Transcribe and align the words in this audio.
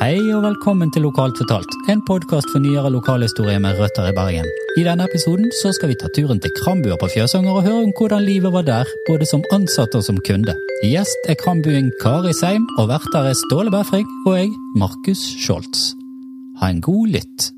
Hei 0.00 0.16
og 0.32 0.40
velkommen 0.40 0.88
til 0.88 1.02
Lokalt 1.04 1.36
fortalt, 1.36 1.74
en 1.92 2.00
podkast 2.08 2.48
for 2.48 2.62
nyere 2.64 2.88
lokalhistorie 2.88 3.58
med 3.60 3.76
røtter 3.76 4.06
i 4.08 4.14
Bergen. 4.16 4.46
I 4.80 4.84
denne 4.86 5.04
episoden 5.04 5.50
så 5.58 5.74
skal 5.76 5.90
vi 5.90 5.96
ta 6.00 6.08
turen 6.16 6.40
til 6.40 6.54
Krambua 6.56 6.96
på 6.96 7.10
Fjøsanger 7.12 7.58
og 7.58 7.66
høre 7.66 7.82
om 7.82 7.92
hvordan 7.98 8.24
livet 8.24 8.54
var 8.54 8.64
der, 8.64 8.94
både 9.10 9.28
som 9.28 9.44
ansatt 9.52 9.98
og 9.98 10.06
som 10.08 10.22
kunde. 10.24 10.56
Gjest 10.88 11.28
er 11.28 11.36
krambuing 11.42 11.92
Kari 12.00 12.32
Seim, 12.32 12.64
og 12.80 12.88
verter 12.88 13.28
er 13.28 13.36
Ståle 13.42 13.68
Befring 13.76 14.08
og 14.24 14.38
jeg, 14.38 14.56
Markus 14.80 15.20
Scholz. 15.44 15.90
Ha 16.64 16.72
en 16.72 16.80
god 16.88 17.14
lytt. 17.20 17.52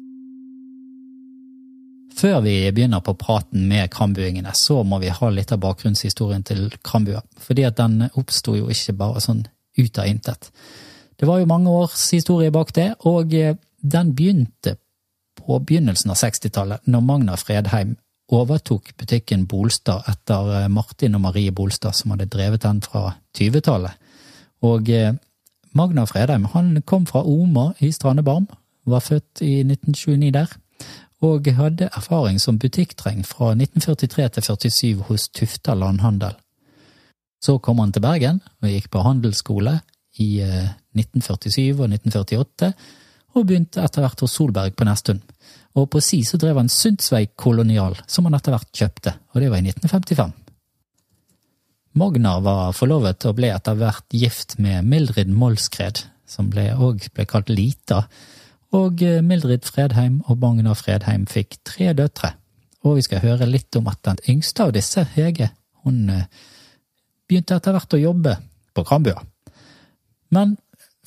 Før 2.19 2.43
vi 2.43 2.59
begynner 2.75 3.07
på 3.07 3.15
praten 3.23 3.69
med 3.71 3.95
krambuingene, 3.95 4.51
så 4.59 4.83
må 4.83 4.99
vi 4.99 5.15
ha 5.15 5.31
litt 5.31 5.55
av 5.55 5.63
bakgrunnshistorien 5.63 6.43
til 6.43 6.73
Krambua. 6.83 7.23
Fordi 7.39 7.71
at 7.71 7.79
den 7.79 8.09
oppsto 8.19 8.59
jo 8.59 8.67
ikke 8.67 8.99
bare 8.99 9.23
sånn 9.23 9.47
ut 9.79 9.95
av 10.03 10.11
intet. 10.11 10.51
Det 11.23 11.29
var 11.29 11.39
jo 11.39 11.47
mange 11.47 11.71
års 11.71 12.09
historie 12.11 12.51
bak 12.51 12.73
det, 12.75 12.89
og 13.07 13.35
eh, 13.39 13.55
den 13.79 14.09
begynte 14.19 14.73
på 15.39 15.59
begynnelsen 15.63 16.11
av 16.11 16.17
60-tallet, 16.19 16.83
når 16.91 17.05
Magna 17.07 17.37
Fredheim 17.39 17.93
overtok 18.35 18.91
butikken 18.99 19.45
Bolstad 19.47 20.03
etter 20.11 20.51
eh, 20.57 20.67
Martin 20.67 21.15
og 21.15 21.23
Marie 21.23 21.53
Bolstad, 21.55 21.95
som 21.95 22.11
hadde 22.11 22.27
drevet 22.27 22.65
den 22.65 22.81
fra 22.83 23.13
20-tallet. 23.39 23.95
Og 24.67 24.91
eh, 24.91 25.15
Magna 25.79 26.09
Fredheim 26.11 26.49
han 26.57 26.83
kom 26.83 27.07
fra 27.07 27.23
Oma 27.23 27.69
i 27.79 27.93
Strandebarm, 27.95 28.51
var 28.83 29.07
født 29.07 29.45
i 29.47 29.61
1929 29.63 30.35
der, 30.35 30.59
og 31.23 31.47
hadde 31.55 31.93
erfaring 31.95 32.43
som 32.43 32.59
butikktreng 32.59 33.23
fra 33.23 33.55
1943 33.55 34.27
til 34.27 34.43
1947 34.43 35.07
hos 35.07 35.31
Tufta 35.31 35.79
landhandel. 35.79 36.35
Så 37.39 37.61
kom 37.63 37.79
han 37.79 37.95
til 37.95 38.03
Bergen 38.03 38.43
og 38.59 38.75
gikk 38.75 38.91
på 38.91 39.07
handelsskole 39.07 39.79
i 40.21 40.43
1947 40.43 41.79
og 41.79 41.87
1948, 41.89 42.73
og 43.33 43.47
begynte 43.49 43.81
etter 43.81 44.05
hvert 44.05 44.21
hos 44.21 44.35
Solberg 44.37 44.75
på 44.77 44.85
Nesttun. 44.85 45.23
Og 45.79 45.89
på 45.93 46.03
si 46.05 46.21
så 46.29 46.37
drev 46.41 46.59
han 46.61 46.69
Sundsveig 46.69 47.33
Kolonial, 47.41 47.97
som 48.07 48.29
han 48.29 48.37
etter 48.37 48.53
hvert 48.53 48.73
kjøpte, 48.77 49.15
og 49.33 49.41
det 49.41 49.49
var 49.49 49.63
i 49.63 49.73
1955. 49.73 50.35
Magnar 51.97 52.41
var 52.45 52.77
forlovet 52.77 53.25
og 53.29 53.37
ble 53.37 53.51
etter 53.53 53.77
hvert 53.77 54.17
gift 54.17 54.57
med 54.61 54.85
Mildrid 54.89 55.33
Molskred, 55.33 56.05
som 56.29 56.49
ble, 56.53 56.71
òg 56.73 57.09
ble 57.13 57.27
kalt 57.29 57.53
Lita, 57.53 58.05
og 58.73 59.03
eh, 59.05 59.21
Mildrid 59.25 59.67
Fredheim 59.69 60.23
og 60.29 60.41
Magnar 60.41 60.79
Fredheim 60.79 61.27
fikk 61.29 61.59
tre 61.69 61.93
døtre. 61.97 62.35
Og 62.89 62.97
vi 62.99 63.05
skal 63.05 63.21
høre 63.23 63.49
litt 63.49 63.77
om 63.79 63.91
at 63.93 64.01
den 64.09 64.23
yngste 64.33 64.65
av 64.67 64.73
disse, 64.77 65.05
Hege, 65.17 65.51
hun 65.85 66.09
eh, 66.13 66.25
begynte 67.29 67.61
etter 67.61 67.77
hvert 67.77 67.97
å 67.97 68.01
jobbe 68.01 68.39
på 68.73 68.85
Krambua. 68.89 69.21
Men 70.33 70.57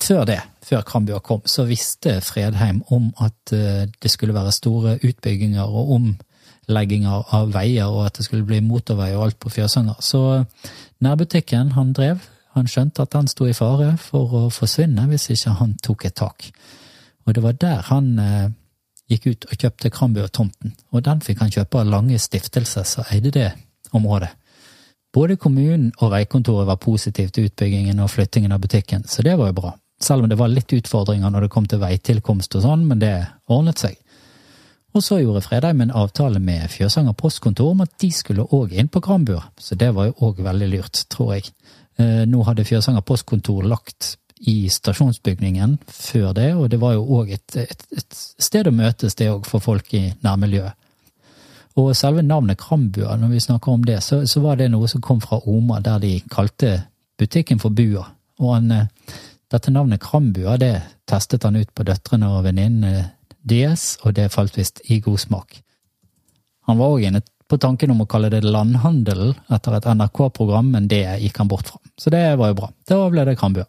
før 0.02 0.24
det, 0.28 0.40
før 0.64 0.84
Krambua 0.86 1.18
kom, 1.24 1.42
så 1.46 1.66
visste 1.66 2.20
Fredheim 2.24 2.82
om 2.94 3.10
at 3.22 3.52
eh, 3.52 3.86
det 4.02 4.10
skulle 4.12 4.34
være 4.36 4.54
store 4.54 4.98
utbygginger 5.02 5.64
og 5.66 5.92
omlegginger 5.96 7.34
av 7.34 7.52
veier, 7.54 7.90
og 7.90 8.06
at 8.06 8.18
det 8.18 8.26
skulle 8.28 8.46
bli 8.46 8.60
motorvei 8.64 9.12
og 9.16 9.26
alt 9.26 9.40
på 9.42 9.52
Fjøsanger. 9.52 9.98
Så 10.00 10.44
nærbutikken 11.04 11.72
han 11.76 11.92
drev, 11.96 12.22
han 12.56 12.68
skjønte 12.70 13.04
at 13.04 13.12
den 13.12 13.28
sto 13.28 13.48
i 13.48 13.56
fare 13.56 13.96
for 14.00 14.36
å 14.36 14.44
forsvinne 14.54 15.08
hvis 15.10 15.30
ikke 15.34 15.58
han 15.58 15.74
tok 15.84 16.06
et 16.08 16.16
tak. 16.16 16.48
Og 17.26 17.34
det 17.34 17.42
var 17.42 17.58
der 17.60 17.82
han 17.90 18.14
eh, 18.22 18.48
gikk 19.10 19.26
ut 19.26 19.46
og 19.50 19.60
kjøpte 19.60 19.90
Krambua-tomten, 19.90 20.76
og 20.92 21.04
den 21.06 21.22
fikk 21.22 21.42
han 21.42 21.52
kjøpe 21.52 21.82
av 21.82 21.90
Lange 21.90 22.18
stiftelse, 22.22 22.84
som 22.86 23.06
eide 23.12 23.34
det 23.34 23.50
området. 23.94 24.30
Både 25.16 25.38
kommunen 25.40 25.90
og 25.96 26.12
veikontoret 26.12 26.68
var 26.68 26.76
positive 26.82 27.32
til 27.32 27.48
utbyggingen 27.48 28.04
og 28.04 28.12
flyttingen 28.12 28.52
av 28.52 28.60
butikken, 28.60 29.08
så 29.08 29.24
det 29.24 29.38
var 29.40 29.50
jo 29.50 29.60
bra 29.62 29.72
selv 30.02 30.22
om 30.22 30.28
det 30.28 30.38
var 30.38 30.52
litt 30.52 30.72
utfordringer 30.72 31.30
når 31.32 31.46
det 31.46 31.52
kom 31.54 31.68
til 31.68 31.80
veitilkomst 31.80 32.56
og 32.58 32.64
sånn, 32.66 32.84
men 32.88 33.00
det 33.00 33.14
ordnet 33.52 33.80
seg. 33.80 33.96
Og 34.96 35.04
så 35.04 35.18
gjorde 35.20 35.44
Fredheim 35.44 35.82
en 35.84 35.92
avtale 35.92 36.40
med 36.40 36.70
Fjøsanger 36.72 37.16
postkontor 37.18 37.74
om 37.74 37.82
at 37.84 37.92
de 38.00 38.10
skulle 38.14 38.46
òg 38.56 38.72
inn 38.76 38.88
på 38.88 39.02
Krambur, 39.04 39.44
så 39.60 39.76
det 39.76 39.90
var 39.96 40.08
jo 40.08 40.16
òg 40.28 40.40
veldig 40.44 40.70
lurt, 40.72 41.02
tror 41.12 41.34
jeg. 41.36 41.50
Eh, 42.00 42.24
nå 42.28 42.44
hadde 42.48 42.64
Fjøsanger 42.64 43.04
postkontor 43.04 43.66
lagt 43.68 44.14
i 44.48 44.68
stasjonsbygningen 44.72 45.78
før 45.88 46.32
det, 46.36 46.50
og 46.56 46.70
det 46.72 46.80
var 46.80 46.96
jo 46.96 47.04
òg 47.18 47.32
et, 47.36 47.56
et, 47.60 47.86
et, 47.96 48.18
sted 48.40 48.68
å 48.68 48.72
møtes, 48.72 49.16
det 49.16 49.30
òg, 49.32 49.44
for 49.48 49.64
folk 49.64 49.92
i 49.96 50.10
nærmiljøet. 50.24 50.76
Og 51.76 51.92
selve 51.96 52.24
navnet 52.24 52.58
Krambua, 52.58 53.18
når 53.20 53.34
vi 53.34 53.40
snakker 53.44 53.72
om 53.72 53.84
det, 53.84 54.00
så, 54.04 54.22
så, 54.26 54.40
var 54.40 54.56
det 54.56 54.70
noe 54.72 54.88
som 54.88 55.02
kom 55.04 55.20
fra 55.20 55.42
Oma, 55.44 55.82
der 55.84 56.00
de 56.00 56.14
kalte 56.32 56.72
butikken 57.20 57.60
for 57.60 57.74
Bua. 57.76 58.06
Og 58.40 58.54
han 58.54 58.72
eh, 58.72 58.88
dette 59.52 59.72
navnet 59.72 60.00
Krambua 60.00 60.56
det 60.60 60.74
testet 61.08 61.44
han 61.44 61.58
ut 61.60 61.72
på 61.76 61.84
døtrene 61.86 62.30
og 62.32 62.46
venninnene 62.48 63.10
deres, 63.46 63.94
og 64.02 64.16
det 64.16 64.32
falt 64.34 64.56
visst 64.58 64.80
i 64.90 64.98
god 65.04 65.20
smak. 65.22 65.60
Han 66.66 66.80
var 66.80 66.96
òg 66.96 67.06
inne 67.06 67.22
på 67.46 67.60
tanken 67.62 67.92
om 67.92 68.02
å 68.02 68.08
kalle 68.10 68.32
det 68.32 68.42
Landhandelen 68.42 69.36
etter 69.54 69.76
et 69.76 69.86
NRK-program, 69.86 70.72
men 70.72 70.88
det 70.90 71.04
gikk 71.22 71.44
han 71.44 71.50
bort 71.52 71.70
fra. 71.70 71.78
Så 72.00 72.10
det 72.10 72.24
var 72.40 72.50
jo 72.50 72.58
bra. 72.58 72.72
Da 72.88 73.04
ble 73.12 73.26
det 73.28 73.36
Krambua. 73.38 73.68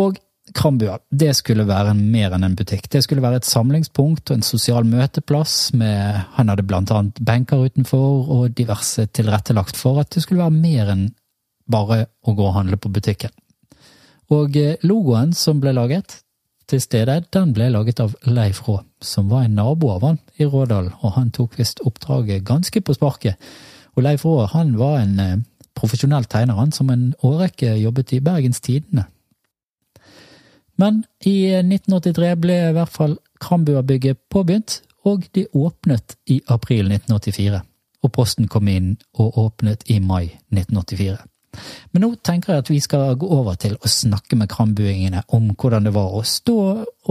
Og 0.00 0.18
Krambua, 0.52 0.98
det 1.08 1.30
skulle 1.38 1.64
være 1.64 1.94
mer 1.96 2.34
enn 2.36 2.44
en 2.44 2.56
butikk. 2.56 2.90
Det 2.92 3.00
skulle 3.04 3.24
være 3.24 3.40
et 3.40 3.48
samlingspunkt 3.48 4.28
og 4.28 4.36
en 4.36 4.44
sosial 4.44 4.84
møteplass 4.84 5.72
med 5.72 6.20
Han 6.36 6.52
hadde 6.52 6.66
blant 6.68 6.92
annet 6.92 7.20
benker 7.24 7.64
utenfor 7.64 8.28
og 8.28 8.58
diverse 8.58 9.06
tilrettelagt 9.06 9.80
for 9.80 10.02
at 10.02 10.12
det 10.12 10.22
skulle 10.22 10.44
være 10.44 10.58
mer 10.58 10.92
enn 10.92 11.06
bare 11.64 12.04
å 12.28 12.34
gå 12.36 12.44
og 12.44 12.58
handle 12.58 12.76
på 12.76 12.92
butikken. 12.92 13.32
Og 14.36 14.56
eh, 14.60 14.76
logoen 14.84 15.32
som 15.32 15.62
ble 15.64 15.72
laget 15.72 16.20
til 16.68 16.80
stedet, 16.80 17.30
den 17.32 17.52
ble 17.56 17.70
laget 17.72 18.00
av 18.04 18.12
Leif 18.28 18.62
Rå, 18.68 18.78
som 19.00 19.28
var 19.32 19.46
en 19.46 19.56
nabo 19.56 19.94
av 19.94 20.04
han 20.04 20.20
i 20.40 20.44
Rådal, 20.48 20.90
og 21.00 21.16
han 21.16 21.32
tok 21.32 21.58
visst 21.60 21.80
oppdraget 21.84 22.44
ganske 22.44 22.80
på 22.84 22.96
sparket. 22.96 23.40
Og 23.96 24.04
Leif 24.04 24.24
Rå 24.24 24.44
han 24.52 24.76
var 24.80 25.00
en 25.00 25.18
eh, 25.20 25.42
profesjonell 25.76 26.28
tegner, 26.28 26.60
han 26.60 26.72
som 26.72 26.92
en 26.92 27.12
årrekke 27.24 27.76
jobbet 27.80 28.16
i 28.16 28.22
Bergens 28.24 28.60
Tidende. 28.64 29.08
Men 30.80 31.04
i 31.26 31.36
1983 31.60 32.30
eh, 32.30 32.40
ble 32.40 32.56
i 32.70 32.72
hvert 32.74 32.94
fall 32.94 33.18
Krambua-bygget 33.44 34.18
påbegynt, 34.32 34.80
og 35.04 35.26
de 35.36 35.46
åpnet 35.52 36.16
i 36.32 36.40
april 36.48 36.88
1984. 36.88 37.60
Og 38.04 38.12
Posten 38.12 38.48
kom 38.48 38.68
inn 38.68 38.94
og 39.20 39.38
åpnet 39.40 39.84
i 39.92 39.98
mai 40.00 40.32
1984. 40.52 41.18
Men 41.92 42.02
nå 42.02 42.10
tenker 42.26 42.52
jeg 42.52 42.64
at 42.64 42.70
vi 42.72 42.80
skal 42.82 43.18
gå 43.20 43.28
over 43.30 43.58
til 43.60 43.76
å 43.78 43.90
snakke 43.90 44.38
med 44.38 44.50
krambuingene 44.50 45.22
om 45.36 45.52
hvordan 45.52 45.86
det 45.86 45.92
var 45.94 46.16
å 46.16 46.24
stå 46.26 46.60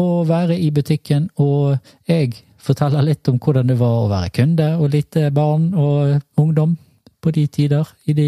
og 0.01 0.15
være 0.27 0.57
i 0.59 0.71
butikken, 0.75 1.29
og 1.39 1.77
jeg 2.09 2.33
forteller 2.63 3.05
litt 3.05 3.27
om 3.31 3.39
hvordan 3.39 3.71
det 3.71 3.77
var 3.79 4.01
å 4.01 4.09
være 4.11 4.33
kunde 4.35 4.69
og 4.79 4.91
litt 4.91 5.17
barn 5.35 5.71
og 5.75 6.19
ungdom 6.39 6.75
på 7.23 7.31
de 7.35 7.45
tider, 7.47 7.87
i 8.05 8.15
de 8.17 8.27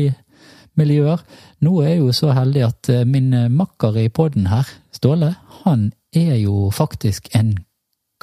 miljøer. 0.80 1.20
Nå 1.64 1.82
er 1.82 1.94
jeg 1.94 2.02
jo 2.02 2.14
så 2.16 2.32
heldig 2.36 2.64
at 2.64 2.90
eh, 2.92 3.08
min 3.08 3.32
makker 3.52 3.98
i 4.00 4.10
poden 4.12 4.48
her, 4.52 4.68
Ståle, 4.96 5.34
han 5.64 5.90
er 6.16 6.38
jo 6.40 6.70
faktisk 6.72 7.28
en 7.36 7.58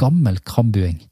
gammel 0.01 0.39
krambuing. 0.39 1.03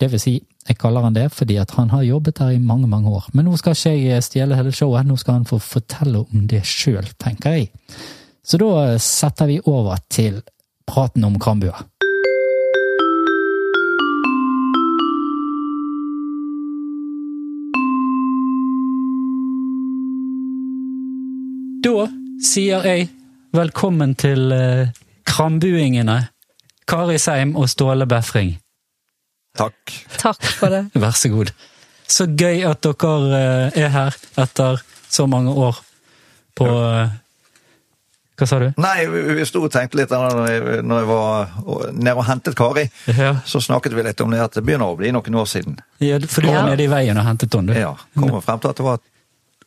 Det 0.00 0.10
vil 0.10 0.20
si, 0.20 0.34
jeg 0.66 0.78
kaller 0.80 1.06
han 1.06 1.14
det 1.14 1.28
fordi 1.32 1.56
at 1.62 1.70
han 1.76 1.92
har 1.94 2.02
jobbet 2.02 2.40
der 2.40 2.56
i 2.56 2.58
mange, 2.58 2.88
mange 2.90 3.10
år. 3.10 3.28
Men 3.32 3.46
nå 3.46 3.54
skal 3.60 3.76
ikke 3.76 3.94
jeg 3.94 4.26
stjele 4.26 4.58
hele 4.58 4.74
showet, 4.74 5.06
nå 5.06 5.16
skal 5.20 5.38
han 5.38 5.46
få 5.46 5.60
fortelle 5.62 6.24
om 6.24 6.48
det 6.50 6.64
sjøl, 6.66 7.06
tenker 7.20 7.58
jeg. 7.60 7.70
Så 8.44 8.58
da 8.58 8.98
setter 8.98 9.46
vi 9.52 9.60
over 9.64 10.02
til 10.10 10.42
praten 10.86 11.24
om 11.24 11.38
Krambua. 11.38 11.86
Da 21.84 22.08
sier 22.42 22.82
jeg 22.88 23.12
velkommen 23.54 24.14
til 24.18 24.52
eh, 24.52 24.90
Krambuingene, 25.26 26.18
Kari 26.90 27.18
Seim 27.22 27.54
og 27.56 27.68
Ståle 27.70 28.06
Befring. 28.10 28.56
Takk. 29.58 29.94
Takk 30.18 30.46
for 30.58 30.74
det. 30.74 30.84
Vær 31.04 31.14
så 31.16 31.30
god. 31.32 31.52
Så 32.10 32.26
gøy 32.26 32.64
at 32.68 32.84
dere 32.84 33.42
eh, 33.42 33.84
er 33.86 33.92
her 33.94 34.16
etter 34.42 34.82
så 35.08 35.28
mange 35.30 35.54
år 35.54 35.78
på 36.58 36.66
ja. 36.70 37.04
Eh, 37.04 37.20
hva 38.34 38.46
sa 38.50 38.56
du? 38.58 38.64
Nei, 38.82 39.04
vi 39.06 39.44
sto 39.46 39.60
og 39.62 39.70
tenkte 39.70 40.00
litt 40.00 40.10
da 40.10 40.24
jeg, 40.50 40.80
når 40.82 41.04
jeg 41.04 41.06
var 41.06 41.92
nede 41.94 42.14
og 42.18 42.24
hentet 42.26 42.56
Kari. 42.58 42.82
Ja. 43.14 43.36
Så 43.46 43.60
snakket 43.62 43.94
vi 43.94 44.02
litt 44.02 44.18
om 44.24 44.34
det 44.34 44.40
at 44.42 44.58
det 44.58 44.64
begynner 44.66 44.90
å 44.90 44.96
bli 44.98 45.12
noen 45.14 45.38
år 45.38 45.46
siden. 45.46 45.76
Ja, 46.02 46.18
For 46.26 46.42
du 46.42 46.50
var 46.50 46.66
nede 46.66 46.82
i 46.82 46.90
veien 46.90 47.20
og 47.22 47.28
hentet 47.28 47.54
henne, 47.54 47.70
du? 47.70 47.78
Ja. 47.78 47.92
Kommer 48.18 48.42
frem 48.42 48.58
til 48.58 48.72
at 48.74 48.80
det 48.80 48.88
var 48.88 48.98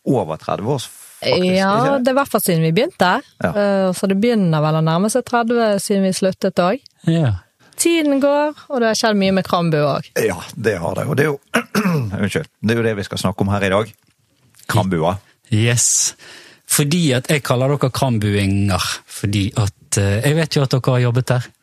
over 0.03 0.43
30 0.43 0.73
år. 0.75 0.89
Faktisk, 1.17 1.57
ja, 1.57 1.97
det 1.97 2.11
er 2.11 2.13
i 2.13 2.17
hvert 2.19 2.31
fall 2.31 2.43
siden 2.45 2.63
vi 2.67 2.71
begynte. 2.77 3.11
Ja. 3.41 3.51
Uh, 3.51 3.89
så 3.97 4.09
det 4.09 4.19
begynner 4.21 4.63
vel 4.63 4.79
å 4.79 4.85
nærme 4.85 5.09
seg 5.13 5.25
30 5.25 5.81
siden 5.83 6.05
vi 6.05 6.13
sluttet 6.15 6.61
òg. 6.61 6.81
Ja. 7.09 7.33
Tiden 7.77 8.21
går, 8.21 8.57
og 8.69 8.81
det 8.81 8.91
har 8.91 8.97
skjedd 8.97 9.17
mye 9.19 9.35
med 9.37 9.45
Krambu 9.45 9.77
òg. 9.79 10.09
Ja, 10.17 10.37
det 10.55 10.77
har 10.81 10.97
det. 10.97 11.05
Og 11.09 11.17
det 11.17 11.27
er 11.27 11.31
jo 11.33 11.39
Unnskyld. 12.21 12.49
Det 12.61 12.73
er 12.73 12.81
jo 12.81 12.85
det 12.87 12.95
vi 12.97 13.05
skal 13.05 13.21
snakke 13.21 13.45
om 13.45 13.53
her 13.53 13.65
i 13.65 13.73
dag. 13.73 13.91
Krambua. 14.67 15.17
Yes. 15.53 16.15
Fordi 16.67 17.03
at 17.15 17.29
jeg 17.31 17.45
kaller 17.45 17.71
dere 17.71 17.91
krambuinger. 17.93 18.89
Fordi 19.07 19.45
at 19.55 19.99
eh, 20.01 20.25
Jeg 20.25 20.35
vet 20.41 20.57
jo 20.57 20.65
at 20.65 20.73
dere 20.73 20.97
har 20.97 21.05
jobbet 21.05 21.29
der. 21.31 21.53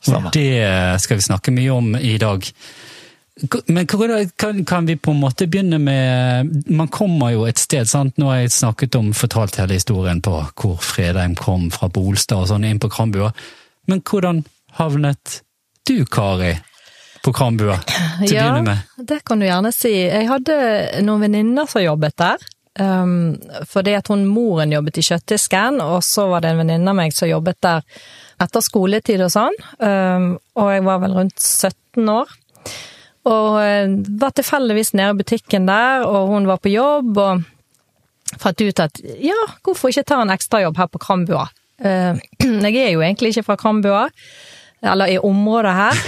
Stemmer. 0.00 0.32
Det 0.32 1.00
skal 1.02 1.18
vi 1.18 1.24
snakke 1.26 1.52
mye 1.52 1.72
om 1.74 1.90
i 1.96 2.14
dag. 2.20 2.46
Men 3.66 3.86
kan, 3.86 4.64
kan, 4.64 4.86
vi 4.86 4.96
på 4.96 5.10
en 5.10 5.20
måte 5.20 5.46
begynne 5.46 5.78
med 5.78 6.50
Man 6.66 6.88
kommer 6.88 7.30
jo 7.34 7.46
et 7.48 7.58
sted, 7.58 7.88
sant. 7.88 8.16
Nå 8.20 8.28
har 8.30 8.42
jeg 8.42 8.52
snakket 8.54 8.96
om, 8.98 9.12
fortalt 9.16 9.56
hele 9.60 9.78
historien 9.78 10.20
på 10.24 10.34
hvor 10.60 10.80
Fredheim 10.84 11.36
kom 11.38 11.70
fra 11.74 11.88
Bolstad 11.92 12.44
og 12.44 12.50
sånn, 12.52 12.66
inn 12.68 12.80
på 12.82 12.90
Krambua. 12.92 13.32
Men 13.88 14.02
hvordan 14.06 14.44
havnet 14.78 15.40
du, 15.88 16.04
Kari, 16.06 16.54
på 17.24 17.32
Krambua 17.34 17.80
til 17.82 17.96
å 17.96 18.28
begynne 18.28 18.64
med? 18.66 18.88
Ja, 19.00 19.08
det 19.14 19.20
kan 19.26 19.40
du 19.40 19.48
gjerne 19.48 19.72
si. 19.74 19.94
Jeg 20.04 20.28
hadde 20.30 20.56
noen 21.06 21.28
venninner 21.28 21.70
som 21.70 21.84
jobbet 21.84 22.18
der. 22.20 22.50
Um, 22.78 23.34
fordi 23.66 23.96
at 23.98 24.08
hun 24.08 24.22
moren 24.30 24.70
jobbet 24.72 25.00
i 25.00 25.04
kjøttdisken, 25.04 25.80
og 25.82 26.04
så 26.06 26.28
var 26.30 26.44
det 26.44 26.52
en 26.52 26.60
venninne 26.62 26.92
av 26.92 26.96
meg 26.96 27.12
som 27.12 27.28
jobbet 27.28 27.58
der 27.66 27.82
etter 28.40 28.64
skoletid 28.64 29.20
og 29.26 29.32
sånn. 29.34 29.58
Um, 29.82 30.30
og 30.56 30.70
jeg 30.72 30.86
var 30.86 31.02
vel 31.02 31.16
rundt 31.18 31.36
17 31.42 32.12
år. 32.14 32.30
Og 33.28 33.48
uh, 33.60 33.96
var 34.20 34.34
tilfeldigvis 34.36 34.94
nede 34.96 35.14
i 35.14 35.20
butikken 35.20 35.68
der, 35.68 36.06
og 36.08 36.30
hun 36.32 36.48
var 36.48 36.60
på 36.62 36.72
jobb, 36.72 37.16
og 37.20 37.42
fant 38.40 38.62
ut 38.62 38.80
at 38.80 39.00
ja, 39.20 39.36
hvorfor 39.66 39.90
ikke 39.90 40.06
ta 40.08 40.20
en 40.22 40.32
ekstrajobb 40.32 40.78
her 40.80 40.88
på 40.92 41.02
Krambua? 41.02 41.48
Uh, 41.80 42.16
jeg 42.64 42.80
er 42.86 42.94
jo 42.94 43.04
egentlig 43.04 43.34
ikke 43.34 43.48
fra 43.50 43.58
Krambua. 43.60 44.08
Eller 44.82 45.06
i 45.12 45.18
området 45.18 45.72
her. 45.76 45.98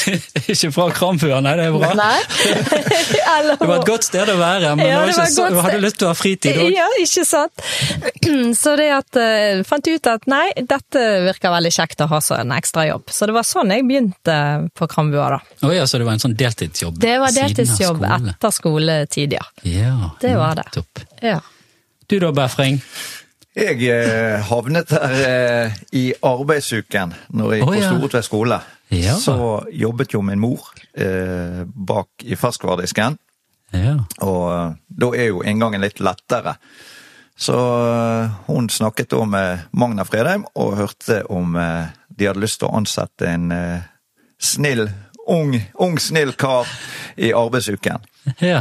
ikke 0.52 0.70
fra 0.72 0.86
Kramfua, 0.96 1.40
nei, 1.44 1.52
det 1.58 1.66
er 1.68 1.74
bra. 1.76 1.90
Eller, 3.32 3.58
det 3.60 3.68
var 3.68 3.76
et 3.76 3.88
godt 3.88 4.06
sted 4.06 4.30
å 4.32 4.36
være, 4.38 4.72
men 4.78 4.88
ja, 4.88 5.02
det 5.04 5.14
var 5.18 5.28
ikke, 5.28 5.34
så, 5.34 5.60
hadde 5.66 5.82
lyst 5.82 5.98
til 6.00 6.08
å 6.08 6.12
ha 6.12 6.16
fritid 6.16 6.60
òg. 6.62 6.72
Ja, 6.72 6.88
ikke 7.02 7.26
sant. 7.28 7.64
Så 8.62 8.74
det 8.80 8.88
at 8.94 9.20
uh, 9.20 9.62
fant 9.68 9.88
ut 9.88 10.08
at 10.08 10.26
nei, 10.30 10.46
dette 10.56 11.04
virker 11.28 11.52
veldig 11.52 11.72
kjekt 11.76 12.04
å 12.04 12.08
ha 12.12 12.20
som 12.24 12.40
en 12.40 12.56
ekstrajobb. 12.56 13.12
Så 13.12 13.28
det 13.28 13.36
var 13.36 13.46
sånn 13.48 13.72
jeg 13.74 13.86
begynte 13.88 14.36
på 14.78 14.88
Kramfua, 14.90 15.28
da. 15.36 15.40
Oh, 15.60 15.72
ja, 15.74 15.86
så 15.88 16.00
det 16.00 16.08
var 16.08 16.16
en 16.16 16.24
sånn 16.24 16.36
deltidsjobb? 16.38 17.00
Det 17.02 17.16
var 17.20 17.36
deltidsjobb 17.36 18.00
skole. 18.00 18.36
etter 18.36 18.54
skoletid, 18.56 19.36
ja. 19.38 19.44
ja. 19.68 20.12
Det 20.24 20.36
var 20.40 20.60
det. 20.60 20.68
Topp. 20.72 21.04
Ja. 21.20 21.40
Du 22.08 22.18
da, 22.20 22.32
Befring? 22.36 22.80
Jeg 23.52 23.82
eh, 23.84 24.38
havnet 24.48 24.88
der 24.88 25.18
eh, 25.28 25.74
i 25.92 26.06
arbeidsuken 26.24 27.12
når 27.36 27.52
jeg 27.52 27.60
gikk 27.60 27.68
oh, 27.68 27.76
ja. 27.76 27.82
på 27.82 27.96
Storotve 27.98 28.22
skole. 28.24 28.58
Ja. 28.92 29.16
Så 29.20 29.34
jobbet 29.72 30.14
jo 30.14 30.22
min 30.24 30.40
mor 30.40 30.70
eh, 30.96 31.60
bak 31.68 32.24
i 32.24 32.36
ferskvaredisken. 32.36 33.18
Ja. 33.76 33.98
Og 34.24 34.46
eh, 34.52 34.72
da 34.88 35.10
er 35.16 35.30
jo 35.30 35.44
inngangen 35.44 35.84
litt 35.84 36.00
lettere. 36.00 36.56
Så 37.36 37.56
eh, 37.56 38.40
hun 38.48 38.70
snakket 38.72 39.12
da 39.12 39.24
med 39.28 39.68
Magna 39.76 40.08
Fredheim 40.08 40.46
og 40.56 40.76
hørte 40.80 41.22
om 41.32 41.56
eh, 41.60 41.92
de 42.08 42.28
hadde 42.28 42.44
lyst 42.44 42.60
til 42.62 42.68
å 42.68 42.76
ansette 42.80 43.28
en 43.28 43.52
snill, 44.42 44.84
ung, 45.32 45.54
ung 45.80 46.00
snill 46.00 46.34
kar 46.36 46.68
i 47.16 47.32
arbeidsuken. 47.36 48.04
Ja. 48.38 48.60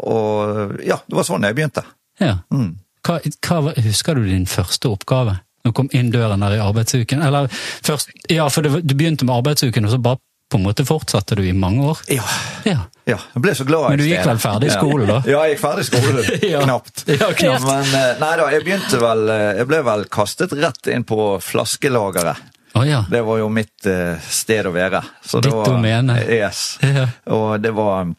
og 0.00 0.78
ja, 0.86 0.96
det 1.04 1.16
var 1.18 1.26
sånn 1.26 1.44
jeg 1.44 1.56
begynte. 1.58 1.82
Ja. 2.22 2.38
Mm. 2.54 2.78
Hva, 3.06 3.20
hva, 3.46 3.74
husker 3.80 4.18
du 4.18 4.26
din 4.28 4.48
første 4.50 4.90
oppgave? 4.90 5.38
Når 5.64 5.72
du 5.72 5.76
kom 5.76 5.90
inn 5.96 6.10
døren 6.12 6.40
der 6.40 6.56
i 6.56 6.64
arbeidsuken? 6.64 7.22
Eller 7.24 7.48
først, 7.52 8.12
ja, 8.32 8.48
for 8.48 8.64
det, 8.64 8.82
du 8.84 8.96
begynte 8.96 9.28
med 9.28 9.36
arbeidsuken, 9.40 9.86
og 9.86 9.94
så 9.94 10.00
bare 10.02 10.22
på 10.50 10.58
en 10.58 10.64
måte 10.66 10.84
fortsatte 10.84 11.36
du 11.38 11.44
i 11.46 11.52
mange 11.52 11.84
år? 11.92 11.98
Ja. 12.10 12.24
ja. 12.66 12.78
ja 13.06 13.18
jeg 13.34 13.42
ble 13.44 13.52
så 13.54 13.66
glad 13.68 13.92
Men 13.92 14.00
du 14.00 14.06
gikk 14.08 14.24
vel 14.26 14.40
ferdig 14.42 14.70
i 14.70 14.74
skolen, 14.74 15.06
da? 15.06 15.20
Ja, 15.28 15.44
jeg 15.46 15.56
gikk 15.56 15.62
ferdig 15.62 15.84
i 15.84 15.90
skolen. 15.90 16.30
Knapt. 16.66 17.04
Ja, 17.06 17.28
knapt. 17.38 17.66
Men 17.68 17.92
eh, 18.00 18.08
nei 18.22 18.32
da, 18.40 18.48
jeg 18.56 18.64
begynte 18.66 19.02
vel 19.02 19.30
eh, 19.30 19.50
Jeg 19.60 19.68
ble 19.70 19.82
vel 19.86 20.08
kastet 20.10 20.56
rett 20.58 20.90
inn 20.90 21.06
på 21.06 21.36
flaskelageret. 21.44 22.48
Oh, 22.74 22.86
ja. 22.86 23.04
Det 23.10 23.22
var 23.26 23.38
jo 23.40 23.48
mitt 23.50 23.86
uh, 23.90 24.14
sted 24.22 24.66
å 24.66 24.74
være. 24.74 25.00
Så 25.26 25.40
Ditt 25.42 25.54
domene. 25.66 26.20
Yes. 26.30 26.78
Ja. 26.86 27.08
Og 27.34 27.58
det 27.62 27.72
var 27.74 28.12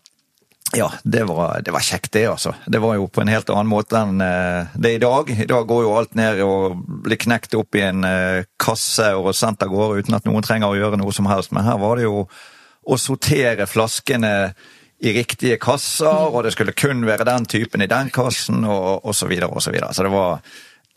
ja, 0.78 0.88
det 1.04 1.24
var, 1.30 1.62
det 1.66 1.74
var, 1.74 1.84
kjekt, 1.84 2.12
det, 2.12 2.26
altså. 2.32 2.54
Det 2.66 2.80
var 2.84 2.96
jo 2.96 3.08
på 3.12 3.24
en 3.24 3.32
helt 3.32 3.50
annen 3.52 3.70
måte 3.72 4.00
enn 4.00 4.22
uh, 4.24 4.72
det 4.76 4.94
er 4.94 4.98
i 4.98 5.04
dag. 5.04 5.32
I 5.44 5.48
dag 5.50 5.68
går 5.68 5.84
jo 5.86 5.94
alt 6.00 6.18
ned 6.20 6.42
og 6.46 6.80
blir 7.06 7.20
knekt 7.20 7.56
opp 7.60 7.78
i 7.80 7.86
en 7.88 8.06
uh, 8.08 8.48
kasse 8.62 9.12
og 9.18 9.34
sendt 9.38 9.66
av 9.66 9.74
gårde 9.74 10.04
uten 10.06 10.18
at 10.18 10.28
noen 10.30 10.46
trenger 10.46 10.72
å 10.72 10.80
gjøre 10.80 11.02
noe 11.02 11.16
som 11.16 11.30
helst. 11.32 11.54
Men 11.56 11.68
her 11.68 11.80
var 11.82 12.00
det 12.00 12.08
jo 12.08 12.26
å 12.82 12.98
sortere 12.98 13.68
flaskene 13.70 14.34
i 15.02 15.14
riktige 15.16 15.58
kasser, 15.62 16.30
og 16.30 16.44
det 16.46 16.54
skulle 16.54 16.78
kun 16.78 17.02
være 17.08 17.26
den 17.26 17.48
typen 17.50 17.82
i 17.82 17.90
den 17.90 18.12
kassen, 18.14 18.62
og, 18.70 19.02
og 19.02 19.18
så 19.18 19.30
videre 19.30 19.50
og 19.50 19.64
så 19.64 19.74
videre. 19.74 19.94
Så 19.98 20.06
det 20.06 20.14
var 20.14 20.44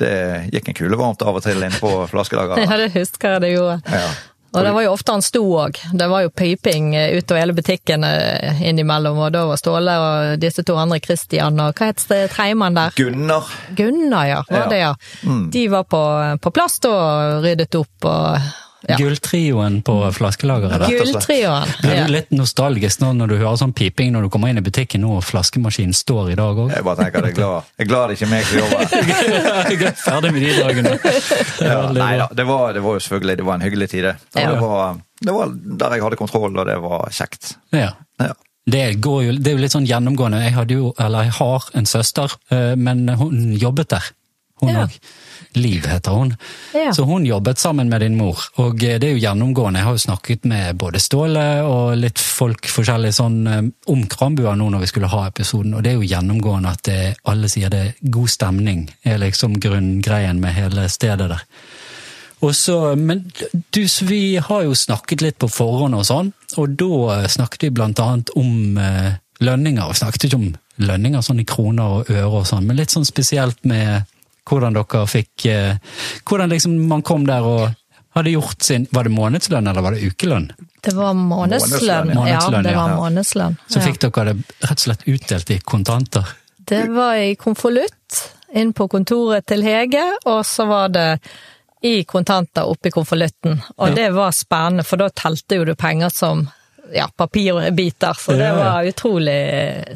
det 0.00 0.14
gikk 0.50 0.68
en 0.68 0.76
kule 0.76 0.98
varmt 0.98 1.22
av 1.22 1.38
og 1.38 1.44
til 1.44 1.60
inne 1.60 1.80
på 1.80 1.90
flaskelageret. 2.10 2.66
Ja, 2.68 2.78
det 2.80 2.90
husker 2.96 3.38
det 3.42 3.54
gjorde. 3.54 3.80
Ja. 3.86 4.08
Og 4.54 4.64
det 4.64 4.72
var 4.76 4.84
jo 4.84 4.92
ofte 4.94 5.14
han 5.16 5.24
sto 5.24 5.42
òg. 5.58 5.78
Det 5.92 6.06
var 6.10 6.24
jo 6.24 6.30
piping 6.30 6.92
utover 6.94 7.40
hele 7.42 7.56
butikken 7.56 8.04
eh, 8.06 8.62
innimellom, 8.68 9.18
og 9.18 9.32
da 9.34 9.44
var 9.48 9.58
Ståle 9.58 9.94
og 9.98 10.36
disse 10.42 10.62
to 10.66 10.76
andre, 10.78 11.00
Christian 11.02 11.58
og 11.62 11.74
hva 11.74 11.90
het 11.90 12.04
tredjemann 12.06 12.78
der? 12.78 12.94
Gunnar. 12.98 13.50
Gunnar, 13.76 14.28
ja. 14.30 14.42
Var 14.48 14.62
ja. 14.64 14.68
det, 14.70 14.78
ja. 14.78 14.92
Mm. 15.26 15.48
De 15.50 15.64
var 15.72 15.88
på, 15.90 16.02
på 16.42 16.54
plass 16.54 16.78
da 16.84 16.94
og 16.94 17.44
ryddet 17.44 17.74
opp 17.80 18.08
og 18.10 18.52
ja. 18.88 18.96
Gulltrioen 19.00 19.80
på 19.82 19.94
flaskelageret. 20.12 20.84
Gulltrioen, 20.88 21.68
ja. 21.68 21.76
Blir 21.82 22.02
du 22.04 22.12
litt 22.12 22.32
nostalgisk 22.34 23.00
nå 23.00 23.12
når 23.16 23.32
du 23.32 23.36
hører 23.38 23.56
sånn 23.60 23.74
piping 23.76 24.12
når 24.14 24.26
du 24.26 24.32
kommer 24.34 24.52
inn 24.52 24.60
i 24.60 24.64
butikken 24.64 25.04
nå 25.04 25.16
og 25.18 25.24
flaskemaskinen 25.24 25.96
står 25.96 26.34
i 26.34 26.38
dag 26.38 26.60
òg? 26.66 26.72
Jeg 26.74 26.86
bare 26.86 27.00
tenker 27.00 27.24
at 27.24 27.30
jeg 27.30 27.34
er 27.34 27.38
glad. 27.40 27.72
Jeg 27.74 27.86
er 27.86 27.90
glad 27.90 28.06
det 28.06 28.18
ikke 28.18 28.28
er 28.28 28.32
meg 28.34 28.48
som 28.48 28.60
jobber 28.60 28.94
jeg 29.74 29.88
er 29.88 29.98
ferdig 30.04 30.32
med 30.36 30.44
de 30.44 30.54
dagene. 30.60 30.94
Ja, 31.64 31.78
nei 31.96 32.12
da, 32.20 32.28
det 32.36 32.48
var, 32.48 32.72
det 32.76 32.84
var, 32.84 32.98
jo 32.98 33.04
selvfølgelig 33.06 33.38
det 33.40 33.48
var 33.48 33.60
en 33.60 33.66
hyggelig 33.68 33.90
tid, 33.94 34.08
det. 34.10 34.16
Det 34.36 34.48
var, 34.60 34.98
det 35.20 35.36
var 35.36 35.54
der 35.84 35.96
jeg 35.96 36.06
hadde 36.08 36.20
kontroll, 36.20 36.50
og 36.52 36.68
det 36.68 36.80
var 36.84 37.06
kjekt. 37.14 37.54
Ja. 37.74 37.92
Det, 38.64 38.80
jo, 38.96 39.18
det, 39.36 39.50
er 39.50 39.58
jo 39.58 39.60
litt 39.60 39.74
sånn 39.74 39.88
gjennomgående. 39.88 40.40
Jeg, 40.46 40.54
hadde 40.56 40.76
jo, 40.78 40.92
eller 41.00 41.26
jeg 41.26 41.36
har 41.36 41.66
en 41.76 41.88
søster, 41.88 42.32
eh, 42.54 42.72
men 42.80 43.04
hun 43.20 43.52
jobbet 43.60 43.92
der. 43.92 44.10
Hun 44.62 44.84
òg. 44.84 44.94
Liv 45.54 45.86
heter 45.86 46.10
hun. 46.10 46.32
Ja. 46.74 46.92
Så 46.94 47.04
hun 47.06 47.26
jobbet 47.26 47.58
sammen 47.58 47.88
med 47.88 48.00
din 48.00 48.16
mor, 48.18 48.40
og 48.56 48.82
eh, 48.84 48.98
det 48.98 49.08
er 49.08 49.14
jo 49.14 49.22
gjennomgående. 49.22 49.80
Jeg 49.80 49.88
har 49.88 49.96
jo 49.96 50.04
snakket 50.04 50.48
med 50.50 50.76
både 50.80 51.02
Ståle 51.02 51.46
og 51.62 51.94
litt 52.00 52.18
folk 52.18 52.68
forskjellig 52.70 53.12
sånn 53.14 53.38
eh, 53.46 53.62
om 53.92 54.04
Krambua 54.10 54.56
nå 54.58 54.68
når 54.72 54.84
vi 54.84 54.90
skulle 54.90 55.12
ha 55.12 55.26
episoden, 55.28 55.76
og 55.76 55.84
det 55.84 55.92
er 55.94 55.98
jo 56.00 56.10
gjennomgående 56.10 56.74
at 56.74 56.84
det, 56.88 57.00
alle 57.30 57.50
sier 57.52 57.72
det 57.72 57.82
er 57.86 58.12
god 58.18 58.34
stemning, 58.34 58.86
er 59.04 59.22
liksom 59.22 59.58
grunngreien 59.62 60.42
med 60.42 60.56
hele 60.58 60.88
stedet 60.92 61.30
der. 61.30 61.44
Og 62.44 62.52
så, 62.56 62.76
men 62.98 63.24
du, 63.72 63.84
vi 64.04 64.36
har 64.36 64.64
jo 64.66 64.74
snakket 64.76 65.22
litt 65.24 65.38
på 65.40 65.48
forhånd 65.48 65.96
og 65.96 66.04
sånn, 66.08 66.32
og 66.60 66.74
da 66.78 67.22
snakket 67.30 67.68
vi 67.68 67.76
blant 67.78 68.02
annet 68.02 68.32
om 68.36 68.76
eh, 68.80 69.14
lønninger. 69.44 69.88
Vi 69.88 70.00
snakket 70.00 70.28
ikke 70.28 70.40
om 70.40 70.50
lønninger 70.84 71.22
sånn 71.24 71.42
i 71.42 71.46
kroner 71.48 72.00
og 72.00 72.10
øre 72.10 72.40
og 72.42 72.48
sånn, 72.48 72.66
men 72.66 72.78
litt 72.80 72.92
sånn 72.94 73.06
spesielt 73.08 73.60
med 73.68 74.10
hvordan 74.48 74.76
dere 74.76 75.06
fikk 75.08 75.46
eh, 75.50 75.96
Hvordan 76.28 76.52
liksom 76.52 76.76
man 76.88 77.02
kom 77.02 77.26
der 77.28 77.46
og 77.48 77.72
hadde 78.14 78.30
gjort 78.34 78.62
sin 78.62 78.86
Var 78.90 79.08
det 79.08 79.12
månedslønn, 79.14 79.66
eller 79.66 79.82
var 79.82 79.96
det 79.96 80.06
ukelønn? 80.06 80.52
Det 80.84 80.92
var 80.94 81.14
månedslønn. 81.16 82.12
månedslønn. 82.14 82.28
Ja, 82.28 82.62
det 82.62 82.76
var 82.76 82.96
månedslønn. 82.96 83.56
Så 83.72 83.80
fikk 83.80 84.02
dere 84.04 84.32
det 84.32 84.66
rett 84.68 84.76
og 84.76 84.84
slett 84.84 85.06
utdelt 85.08 85.50
i 85.50 85.58
kontanter? 85.64 86.34
Det 86.64 86.84
var 86.92 87.16
i 87.20 87.34
konvolutt 87.40 88.20
inn 88.54 88.72
på 88.76 88.86
kontoret 88.92 89.46
til 89.48 89.64
Hege, 89.66 90.04
og 90.30 90.44
så 90.46 90.66
var 90.68 90.92
det 90.94 91.08
i 91.84 92.04
kontanter 92.08 92.68
oppi 92.68 92.92
konvolutten. 92.94 93.58
Og 93.76 93.90
ja. 93.90 93.94
det 93.96 94.10
var 94.14 94.36
spennende, 94.36 94.84
for 94.86 95.00
da 95.00 95.10
telte 95.12 95.58
jo 95.58 95.66
du 95.68 95.74
penger 95.76 96.12
som 96.14 96.46
ja, 96.92 97.08
papirbiter, 97.16 98.16
så 98.18 98.32
det 98.32 98.52
var 98.52 98.84
utrolig 98.84 99.38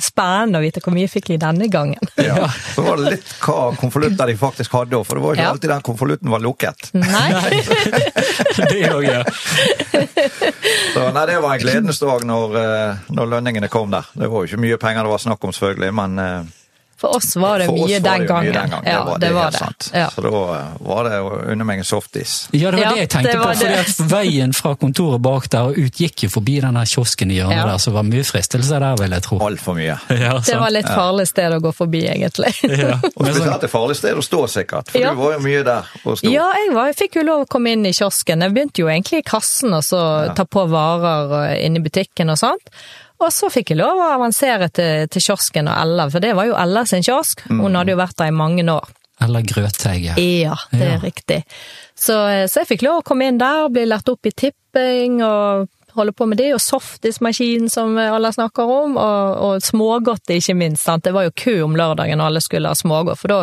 spennende 0.03 0.59
å 0.59 0.63
vite 0.65 0.81
hvor 0.83 0.95
mye 0.95 1.05
jeg 1.07 1.13
fikk 1.13 1.31
i 1.35 1.41
denne 1.41 1.69
gangen. 1.73 2.01
Ja, 2.29 2.49
Så 2.75 2.83
var 2.85 2.99
det 3.01 3.15
litt 3.15 3.31
hva 3.41 3.71
konvolutter 3.79 4.29
de 4.29 4.35
faktisk 4.37 4.75
hadde, 4.77 4.99
for 5.07 5.19
det 5.19 5.25
var 5.25 5.37
ikke 5.37 5.47
ja. 5.47 5.53
alltid 5.55 5.71
den 5.73 5.85
konvolutten 5.87 6.33
var 6.33 6.43
lukket. 6.45 6.91
Nei. 6.99 7.29
det 8.73 8.83
òg, 8.93 9.07
ja. 9.07 9.23
Så 10.93 11.09
nei, 11.15 11.25
det 11.31 11.39
var 11.41 11.55
en 11.55 11.63
gledens 11.63 12.03
dag 12.03 12.27
når, 12.29 12.59
eh, 12.61 13.03
når 13.15 13.33
lønningene 13.37 13.71
kom 13.73 13.93
der. 13.95 14.11
Det 14.13 14.29
var 14.29 14.45
jo 14.45 14.51
ikke 14.51 14.65
mye 14.67 14.81
penger 14.83 15.07
det 15.07 15.15
var 15.15 15.25
snakk 15.25 15.49
om, 15.49 15.55
selvfølgelig, 15.57 15.95
men 16.03 16.23
eh, 16.25 16.58
for 17.01 17.17
oss 17.17 17.37
var 17.37 17.59
det 17.63 17.69
mye 17.71 17.99
den 18.03 18.27
gangen. 18.27 18.51
Mye 18.51 18.61
den 18.61 18.71
gangen. 18.71 18.87
Ja, 18.91 19.17
det 19.19 19.31
var 19.33 19.51
det. 19.51 19.61
Var 19.61 19.75
det. 19.79 19.99
Ja. 19.99 20.11
Så 20.11 20.25
da 20.25 20.31
var 20.81 21.07
det 21.07 21.21
å 21.23 21.31
unne 21.53 21.67
meg 21.69 21.83
en 21.83 21.87
softis. 21.87 22.49
Ja, 22.51 22.73
det 22.75 22.83
var 22.83 22.97
det 22.97 23.05
jeg 23.05 23.11
tenkte 23.13 23.37
på. 23.39 23.53
fordi 23.53 23.77
at 23.79 24.03
Veien 24.11 24.55
fra 24.57 24.75
kontoret 24.81 25.23
bak 25.23 25.47
der 25.53 25.71
og 25.71 25.79
ut 25.79 26.01
gikk 26.03 26.27
jo 26.27 26.33
forbi 26.33 26.59
den 26.65 26.81
kiosken 26.83 27.31
i 27.31 27.39
hjørnet 27.39 27.61
ja. 27.61 27.69
der, 27.71 27.79
så 27.79 27.93
det 27.93 27.99
var 28.01 28.09
mye 28.09 28.27
fristelse 28.27 28.83
der, 28.83 28.99
vil 28.99 29.17
jeg 29.17 29.27
tro. 29.29 29.41
Altfor 29.49 29.79
mye. 29.79 29.99
Ja, 30.19 30.35
det 30.45 30.57
var 30.59 30.73
litt 30.75 30.89
farlig 30.91 31.29
sted 31.31 31.55
å 31.55 31.61
gå 31.63 31.71
forbi, 31.73 32.03
egentlig. 32.11 32.51
Ja. 32.67 32.97
og 32.99 33.23
spesielt 33.23 33.65
et 33.65 33.71
farlig 33.71 33.97
sted 33.99 34.19
å 34.19 34.25
stå, 34.25 34.43
sikkert. 34.51 34.91
For 34.91 35.03
du 35.03 35.21
var 35.23 35.37
jo 35.37 35.43
mye 35.45 35.63
der 35.67 35.91
og 36.03 36.19
sto. 36.19 36.31
Ja, 36.33 36.49
jeg, 36.59 36.73
var, 36.75 36.91
jeg 36.91 36.99
fikk 36.99 37.21
jo 37.21 37.27
lov 37.29 37.45
å 37.47 37.51
komme 37.51 37.77
inn 37.77 37.87
i 37.87 37.95
kiosken. 37.95 38.43
Jeg 38.43 38.57
begynte 38.57 38.83
jo 38.83 38.91
egentlig 38.91 39.23
i 39.23 39.27
kassen 39.27 39.77
og 39.77 39.85
så 39.87 40.01
ta 40.35 40.47
på 40.49 40.67
varer 40.71 41.55
inn 41.63 41.79
i 41.79 41.85
butikken 41.85 42.35
og 42.35 42.41
sånt. 42.41 42.75
Og 43.19 43.33
så 43.35 43.49
fikk 43.51 43.73
jeg 43.73 43.81
lov 43.81 43.99
å 43.99 44.13
avansere 44.15 44.69
til, 44.71 45.09
til 45.11 45.25
kiosken 45.25 45.67
og 45.71 45.75
Ella, 45.81 46.07
for 46.13 46.23
det 46.23 46.37
var 46.39 46.47
jo 46.47 46.59
Ella 46.59 46.85
sin 46.87 47.03
kiosk. 47.03 47.43
Hun 47.49 47.65
mm. 47.65 47.79
hadde 47.81 47.95
jo 47.97 47.99
vært 47.99 48.19
der 48.21 48.31
i 48.31 48.37
mange 48.37 48.67
år. 48.71 48.93
Eller 49.25 49.43
Grøteige. 49.43 50.15
Ja, 50.15 50.55
det 50.71 50.85
er 50.85 50.95
Ja. 50.95 51.01
riktig. 51.03 51.43
Så, 51.99 52.15
eh, 52.29 52.47
så 52.47 52.63
jeg 52.63 52.69
fikk 52.69 52.87
lov 52.87 53.01
å 53.01 53.07
komme 53.09 53.27
inn 53.27 53.41
der 53.41 53.67
bli 53.75 53.83
lært 53.91 54.09
opp 54.09 54.27
i 54.27 54.31
tipping 54.31 55.19
og 55.27 55.67
holde 55.99 56.13
på 56.15 56.29
med 56.31 56.39
det, 56.39 56.53
og 56.55 56.63
softismaskin 56.63 57.67
som 57.69 57.97
alle 57.99 58.31
snakker 58.31 58.71
om, 58.71 58.97
og, 58.97 59.39
og 59.43 59.65
smågodt 59.67 60.31
ikke 60.31 60.55
minst. 60.55 60.85
Sant? 60.87 61.03
Det 61.03 61.15
var 61.17 61.27
jo 61.27 61.35
kø 61.35 61.57
om 61.65 61.75
lørdagen 61.75 62.21
når 62.21 62.31
alle 62.31 62.43
skulle 62.45 62.71
ha 62.71 62.79
smågodt, 62.79 63.19
for 63.19 63.35
da, 63.35 63.41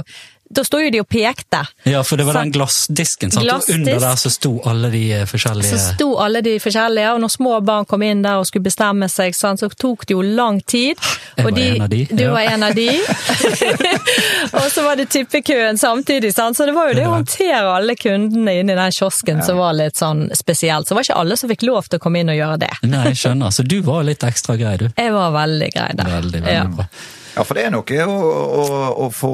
da 0.49 0.63
sto 0.63 0.77
jo 0.79 0.89
de 0.93 0.99
og 1.01 1.07
pekte. 1.09 1.63
Ja, 1.89 2.03
for 2.03 2.17
det 2.17 2.25
var 2.27 2.33
Så- 2.33 2.39
den 2.43 2.51
glassdisken, 2.53 3.31
sant? 3.31 3.45
Glassdisk. 3.45 3.77
under 3.79 3.99
der 3.99 4.15
så 4.15 4.29
sto 4.31 4.61
alle 4.65 4.89
de 4.91 5.11
eh, 5.13 5.25
forskjellige 5.25 5.71
Så 5.71 5.93
sto 5.95 6.15
alle 6.21 6.41
de 6.41 6.59
forskjellige, 6.59 7.13
og 7.15 7.19
når 7.21 7.31
små 7.33 7.55
barn 7.65 7.85
kom 7.85 8.01
inn 8.03 8.21
der 8.21 8.37
og 8.37 8.45
skulle 8.45 8.63
bestemme 8.63 9.09
seg, 9.09 9.33
sant, 9.35 9.59
så 9.59 9.69
tok 9.69 10.05
det 10.05 10.13
jo 10.13 10.21
lang 10.21 10.61
tid. 10.61 10.97
Jeg 11.37 11.45
og 11.45 11.51
var 11.51 11.59
en 11.61 11.81
av 11.81 11.89
de, 11.89 12.05
Du 12.05 12.23
ja. 12.23 12.31
var 12.31 12.39
en 12.41 12.63
av 12.63 12.75
de. 12.75 12.89
og 14.59 14.67
så 14.71 14.83
var 14.85 14.95
det 14.99 15.09
tippekøen 15.09 15.77
samtidig, 15.77 16.33
sant? 16.33 16.57
så 16.57 16.65
det 16.65 16.73
var 16.75 16.89
jo 16.91 16.97
det 16.99 17.05
å 17.07 17.13
håndtere 17.15 17.73
alle 17.75 17.95
kundene 17.99 18.53
inne 18.61 18.75
i 18.75 18.79
den 18.79 18.91
kiosken 18.95 19.41
som 19.45 19.57
var 19.57 19.73
litt 19.77 19.97
sånn 19.99 20.27
spesielt. 20.35 20.85
Så 20.87 20.93
det 20.93 20.99
var 21.01 21.07
ikke 21.09 21.19
alle 21.23 21.37
som 21.41 21.49
fikk 21.51 21.65
lov 21.67 21.89
til 21.89 21.99
å 21.99 22.03
komme 22.05 22.21
inn 22.21 22.29
og 22.33 22.37
gjøre 22.39 22.59
det. 22.67 22.71
Nei, 22.87 23.03
jeg 23.11 23.21
skjønner. 23.25 23.53
Så 23.55 23.65
du 23.67 23.79
var 23.85 24.03
litt 24.07 24.23
ekstra 24.25 24.57
grei, 24.59 24.77
du. 24.77 24.87
Jeg 24.95 25.11
var 25.15 25.31
veldig 25.35 25.71
grei 25.73 25.89
der. 25.97 26.11
Veldig, 26.19 26.41
veldig 26.45 26.53
Ja. 26.55 26.63
bra. 26.69 26.87
Ja, 27.35 27.43
for 27.43 27.53
det 27.57 27.65
er 27.65 27.71
noe 27.75 27.83
å, 28.07 28.15
å, 28.15 28.65
å 29.05 29.09
få 29.11 29.33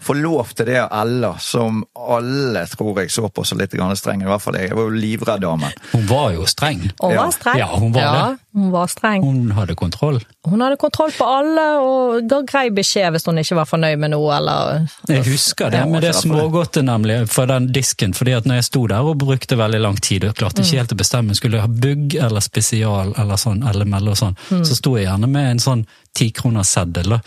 få 0.00 0.16
lov 0.18 0.54
til 0.56 0.68
det 0.70 0.78
av 0.82 0.92
Ella, 1.02 1.34
som 1.42 1.82
alle 1.98 2.64
tror 2.70 3.02
jeg 3.02 3.12
så 3.12 3.28
på 3.28 3.44
som 3.44 3.60
litt 3.60 3.74
streng. 3.98 4.22
I 4.22 4.28
hvert 4.28 4.42
fall 4.42 4.58
jeg. 4.58 4.70
Jeg 4.70 4.78
var 4.78 4.88
jo 4.88 5.00
livredd 5.02 5.42
damen. 5.42 5.78
Hun 5.92 6.06
var 6.08 6.32
jo 6.36 6.46
streng. 6.46 6.84
Hun 7.00 7.16
var 7.16 7.32
streng. 7.34 7.58
Ja, 7.60 7.68
hun 7.74 7.92
var 7.92 8.02
ja, 8.02 8.12
det. 8.14 8.38
Hun 8.58 8.70
var 8.72 8.86
streng. 8.90 9.22
Hun 9.22 9.52
hadde 9.56 9.74
kontroll. 9.78 10.20
Hun 10.48 10.62
hadde 10.64 10.78
kontroll 10.80 11.12
på 11.14 11.26
alle, 11.28 11.66
og 11.84 12.28
ga 12.30 12.40
grei 12.48 12.64
beskjed 12.74 13.12
hvis 13.14 13.28
hun 13.28 13.38
ikke 13.42 13.58
var 13.60 13.68
fornøyd 13.70 14.00
med 14.02 14.14
noe, 14.14 14.30
eller 14.38 14.88
Jeg 15.10 15.26
husker 15.28 15.70
det 15.74 15.84
med 15.90 16.02
det 16.02 16.14
smågodtet, 16.16 16.86
nemlig, 16.88 17.20
for 17.32 17.50
den 17.50 17.70
disken. 17.72 18.14
fordi 18.14 18.34
at 18.38 18.48
når 18.48 18.60
jeg 18.60 18.68
sto 18.70 18.86
der 18.90 19.04
og 19.04 19.18
brukte 19.20 19.58
veldig 19.58 19.82
lang 19.82 20.00
tid 20.02 20.24
og 20.28 20.34
klarte 20.38 20.64
ikke 20.64 20.82
helt 20.82 20.96
å 20.96 21.00
bestemme, 21.02 21.36
skulle 21.38 21.60
jeg 21.60 21.66
ha 21.66 21.70
bugg 21.86 22.18
eller 22.18 22.44
spesial 22.44 23.14
eller 23.18 23.40
sånn, 23.40 23.62
eller 23.68 23.88
melde 23.88 24.16
og 24.16 24.20
sånn, 24.20 24.38
så 24.48 24.74
sto 24.74 24.96
jeg 24.96 25.06
gjerne 25.06 25.30
med 25.30 25.52
en 25.52 25.62
sånn 25.62 25.86
tikronerseddel. 26.18 27.18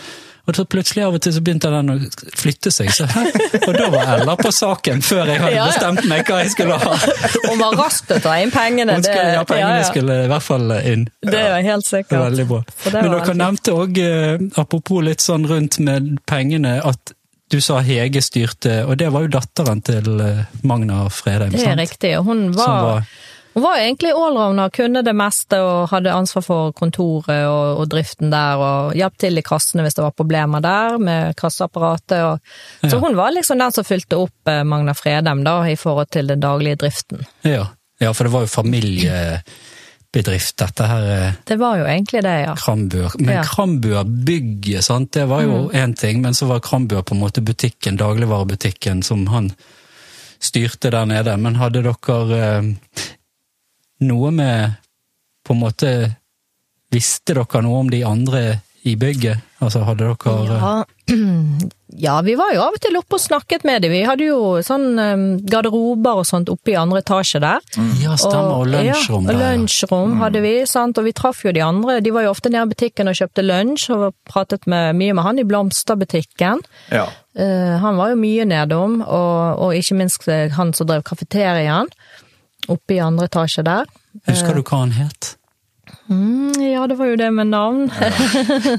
Og 0.49 0.55
så 0.57 0.63
plutselig 0.65 1.03
av 1.05 1.13
og 1.13 1.21
til 1.21 1.33
så 1.35 1.41
begynte 1.45 1.69
den 1.69 1.91
å 1.93 1.95
flytte 2.39 2.71
seg, 2.73 2.89
så? 2.95 3.05
Og 3.67 3.75
da 3.77 3.87
var 3.93 4.09
Ella 4.15 4.33
på 4.39 4.49
saken 4.55 5.03
før 5.05 5.29
jeg 5.29 5.41
hadde 5.43 5.53
Ja, 5.53 5.61
ja. 5.61 5.67
bestemt 5.69 6.07
meg 6.09 6.25
hva 6.31 6.39
jeg 6.41 6.51
skulle 6.55 6.79
ha. 6.81 6.95
Hun 7.45 7.59
var 7.61 7.77
rask 7.77 8.07
til 8.09 8.17
å 8.17 8.23
ta 8.25 8.35
inn 8.41 8.51
pengene. 8.55 8.95
Hun 8.97 9.05
skulle, 9.05 9.27
ja, 9.37 9.43
pengene 9.47 9.85
skulle 9.87 10.17
i 10.25 10.27
hvert 10.31 10.47
fall 10.47 10.73
inn. 10.81 11.05
Det 11.21 11.39
er 11.45 11.61
helt 11.69 11.85
sikkert. 11.87 12.17
Veldig 12.25 12.47
bra. 12.49 12.61
Men 12.89 13.09
dere 13.13 13.37
nevnte 13.45 13.75
òg, 13.77 14.01
apropos 14.65 15.05
litt 15.05 15.21
sånn 15.23 15.45
rundt 15.49 15.77
med 15.85 16.15
pengene, 16.29 16.79
at 16.89 17.13
du 17.51 17.59
sa 17.61 17.81
Hege 17.83 18.21
styrte, 18.23 18.85
og 18.87 18.95
det 19.01 19.09
var 19.11 19.25
jo 19.25 19.31
datteren 19.33 19.81
til 19.83 20.21
eh, 20.23 20.45
Magna 20.63 21.03
Fredheim, 21.11 21.51
Det 21.51 21.59
er 21.65 21.73
sant? 21.73 21.81
riktig. 21.83 22.13
og 22.17 22.29
Hun 22.29 22.45
var 22.55 23.03
hun 23.53 23.63
var 23.63 23.75
egentlig 23.81 24.11
allrounder, 24.15 24.69
kunne 24.71 25.01
det 25.03 25.11
meste 25.15 25.57
og 25.59 25.89
hadde 25.91 26.13
ansvar 26.15 26.41
for 26.45 26.71
kontoret 26.77 27.41
og, 27.49 27.79
og 27.81 27.89
driften 27.91 28.29
der, 28.31 28.57
og 28.63 28.93
hjalp 28.95 29.17
til 29.19 29.37
i 29.37 29.41
kassene 29.43 29.83
hvis 29.83 29.93
det 29.97 30.03
var 30.05 30.11
problemer 30.15 30.61
der 30.63 30.95
med 30.97 31.35
kasseapparatet. 31.35 32.21
Og, 32.23 32.39
Så 32.89 32.95
Ja. 32.95 32.99
hun 33.03 33.15
var 33.19 33.31
liksom 33.35 33.57
den 33.59 33.71
som 33.75 33.83
fylte 33.83 34.15
opp 34.17 34.47
eh, 34.47 34.63
Magna 34.63 34.93
Fredheim 34.93 35.43
da, 35.43 35.57
i 35.67 35.75
forhold 35.75 36.07
til 36.11 36.27
den 36.27 36.39
daglige 36.39 36.75
driften. 36.85 37.25
ja. 37.43 37.65
ja, 37.99 38.11
for 38.13 38.23
det 38.23 38.31
var 38.33 38.41
jo 38.41 38.47
familiebedrift, 38.47 40.57
dette 40.57 40.83
her 40.87 41.03
eh, 41.27 41.33
Det 41.47 41.57
var 41.59 41.77
jo 41.77 41.85
egentlig 41.85 42.23
det, 42.23 42.39
ja. 42.47 42.55
Krambur. 42.55 43.11
Men 43.19 43.35
Ja. 43.35 43.43
Krambua-bygget, 43.43 44.83
sant, 44.83 45.11
det 45.13 45.25
var 45.29 45.41
jo 45.43 45.69
én 45.73 45.93
ting, 45.95 46.21
men 46.21 46.33
så 46.33 46.45
var 46.47 46.59
Krambua 46.59 47.01
på 47.03 47.13
en 47.15 47.19
måte 47.21 47.41
butikken, 47.41 47.97
dagligvarebutikken, 47.97 49.03
som 49.03 49.27
han 49.27 49.51
styrte 50.39 50.89
der 50.89 51.05
nede. 51.05 51.37
Men 51.37 51.55
hadde 51.55 51.83
dere 51.83 52.39
eh, 52.39 52.61
noe 54.01 54.31
med 54.35 54.79
På 55.45 55.55
en 55.55 55.63
måte 55.63 55.91
Visste 56.91 57.37
dere 57.37 57.63
noe 57.63 57.85
om 57.85 57.89
de 57.91 58.03
andre 58.03 58.59
i 58.83 58.95
bygget? 58.97 59.37
Altså, 59.61 59.83
hadde 59.85 60.09
dere 60.09 60.47
Ja. 60.49 60.83
ja, 62.05 62.21
vi 62.21 62.33
var 62.39 62.53
jo 62.55 62.61
av 62.63 62.77
og 62.77 62.81
til 62.81 62.95
oppe 62.97 63.17
og 63.17 63.21
snakket 63.21 63.65
med 63.67 63.83
dem. 63.83 63.91
Vi 63.93 64.01
hadde 64.07 64.25
jo 64.25 64.39
sånn 64.65 64.97
um, 64.97 65.25
garderober 65.45 66.21
og 66.21 66.25
sånt 66.25 66.49
oppe 66.49 66.73
i 66.73 66.77
andre 66.79 67.01
etasje 67.03 67.41
der. 67.43 67.61
Ja, 68.01 68.15
stemmer. 68.17 68.63
Og 68.63 68.71
lunsjrom 68.71 69.27
ja, 69.27 69.35
der. 69.35 69.41
lunsjrom 69.43 70.15
hadde 70.23 70.41
vi, 70.45 70.53
sant? 70.69 70.97
og 70.97 71.05
vi 71.05 71.13
traff 71.13 71.43
jo 71.45 71.53
de 71.53 71.61
andre. 71.65 71.99
De 72.01 72.13
var 72.15 72.25
jo 72.25 72.33
ofte 72.33 72.49
nede 72.49 72.69
i 72.69 72.73
butikken 72.73 73.11
og 73.11 73.19
kjøpte 73.19 73.45
lunsj, 73.45 73.89
og 73.93 74.15
pratet 74.29 74.65
med, 74.71 74.95
mye 74.97 75.17
med 75.17 75.27
han 75.27 75.43
i 75.43 75.45
Blomsterbutikken. 75.47 76.65
Ja. 76.89 77.05
Eh, 77.37 77.75
han 77.83 77.99
var 77.99 78.15
jo 78.15 78.21
mye 78.23 78.47
nedom, 78.49 79.01
og, 79.05 79.61
og 79.61 79.77
ikke 79.77 79.99
minst 79.99 80.25
eh, 80.31 80.49
han 80.57 80.73
som 80.73 80.89
drev 80.89 81.05
kafeteriaen 81.07 81.91
oppe 82.67 82.93
i 82.95 82.99
andre 82.99 83.25
etasje 83.29 83.63
der. 83.63 83.85
Husker 84.27 84.53
du 84.57 84.61
hva 84.61 84.79
han 84.83 84.91
het? 84.91 85.35
Mm, 86.11 86.51
ja, 86.61 86.85
det 86.87 86.95
var 86.99 87.05
jo 87.07 87.15
det 87.19 87.29
med 87.33 87.47
navn. 87.51 87.85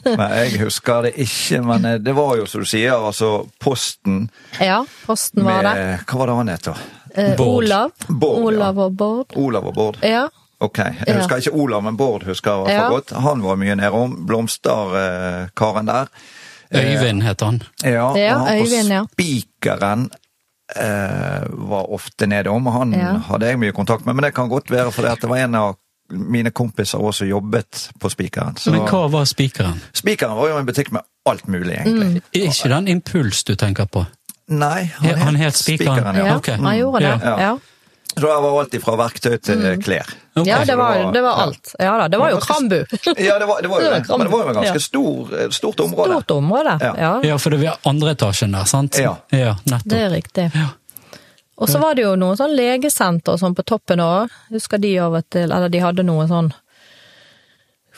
Men 0.04 0.32
jeg 0.42 0.60
husker 0.62 1.02
det 1.08 1.14
ikke. 1.24 1.62
Men 1.64 1.84
eh, 1.88 1.98
det 2.00 2.14
var 2.16 2.36
jo, 2.40 2.46
som 2.46 2.60
du 2.64 2.68
sier, 2.68 2.92
altså 2.94 3.46
Posten 3.60 4.26
ja, 4.60 4.82
posten 5.06 5.44
var 5.44 5.62
med 5.62 5.68
det. 5.70 5.86
Hva 6.08 6.18
var 6.22 6.30
det 6.32 6.36
han 6.40 6.52
het, 6.52 6.68
da? 6.68 6.74
Eh, 7.14 7.32
Bård. 7.36 7.64
Olav. 7.64 7.90
Bård, 8.08 8.36
ja. 8.38 8.44
Olav 8.52 8.78
og 8.86 8.94
Bård. 8.96 9.36
Olav 9.36 9.66
og 9.72 9.74
Bård? 9.76 9.98
Ja. 10.06 10.26
Ok. 10.62 10.78
Jeg 10.78 11.16
husker 11.18 11.42
ikke 11.42 11.56
Olav, 11.58 11.82
men 11.84 11.96
Bård 11.98 12.22
husker 12.28 12.52
jeg 12.52 12.64
for 12.68 12.72
Ja. 12.72 12.88
godt. 12.92 13.10
Han 13.24 13.42
var 13.42 13.56
mye 13.60 13.74
nedom. 13.80 14.14
Blomsterkaren 14.28 15.86
der. 15.90 16.06
Øyvind 16.72 17.22
het 17.22 17.40
han. 17.44 17.62
Ja, 17.84 18.04
og 18.12 18.16
Ja, 18.18 18.38
han 18.38 18.60
Øyvind, 18.62 18.88
ja. 18.88 19.02
på 19.04 19.12
Spikeren 19.12 20.06
eh, 20.12 20.18
var 20.76 21.90
ofte 21.92 22.26
nedom. 22.26 22.66
Han 22.66 22.92
Ja. 22.92 23.18
hadde 23.28 23.46
jeg 23.46 23.58
mye 23.58 23.72
kontakt 23.72 24.06
med, 24.06 24.14
men 24.16 24.22
det 24.24 24.34
kan 24.34 24.48
godt 24.48 24.70
være 24.70 24.92
fordi 24.92 25.08
at 25.12 25.20
det 25.20 25.28
var 25.30 25.36
en 25.36 25.54
av 25.54 25.76
mine 26.10 26.50
kompiser 26.50 26.98
også 27.00 27.24
jobbet 27.28 27.90
på 28.00 28.08
Spikeren. 28.10 28.56
Så 28.56 28.70
Men 28.70 28.80
hva 28.80 29.06
var 29.10 29.24
spikeren? 29.24 29.80
Spikeren 29.94 30.36
var 30.36 30.48
jo 30.48 30.58
en 30.58 30.66
butikk 30.66 30.92
med 30.92 31.00
alt 31.26 31.46
mulig, 31.48 31.78
egentlig. 31.78 32.22
Er 32.34 32.48
ikke 32.50 32.68
den 32.68 32.88
Impuls 32.88 33.44
du 33.44 33.54
tenker 33.54 33.86
på? 33.86 34.06
Nei, 34.48 34.90
Ja, 35.02 35.16
han 35.16 35.36
het 35.36 35.54
Spikeren. 35.56 36.16
ja. 36.16 36.26
Ja, 36.26 36.36
ok. 36.36 36.46
han 36.46 36.76
gjorde 36.78 37.00
det. 37.00 37.20
Ja. 37.24 37.38
Ja. 37.40 37.56
Så 38.12 38.20
det 38.20 38.28
var 38.28 38.60
alt 38.60 38.74
fra 38.84 38.96
verktøy 39.00 39.38
til 39.40 39.62
klær. 39.80 40.10
Okay. 40.36 40.48
Ja, 40.48 40.58
det 40.68 40.76
var, 40.76 41.12
det 41.12 41.20
var 41.24 41.38
alt. 41.46 41.74
Ja 41.78 41.92
da, 41.98 42.08
det 42.08 42.18
var 42.20 42.30
jo 42.32 42.40
Krambu. 42.40 42.76
Ja, 43.16 43.38
det 43.38 43.46
var, 43.48 43.62
det 43.62 43.68
var 43.68 43.80
jo 43.80 43.90
Det. 43.94 44.04
Men 44.08 44.26
det 44.26 44.32
var 44.32 44.44
jo 44.44 44.50
et 44.50 44.56
ganske 44.56 44.80
stor, 44.80 45.32
stort 45.50 45.80
område. 45.80 46.12
Stort 46.12 46.30
område. 46.36 46.76
Ja. 46.80 46.92
Ja, 46.98 47.12
Ja, 47.24 47.38
for 47.38 47.50
det 47.50 47.62
var 47.64 47.80
andre 47.88 48.12
etasjen 48.16 48.52
der, 48.52 48.68
sant? 48.68 48.98
Ja. 49.00 49.16
ja 49.32 49.56
nettopp. 49.64 49.88
det 49.88 50.00
er 50.00 50.10
riktig. 50.12 50.50
Ja. 50.54 50.68
Og 51.56 51.68
så 51.68 51.78
var 51.78 51.94
det 51.94 52.02
jo 52.02 52.14
noen 52.18 52.36
sånn 52.36 52.56
legesenter 52.56 53.36
sånn 53.38 53.54
på 53.54 53.62
toppen 53.62 54.00
òg. 54.02 54.32
Husker 54.50 54.80
de 54.82 54.96
av 54.98 55.14
og 55.14 55.28
til 55.30 55.46
Eller 55.52 55.70
de 55.70 55.82
hadde 55.84 56.04
noe 56.04 56.24
sånn 56.28 56.50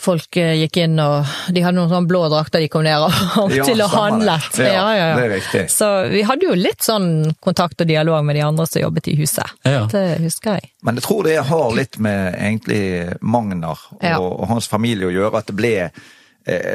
Folk 0.04 0.36
eh, 0.36 0.52
gikk 0.60 0.76
inn 0.82 0.98
og 1.00 1.24
De 1.54 1.62
hadde 1.64 1.78
noen 1.78 1.88
sånn 1.92 2.08
blå 2.10 2.20
drakter 2.28 2.60
de 2.60 2.68
kom 2.72 2.84
ned 2.84 3.06
og 3.06 3.52
Ja, 3.56 3.64
til 3.64 3.80
å 3.80 3.88
handle. 3.88 4.34
Ja, 4.60 4.86
Ja, 4.98 5.06
det 5.16 5.24
er 5.26 5.32
riktig. 5.38 5.62
Så 5.72 5.88
vi 6.12 6.22
hadde 6.28 6.44
jo 6.50 6.56
litt 6.58 6.84
sånn 6.84 7.08
kontakt 7.44 7.80
og 7.80 7.88
dialog 7.88 8.24
med 8.28 8.36
de 8.36 8.42
andre 8.44 8.66
som 8.68 8.82
jobbet 8.84 9.08
i 9.12 9.16
huset. 9.18 9.54
Ja. 9.64 9.86
Det 9.90 10.04
husker 10.22 10.58
jeg. 10.60 10.70
Men 10.84 11.00
jeg 11.00 11.06
tror 11.06 11.24
det 11.24 11.38
har 11.48 11.72
litt 11.78 11.96
med 12.04 12.34
egentlig 12.36 12.82
Magnar 13.24 13.80
og, 13.94 14.02
Ja. 14.04 14.18
og 14.20 14.44
hans 14.52 14.68
familie 14.68 15.08
å 15.08 15.14
gjøre, 15.14 15.40
at 15.40 15.48
det 15.50 15.56
ble 15.56 15.74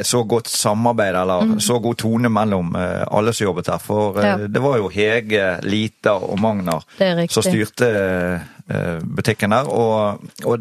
så 0.02 0.24
godt 0.26 0.48
samarbeid, 0.50 1.14
eller 1.14 1.52
så 1.62 1.76
god 1.82 1.94
tone 2.02 2.28
mellom 2.28 2.72
eh, 2.76 3.04
alle 3.10 3.32
som 3.32 3.44
jobbet 3.46 3.68
her. 3.70 3.78
For 3.78 4.18
eh, 4.18 4.24
Mm. 4.30 4.40
Ja. 4.42 4.48
det 4.48 4.62
var 4.62 4.76
jo 4.80 4.88
Hege, 4.90 5.44
Lita 5.62 6.16
og 6.18 6.40
Magnar 6.42 6.82
som 7.30 7.42
styrte 7.46 7.86
eh, 8.70 8.98
butikken 9.04 9.50
der. 9.54 9.68
Og, 9.70 10.24
og 10.44 10.58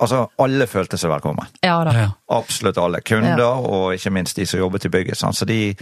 altså, 0.00 0.26
alle 0.38 0.66
følte 0.68 0.98
seg 1.00 1.10
velkommen. 1.12 1.48
Ja 1.64 1.78
da. 1.88 1.94
Ja. 1.96 2.10
Absolutt 2.38 2.78
alle. 2.78 3.00
Kunder, 3.00 3.38
Ja. 3.38 3.54
og 3.56 3.94
ikke 3.96 4.10
minst 4.14 4.36
de 4.36 4.46
som 4.46 4.60
jobbet 4.60 4.84
i 4.84 4.92
bygget. 4.92 5.16
Sant? 5.16 5.36
Så 5.36 5.44
de, 5.48 5.74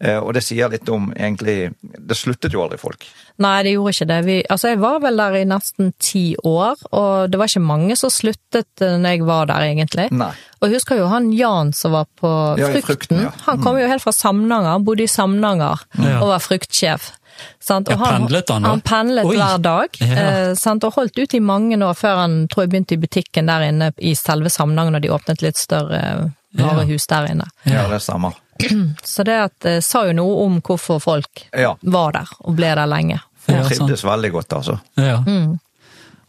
eh, 0.00 0.18
og 0.18 0.32
det 0.34 0.42
sier 0.44 0.68
litt 0.72 0.88
om 0.88 1.12
egentlig 1.16 1.74
Det 1.82 2.16
sluttet 2.16 2.52
jo 2.52 2.62
aldri 2.64 2.78
folk. 2.80 3.04
Nei, 3.42 3.62
det 3.64 3.72
gjorde 3.76 3.92
ikke 3.94 4.08
det. 4.10 4.24
Vi, 4.26 4.34
altså, 4.50 4.68
jeg 4.72 4.80
var 4.82 4.98
vel 5.00 5.16
der 5.16 5.36
i 5.40 5.44
nesten 5.48 5.92
ti 5.98 6.34
år, 6.44 6.76
og 6.92 7.30
det 7.32 7.38
var 7.40 7.48
ikke 7.48 7.62
mange 7.64 7.96
som 7.96 8.10
sluttet 8.12 8.82
eh, 8.84 8.98
når 9.00 9.16
jeg 9.16 9.26
var 9.28 9.46
der, 9.52 9.68
egentlig. 9.70 10.08
Nei. 10.12 10.32
Og 10.62 10.68
jeg 10.70 10.78
husker 10.78 11.00
jo 11.00 11.08
han 11.10 11.32
Jan 11.34 11.72
som 11.74 11.90
var 11.96 12.06
på 12.20 12.30
Ja, 12.60 12.68
Frukten. 12.70 12.86
Frukten, 12.86 13.16
ja. 13.24 13.32
Mm. 13.32 13.40
Han 13.48 13.62
kom 13.64 13.78
jo 13.80 13.88
helt 13.90 14.02
fra 14.04 14.12
Samnanger, 14.14 14.70
han 14.76 14.84
bodde 14.86 15.02
i 15.02 15.10
Samnanger 15.10 15.82
og 16.20 16.28
var 16.30 16.38
fruktsjef. 16.44 17.10
Sant? 17.58 17.88
Og 17.90 17.98
han, 17.98 18.22
pendlet 18.28 18.50
han? 18.54 18.64
Han 18.68 18.80
pendlet 18.86 19.26
Oi. 19.26 19.34
hver 19.40 19.58
dag, 19.64 19.96
Ja. 19.98 20.20
eh, 20.22 20.52
sant? 20.54 20.84
og 20.84 20.94
holdt 20.94 21.18
ut 21.18 21.34
i 21.34 21.40
mange 21.42 21.74
år 21.82 21.96
før 21.98 22.20
han 22.20 22.36
tror 22.52 22.62
jeg 22.66 22.70
begynte 22.70 22.94
i 22.94 23.00
butikken 23.02 23.46
der 23.50 23.64
inne 23.66 23.88
i 23.98 24.12
selve 24.14 24.50
Samnanger, 24.52 24.92
når 24.94 25.02
de 25.02 25.10
åpnet 25.16 25.42
litt 25.42 25.58
større 25.58 25.98
eh, 25.98 26.22
varehus 26.62 27.08
der 27.10 27.26
inne. 27.32 27.48
Ja, 27.66 27.88
det 27.90 27.98
stemmer. 28.04 28.38
Så 29.02 29.24
det 29.26 29.38
at, 29.48 29.64
eh, 29.66 29.80
sa 29.82 30.04
jo 30.06 30.12
noe 30.14 30.44
om 30.44 30.60
hvorfor 30.62 31.00
folk 31.02 31.48
Ja. 31.58 31.74
var 31.82 32.12
der, 32.12 32.28
og 32.44 32.54
ble 32.60 32.70
der 32.76 32.86
lenge. 32.86 33.18
Ja. 33.48 33.64
Trivdes 33.66 34.04
veldig 34.06 34.30
godt, 34.36 34.52
altså. 34.60 34.78
Ja. 34.94 35.18
Mm. 35.26 35.58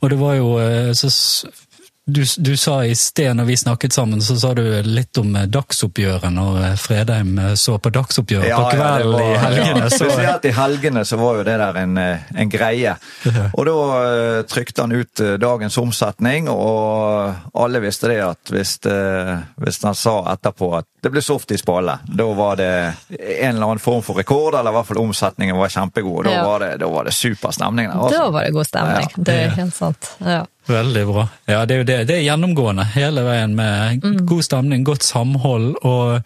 Og 0.02 0.10
det 0.10 0.18
var 0.20 0.34
jo 0.40 0.56
eh, 0.60 0.90
så 0.98 1.12
Du, 2.06 2.24
du 2.38 2.58
sa 2.60 2.82
i 2.84 2.96
sted 3.00 3.32
når 3.36 3.46
vi 3.48 3.56
snakket 3.58 3.94
sammen, 3.96 4.20
så 4.22 4.36
sa 4.36 4.50
du 4.54 4.64
litt 4.84 5.16
om 5.22 5.30
eh, 5.40 5.46
dagsoppgjøret 5.48 6.34
når 6.36 6.58
eh, 6.66 6.74
Fredheim 6.76 7.38
eh, 7.40 7.54
så 7.56 7.78
på 7.80 7.94
dagsoppgjøret 7.96 8.50
Ja, 8.50 8.58
på 8.60 8.74
kvelden 8.76 9.22
ja, 9.24 9.30
i 9.30 9.38
helgene. 9.40 9.86
Så, 9.90 10.10
Spesielt 10.10 10.48
i 10.50 10.52
helgene 10.58 11.06
så 11.08 11.16
var 11.22 11.38
jo 11.40 11.46
det 11.48 11.56
der 11.62 11.80
en, 11.80 11.96
en 12.04 12.52
greie. 12.52 12.98
Og 13.56 13.64
da 13.70 13.76
trykte 14.52 14.84
han 14.84 14.92
ut 14.98 15.22
dagens 15.40 15.78
omsetning, 15.80 16.50
og 16.52 17.56
alle 17.64 17.80
visste 17.86 18.12
det 18.12 18.20
at 18.26 18.52
hvis, 18.52 18.76
det, 18.84 18.98
hvis 19.64 19.80
han 19.88 19.96
sa 19.96 20.18
etterpå 20.34 20.74
at 20.82 20.90
det 21.04 21.12
ble 21.12 21.24
softis 21.24 21.64
på 21.68 21.78
alle, 21.80 21.98
da 22.04 22.28
var 22.36 22.60
det 22.60 22.70
en 23.16 23.56
eller 23.56 23.64
annen 23.70 23.84
form 23.84 24.04
for 24.04 24.20
rekord, 24.20 24.56
eller 24.60 24.76
i 24.76 24.78
hvert 24.82 24.92
fall 24.92 25.00
omsetningen 25.06 25.56
var 25.60 25.72
kjempegod. 25.72 26.28
Da, 26.28 26.36
Ja. 26.36 26.44
var, 26.52 26.60
det, 26.68 26.74
da 26.84 26.88
var 26.92 27.08
det 27.08 27.16
super 27.16 27.56
stemning 27.56 27.88
der. 27.88 27.96
altså. 27.96 28.20
Da 28.20 28.30
var 28.36 28.44
det 28.44 28.52
god 28.60 28.68
stemning. 28.68 29.08
Ja. 29.16 29.24
Det 29.32 29.40
er 29.46 29.56
helt 29.62 29.76
sant. 29.80 30.12
Ja. 30.20 30.42
Veldig 30.70 31.06
bra. 31.10 31.28
Ja, 31.50 31.64
det 31.66 31.76
er 31.76 31.82
jo 31.82 31.88
det. 31.90 32.00
Det 32.10 32.18
er 32.18 32.26
gjennomgående 32.28 32.88
hele 32.96 33.24
veien 33.28 33.56
med 33.58 34.04
god 34.30 34.44
stemning, 34.46 34.84
godt 34.88 35.04
samhold. 35.04 35.76
og 35.82 36.22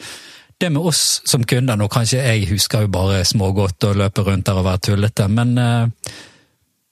det 0.58 0.72
med 0.74 0.82
oss 0.90 1.22
som 1.26 1.44
kunder, 1.46 1.78
nå 1.78 1.86
kanskje 1.94 2.24
jeg 2.24 2.48
husker 2.50 2.86
jo 2.86 2.90
bare 2.90 3.22
smågodt 3.26 3.84
og 3.86 4.00
løpe 4.00 4.24
rundt 4.26 4.48
der 4.48 4.58
og 4.58 4.66
være 4.66 4.82
tullete, 4.88 5.28
men 5.30 5.52
uh, 5.62 5.86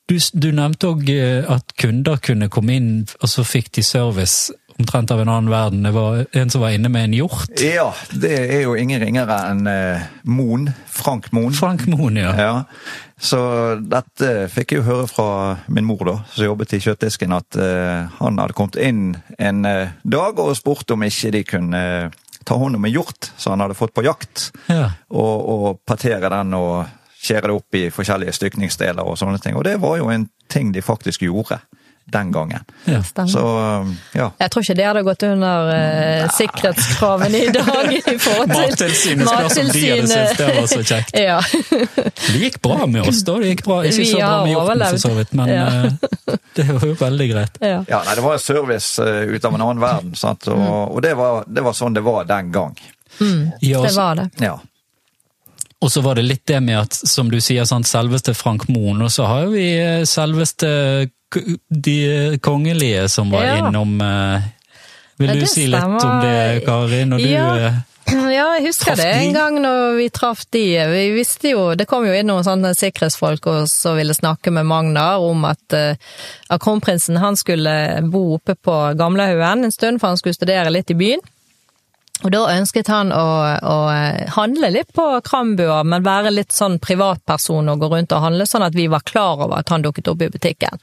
du, 0.06 0.20
du 0.38 0.52
nevnte 0.54 0.92
òg 0.92 1.10
at 1.50 1.74
kunder 1.82 2.22
kunne 2.22 2.50
komme 2.54 2.76
inn, 2.78 2.92
og 3.22 3.32
så 3.32 3.46
fikk 3.48 3.72
de 3.74 3.84
service 3.86 4.54
omtrent 4.80 5.12
av 5.12 5.22
en 5.22 5.30
annen 5.32 5.50
verden. 5.52 5.84
Det 5.88 5.92
var 5.96 6.26
en 6.36 6.50
som 6.52 6.62
var 6.62 6.74
inne 6.76 6.90
med 6.92 7.04
en 7.08 7.14
hjort. 7.14 7.54
Ja, 7.64 7.94
det 8.12 8.34
er 8.44 8.62
jo 8.66 8.74
ingen 8.76 9.00
ringere 9.02 9.38
enn 9.52 9.68
eh, 9.72 10.04
Moen. 10.28 10.70
Frank 10.92 11.30
Moen. 11.36 11.54
Frank 11.56 11.86
Moen, 11.92 12.18
ja. 12.20 12.34
Ja, 12.40 12.54
så 13.20 13.40
dette 13.80 14.50
fikk 14.52 14.74
jeg 14.76 14.82
jo 14.84 14.88
høre 14.90 15.08
fra 15.08 15.28
min 15.72 15.88
mor, 15.88 16.04
da, 16.08 16.18
som 16.34 16.48
jobbet 16.50 16.76
i 16.76 16.82
kjøttdisken, 16.84 17.32
at 17.38 17.56
eh, 17.56 18.12
han 18.20 18.42
hadde 18.42 18.58
kommet 18.58 18.76
inn 18.82 19.16
en 19.40 19.64
eh, 19.70 19.96
dag 20.04 20.40
og 20.44 20.52
spurt 20.60 20.92
om 20.92 21.08
ikke 21.08 21.32
de 21.38 21.44
kunne 21.48 21.82
eh, 22.04 22.22
ta 22.46 22.58
hånd 22.60 22.76
om 22.78 22.84
en 22.86 22.92
hjort 22.94 23.32
som 23.40 23.56
han 23.56 23.64
hadde 23.64 23.80
fått 23.80 23.96
på 23.96 24.04
jakt, 24.06 24.50
Ja. 24.70 24.92
og, 25.10 25.36
og 25.56 25.80
partere 25.88 26.30
den 26.30 26.52
og 26.60 26.84
skjære 27.26 27.48
det 27.50 27.56
opp 27.56 27.78
i 27.80 27.88
forskjellige 27.90 28.36
stykningsdeler 28.38 29.02
og 29.08 29.16
sånne 29.18 29.40
ting. 29.42 29.56
Og 29.58 29.64
det 29.66 29.80
var 29.82 29.96
jo 29.98 30.12
en 30.14 30.28
ting 30.52 30.70
de 30.76 30.84
faktisk 30.86 31.24
gjorde 31.26 31.58
den 32.06 32.32
gangen. 32.32 32.60
Ja. 32.86 33.04
Så 33.04 33.42
eh, 33.60 33.88
ja. 34.20 34.28
Jeg 34.38 34.52
tror 34.54 34.64
ikke 34.64 34.76
det 34.78 34.86
hadde 34.86 35.02
gått 35.08 35.24
under 35.26 35.70
uh, 35.72 36.28
sikkerhetskravene 36.38 37.40
i 37.40 37.48
dag. 37.56 37.90
i 37.96 38.18
forhold 38.22 38.52
til 38.52 38.60
Mattilsynet 38.60 39.26
spør 39.30 39.48
om 39.48 39.72
de 39.74 39.86
hadde 39.90 40.10
syntes 40.10 40.38
det 40.38 40.50
var 40.60 40.68
så 40.70 40.84
kjekt. 40.86 41.16
Ja. 41.26 41.40
Det 42.28 42.38
gikk 42.44 42.60
bra 42.62 42.86
med 42.86 43.08
oss, 43.10 43.24
da. 43.26 43.40
Det 43.42 43.56
gikk 43.56 43.64
bra. 43.66 43.80
Ikke 43.88 44.04
Vi 44.04 44.12
så 44.12 44.20
bra 44.22 44.44
med 44.44 44.54
hjorten, 44.54 44.86
for 44.86 45.02
så 45.08 45.14
vidt, 45.18 45.34
men 45.34 45.50
Ja. 45.50 45.66
eh, 45.66 46.38
det 46.56 46.68
var 46.70 46.86
jo 46.92 47.00
veldig 47.00 47.30
greit. 47.32 47.58
ja. 47.62 47.82
ja 47.90 48.04
nei, 48.06 48.16
det 48.20 48.28
var 48.28 48.38
service 48.44 49.00
uh, 49.02 49.26
ut 49.26 49.46
av 49.50 49.58
en 49.58 49.66
annen 49.66 49.82
verden, 49.82 50.14
sant? 50.20 50.48
og, 50.54 50.96
og 50.96 51.02
det, 51.04 51.16
var, 51.18 51.44
det 51.48 51.66
var 51.66 51.74
sånn 51.74 51.98
det 51.98 52.06
var 52.06 52.30
den 52.30 52.54
gang. 52.54 52.78
Ja, 53.64 53.82
Det 53.82 53.96
var 53.96 54.16
det. 54.20 54.30
Ja. 54.44 54.60
Og 55.84 55.92
så 55.92 56.02
var 56.02 56.16
det 56.18 56.24
litt 56.26 56.46
det 56.48 56.62
med 56.64 56.80
at, 56.80 56.96
som 56.96 57.30
du 57.30 57.38
sier, 57.44 57.66
sant, 57.68 57.88
selveste 57.88 58.34
Frank 58.38 58.68
Moen, 58.72 59.02
og 59.06 59.12
så 59.14 59.28
har 59.30 59.46
jo 59.46 59.52
vi 59.54 59.66
eh, 59.78 60.04
selveste 60.08 60.70
de 61.70 62.38
kongelige 62.42 63.08
som 63.10 63.32
var 63.32 63.44
Ja. 63.46 63.58
innom 63.58 64.00
eh, 64.02 64.42
Vil 65.18 65.30
Ja, 65.30 65.36
du 65.40 65.46
si 65.48 65.68
litt 65.68 65.84
om 65.84 66.22
det, 66.22 66.66
Kari? 66.66 67.06
Når 67.08 67.18
du 67.24 67.30
Ja. 67.30 67.58
eh, 67.68 67.74
Ja, 68.36 68.54
jeg 68.58 68.68
husker 68.68 68.96
det 68.96 69.06
en 69.16 69.34
gang 69.34 69.56
når 69.64 69.96
vi 69.98 70.10
traff 70.14 70.44
de. 70.54 70.62
Vi 70.92 71.12
visste 71.16 71.50
jo, 71.56 71.74
Det 71.76 71.88
kom 71.88 72.06
jo 72.06 72.14
inn 72.14 72.28
noen 72.28 72.44
sånne 72.46 72.76
sikkerhetsfolk 72.78 73.48
så 73.72 73.96
ville 73.98 74.14
snakke 74.14 74.52
med 74.54 74.66
Magnar 74.70 75.18
om 75.26 75.44
at, 75.46 75.74
uh, 75.74 76.58
kronprinsen 76.62 77.18
han 77.18 77.36
skulle 77.36 78.02
bo 78.12 78.36
oppe 78.36 78.56
på 78.56 78.76
Gamlehaugen 79.00 79.64
en 79.66 79.72
stund, 79.72 80.00
for 80.00 80.08
han 80.14 80.18
skulle 80.18 80.38
studere 80.38 80.70
litt 80.70 80.92
i 80.92 80.94
byen. 81.00 81.20
Og 82.24 82.32
da 82.32 82.46
ønsket 82.54 82.88
han 82.88 83.12
å, 83.12 83.26
å 83.60 83.78
handle 84.38 84.70
litt 84.72 84.94
på 84.96 85.04
Krambua, 85.26 85.82
men 85.84 86.06
være 86.06 86.32
litt 86.32 86.56
sånn 86.56 86.78
privatperson 86.80 87.68
og 87.74 87.84
gå 87.84 87.90
rundt 87.92 88.16
og 88.16 88.24
handle, 88.24 88.48
sånn 88.48 88.64
at 88.66 88.78
vi 88.78 88.88
var 88.92 89.04
klar 89.06 89.44
over 89.44 89.60
at 89.60 89.74
han 89.74 89.84
dukket 89.84 90.08
opp 90.14 90.24
i 90.24 90.32
butikken. 90.32 90.80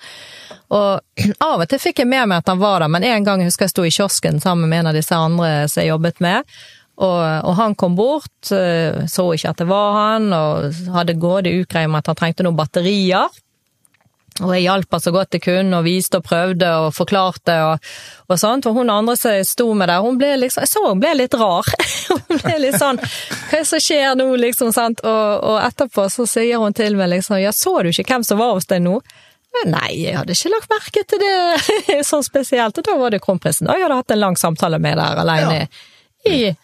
Og 0.73 1.25
av 1.41 1.65
og 1.65 1.67
til 1.71 1.81
fikk 1.81 2.05
jeg 2.05 2.11
med 2.13 2.29
meg 2.29 2.43
at 2.43 2.53
han 2.53 2.61
var 2.61 2.85
der, 2.85 2.93
men 2.93 3.09
en 3.09 3.27
gang 3.27 3.43
husker 3.45 3.67
jeg 3.67 3.75
sto 3.75 3.89
i 3.89 3.95
kiosken 3.95 4.45
sammen 4.45 4.69
med 4.69 4.83
en 4.83 4.93
av 4.93 5.01
disse 5.01 5.17
andre 5.17 5.67
som 5.73 5.83
jeg 5.83 5.93
jobbet 5.93 6.23
med, 6.25 6.55
og, 7.03 7.21
og 7.49 7.55
han 7.57 7.75
kom 7.79 7.97
bort, 7.97 8.53
eh, 8.53 9.05
så 9.09 9.31
ikke 9.33 9.55
at 9.55 9.63
det 9.63 9.69
var 9.71 9.97
han, 9.97 10.29
og 10.37 10.83
hadde 10.93 11.17
grådig 11.19 11.55
utgreie 11.63 11.89
med 11.89 12.03
at 12.03 12.13
han 12.13 12.21
trengte 12.21 12.45
noen 12.47 12.59
batterier. 12.59 13.33
Og 14.41 14.53
jeg 14.55 14.65
hjalp 14.65 14.95
henne 14.95 15.05
så 15.05 15.13
godt 15.13 15.37
jeg 15.37 15.45
kunne, 15.45 15.79
og 15.79 15.85
viste 15.85 16.21
og 16.21 16.25
prøvde 16.25 16.69
og 16.85 16.95
forklarte 16.97 17.57
og, 17.67 17.91
og 18.33 18.41
sånt. 18.41 18.69
Og 18.69 18.79
hun 18.79 18.93
andre 18.93 19.17
som 19.21 19.37
sto 19.47 19.67
med 19.77 19.91
der, 19.93 20.05
hun 20.05 20.17
ble 20.21 20.31
liksom 20.41 20.65
Jeg 20.65 20.73
så 20.73 20.85
hun 20.87 21.03
ble 21.03 21.13
litt 21.21 21.37
rar. 21.37 21.69
Hun 22.13 22.41
ble 22.41 22.55
litt 22.61 22.77
sånn 22.81 22.99
Hva 22.99 23.59
er 23.59 23.63
det 23.63 23.69
som 23.69 23.81
skjer 23.83 24.17
nå, 24.19 24.25
liksom, 24.41 24.73
sant? 24.75 25.03
Og, 25.05 25.45
og 25.49 25.59
etterpå 25.63 26.07
så 26.13 26.27
sier 26.29 26.61
hun 26.61 26.75
til 26.77 26.97
meg 26.99 27.11
liksom 27.13 27.39
Ja, 27.41 27.53
så 27.57 27.75
du 27.85 27.91
ikke 27.91 28.07
hvem 28.09 28.25
som 28.27 28.41
var 28.41 28.55
hos 28.57 28.69
deg 28.69 28.83
nå? 28.85 28.99
Nei, 29.69 29.91
jeg 30.01 30.17
hadde 30.17 30.35
ikke 30.35 30.53
lagt 30.53 30.71
merke 30.73 31.05
til 31.09 31.21
det 31.23 31.99
sånn 32.09 32.25
spesielt. 32.25 32.79
Og 32.79 32.87
da 32.89 32.97
var 32.99 33.13
det 33.13 33.21
kronprinsen. 33.25 33.69
Og 33.69 33.77
jeg 33.77 33.87
hadde 33.87 33.99
hatt 34.01 34.15
en 34.17 34.23
lang 34.23 34.39
samtale 34.41 34.81
med 34.83 34.97
der 35.01 35.21
alene 35.23 35.67
i 36.25 36.55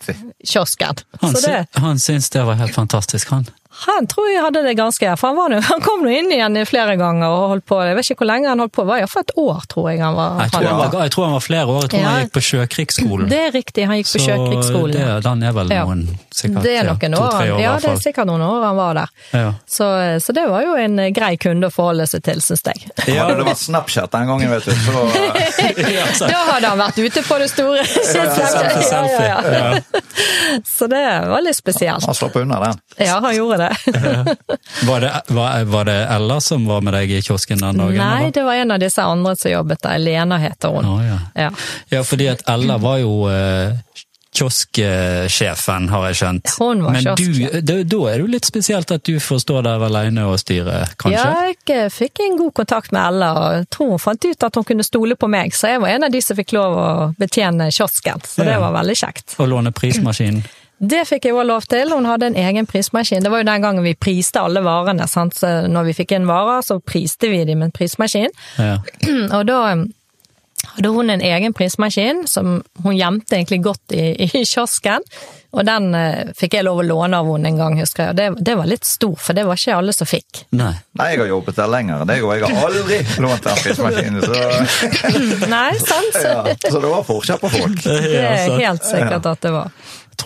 kiosken. 0.47 1.03
han, 1.21 1.35
det 1.45 1.67
han 1.75 1.99
syntes 1.99 2.31
det 2.31 2.45
var 2.47 2.61
helt 2.61 2.75
fantastisk, 2.75 3.29
han. 3.35 3.49
Han 3.87 4.07
tror 4.11 4.27
jeg 4.33 4.43
hadde 4.43 4.63
det 4.67 4.73
ganske 4.79 5.11
For 5.21 5.29
han, 5.31 5.37
var 5.39 5.55
han 5.69 5.83
kom 5.85 6.01
nå 6.03 6.11
inn 6.11 6.33
igjen 6.35 6.57
flere 6.67 6.97
ganger 6.99 7.29
og 7.31 7.45
holdt 7.53 7.65
på. 7.71 7.79
Jeg 7.87 7.95
vet 7.99 8.09
ikke 8.11 8.23
hvor 8.25 8.31
lenge 8.33 8.49
han 8.51 8.59
holdt 8.63 8.73
på. 8.75 8.83
Det 8.83 8.91
var 8.91 9.03
iallfall 9.05 9.23
et 9.27 9.35
år, 9.39 9.61
tror 9.71 9.89
jeg 9.93 10.01
han 10.03 10.17
var. 10.19 10.41
Jeg 10.43 10.51
tror 10.55 10.67
han 10.69 10.79
var, 10.81 10.97
jeg 11.07 11.13
tror 11.15 11.25
han 11.29 11.35
var 11.37 11.45
flere 11.47 11.67
år. 11.75 11.81
Jeg 11.87 11.91
tror 11.93 12.01
Ja. 12.03 12.09
han 12.15 12.25
gikk 12.25 12.33
på 12.39 12.43
Sjøkrigsskolen. 12.49 13.29
Det 13.31 13.39
er 13.47 13.53
riktig, 13.55 13.87
han 13.87 14.01
gikk 14.01 14.09
på 14.11 14.15
Så 14.19 14.25
Sjøkrigsskolen. 14.27 14.97
det, 14.99 15.07
den 15.29 15.43
er 15.43 15.53
vel 15.59 15.69
noen 15.73 16.03
sikkert 16.39 16.63
Det 16.67 16.73
er 16.73 16.77
ja, 16.79 16.83
noen 16.93 17.15
år, 17.15 17.31
to-tre 17.31 17.39
han- 17.47 17.53
år, 17.55 17.59
i 17.59 17.63
ja, 17.69 17.77
det 17.83 17.91
er 17.93 18.03
sikkert 18.03 18.27
noen 18.33 18.43
år 18.49 18.65
han 18.69 18.77
var 18.77 18.95
der. 19.03 19.15
Ja. 19.33 19.53
Så, 19.67 19.87
så 20.27 20.33
det 20.35 20.47
var 20.51 20.63
jo 20.67 20.75
en 20.79 20.97
grei 21.15 21.33
kunde 21.37 21.71
å 21.71 21.75
forholde 21.75 22.07
seg 22.11 22.23
til, 22.27 22.41
syns 22.43 22.63
jeg. 22.67 22.91
Ja, 23.15 23.29
det 23.35 23.45
var 23.47 23.55
Snapchat 23.59 24.11
den 24.13 24.27
gangen, 24.33 24.51
vet 24.51 24.65
du, 24.65 24.73
så 24.73 25.07
Da 26.29 26.43
hadde 26.53 26.69
han 26.73 26.79
vært 26.79 26.99
ute 26.99 27.23
på 27.27 27.39
det 27.39 27.49
store. 27.51 27.83
ja. 29.29 29.81
Så 30.67 30.87
det 30.91 31.05
var 31.29 31.43
litt 31.45 31.57
spesielt. 31.57 32.05
han 32.07 32.15
slapp 32.15 32.37
unna 32.37 32.61
den. 32.63 32.79
Ja, 33.07 33.19
han 33.23 33.35
gjorde 33.37 33.59
det. 33.59 33.68
Var 34.87 35.01
det, 35.01 35.11
var, 35.35 35.65
var 35.65 35.85
det 35.85 35.97
Ella 36.15 36.41
som 36.41 36.67
var 36.67 36.81
med 36.85 36.95
deg 36.95 37.11
i 37.11 37.23
kiosken 37.23 37.59
den 37.59 37.81
dagen? 37.81 37.99
Nei, 37.99 38.21
eller? 38.21 38.33
det 38.35 38.43
var 38.47 38.55
en 38.55 38.71
av 38.77 38.81
disse 38.83 39.03
andre 39.03 39.35
som 39.37 39.51
jobbet 39.51 39.83
der. 39.83 39.99
Lena 39.99 40.39
heter 40.39 40.77
hun. 40.77 40.87
Oh, 40.87 41.01
ja. 41.05 41.19
Ja. 41.35 41.51
ja, 41.89 42.03
fordi 42.07 42.29
at 42.31 42.45
Ella 42.49 42.79
var 42.79 43.01
jo 43.03 43.15
eh, 43.33 43.75
kiosksjefen, 44.39 45.89
har 45.89 46.07
jeg 46.11 46.19
skjønt. 46.21 46.53
Hun 46.61 46.83
var 46.85 46.97
Men 46.97 47.09
du, 47.19 47.27
da, 47.61 47.79
da 47.83 48.01
er 48.11 48.19
det 48.19 48.23
jo 48.23 48.31
litt 48.31 48.49
spesielt 48.49 48.93
at 48.95 49.05
du 49.09 49.17
får 49.23 49.43
stå 49.45 49.63
der 49.67 49.85
alene 49.89 50.27
og 50.29 50.39
styre, 50.41 50.83
kanskje? 51.01 51.17
Ja, 51.17 51.49
jeg 51.49 51.75
eh, 51.75 51.89
fikk 51.93 52.23
en 52.25 52.39
god 52.41 52.55
kontakt 52.61 52.95
med 52.95 53.03
Ella, 53.03 53.33
og 53.39 53.59
jeg 53.59 53.67
tror 53.75 53.93
hun 53.95 54.03
fant 54.03 54.29
ut 54.29 54.49
at 54.49 54.61
hun 54.61 54.69
kunne 54.69 54.87
stole 54.87 55.19
på 55.19 55.31
meg, 55.33 55.57
så 55.57 55.73
jeg 55.75 55.83
var 55.83 55.97
en 55.97 56.09
av 56.09 56.15
de 56.15 56.23
som 56.25 56.39
fikk 56.39 56.55
lov 56.57 56.79
å 56.79 56.89
betjene 57.19 57.71
kiosken, 57.75 58.25
så 58.27 58.47
det 58.47 58.59
var 58.61 58.75
veldig 58.77 58.99
kjekt. 59.03 59.39
Og 59.41 59.51
låne 59.51 59.75
prismaskinen. 59.75 60.45
Det 60.79 61.03
fikk 61.09 61.27
jeg 61.27 61.35
òg 61.35 61.47
lov 61.49 61.67
til, 61.67 61.91
hun 61.91 62.07
hadde 62.07 62.31
en 62.31 62.39
egen 62.39 62.67
prismaskin. 62.71 63.23
Det 63.25 63.33
var 63.33 63.43
jo 63.43 63.51
den 63.51 63.65
gangen 63.65 63.87
vi 63.87 63.97
priste 63.99 64.43
alle 64.43 64.63
varene, 64.63 65.09
sant. 65.11 65.35
Så 65.39 65.67
når 65.67 65.91
vi 65.91 65.97
fikk 66.03 66.15
inn 66.15 66.29
varer, 66.31 66.63
så 66.63 66.79
priste 66.79 67.31
vi 67.33 67.43
dem 67.49 67.63
med 67.63 67.73
en 67.73 67.79
prismaskin. 67.79 68.31
Ja. 68.59 68.79
Og 69.37 69.49
da 69.49 69.63
hadde 70.75 70.93
hun 70.95 71.11
en 71.11 71.23
egen 71.25 71.55
prismaskin 71.55 72.25
som 72.31 72.61
hun 72.85 72.97
gjemte 72.97 73.37
egentlig 73.37 73.63
godt 73.65 73.95
i, 73.95 74.15
i 74.27 74.45
kiosken. 74.45 75.03
Og 75.57 75.65
den 75.65 75.95
eh, 75.97 76.31
fikk 76.37 76.59
jeg 76.59 76.67
lov 76.67 76.83
å 76.83 76.85
låne 76.85 77.19
av 77.19 77.29
henne 77.31 77.49
en 77.49 77.61
gang, 77.61 77.79
husker 77.81 78.05
jeg. 78.05 78.13
Og 78.13 78.19
det, 78.19 78.27
det 78.47 78.57
var 78.59 78.69
litt 78.69 78.85
stor, 78.87 79.15
for 79.17 79.39
det 79.39 79.47
var 79.49 79.59
ikke 79.59 79.79
alle 79.81 79.95
som 79.97 80.09
fikk. 80.09 80.43
Nei. 80.59 80.75
Nei, 81.01 81.07
jeg 81.15 81.23
har 81.23 81.31
jobbet 81.33 81.57
der 81.59 81.71
lenger 81.73 82.03
enn 82.05 82.11
deg, 82.11 82.27
og 82.27 82.35
jeg 82.35 82.45
har 82.45 82.67
aldri 82.69 82.99
lånt 83.25 83.49
den 83.49 83.63
prismaskinen. 83.65 84.27
Så, 84.27 84.43
Nei, 85.57 85.71
sant? 85.81 86.21
ja, 86.21 86.43
så 86.69 86.83
det 86.85 86.93
var 86.93 87.07
forskjell 87.09 87.41
på 87.41 87.55
folk. 87.57 87.81
Det 87.87 88.21
er 88.21 88.53
helt 88.61 88.85
sikkert 88.87 89.33
at 89.33 89.49
det 89.49 89.57
var. 89.57 89.73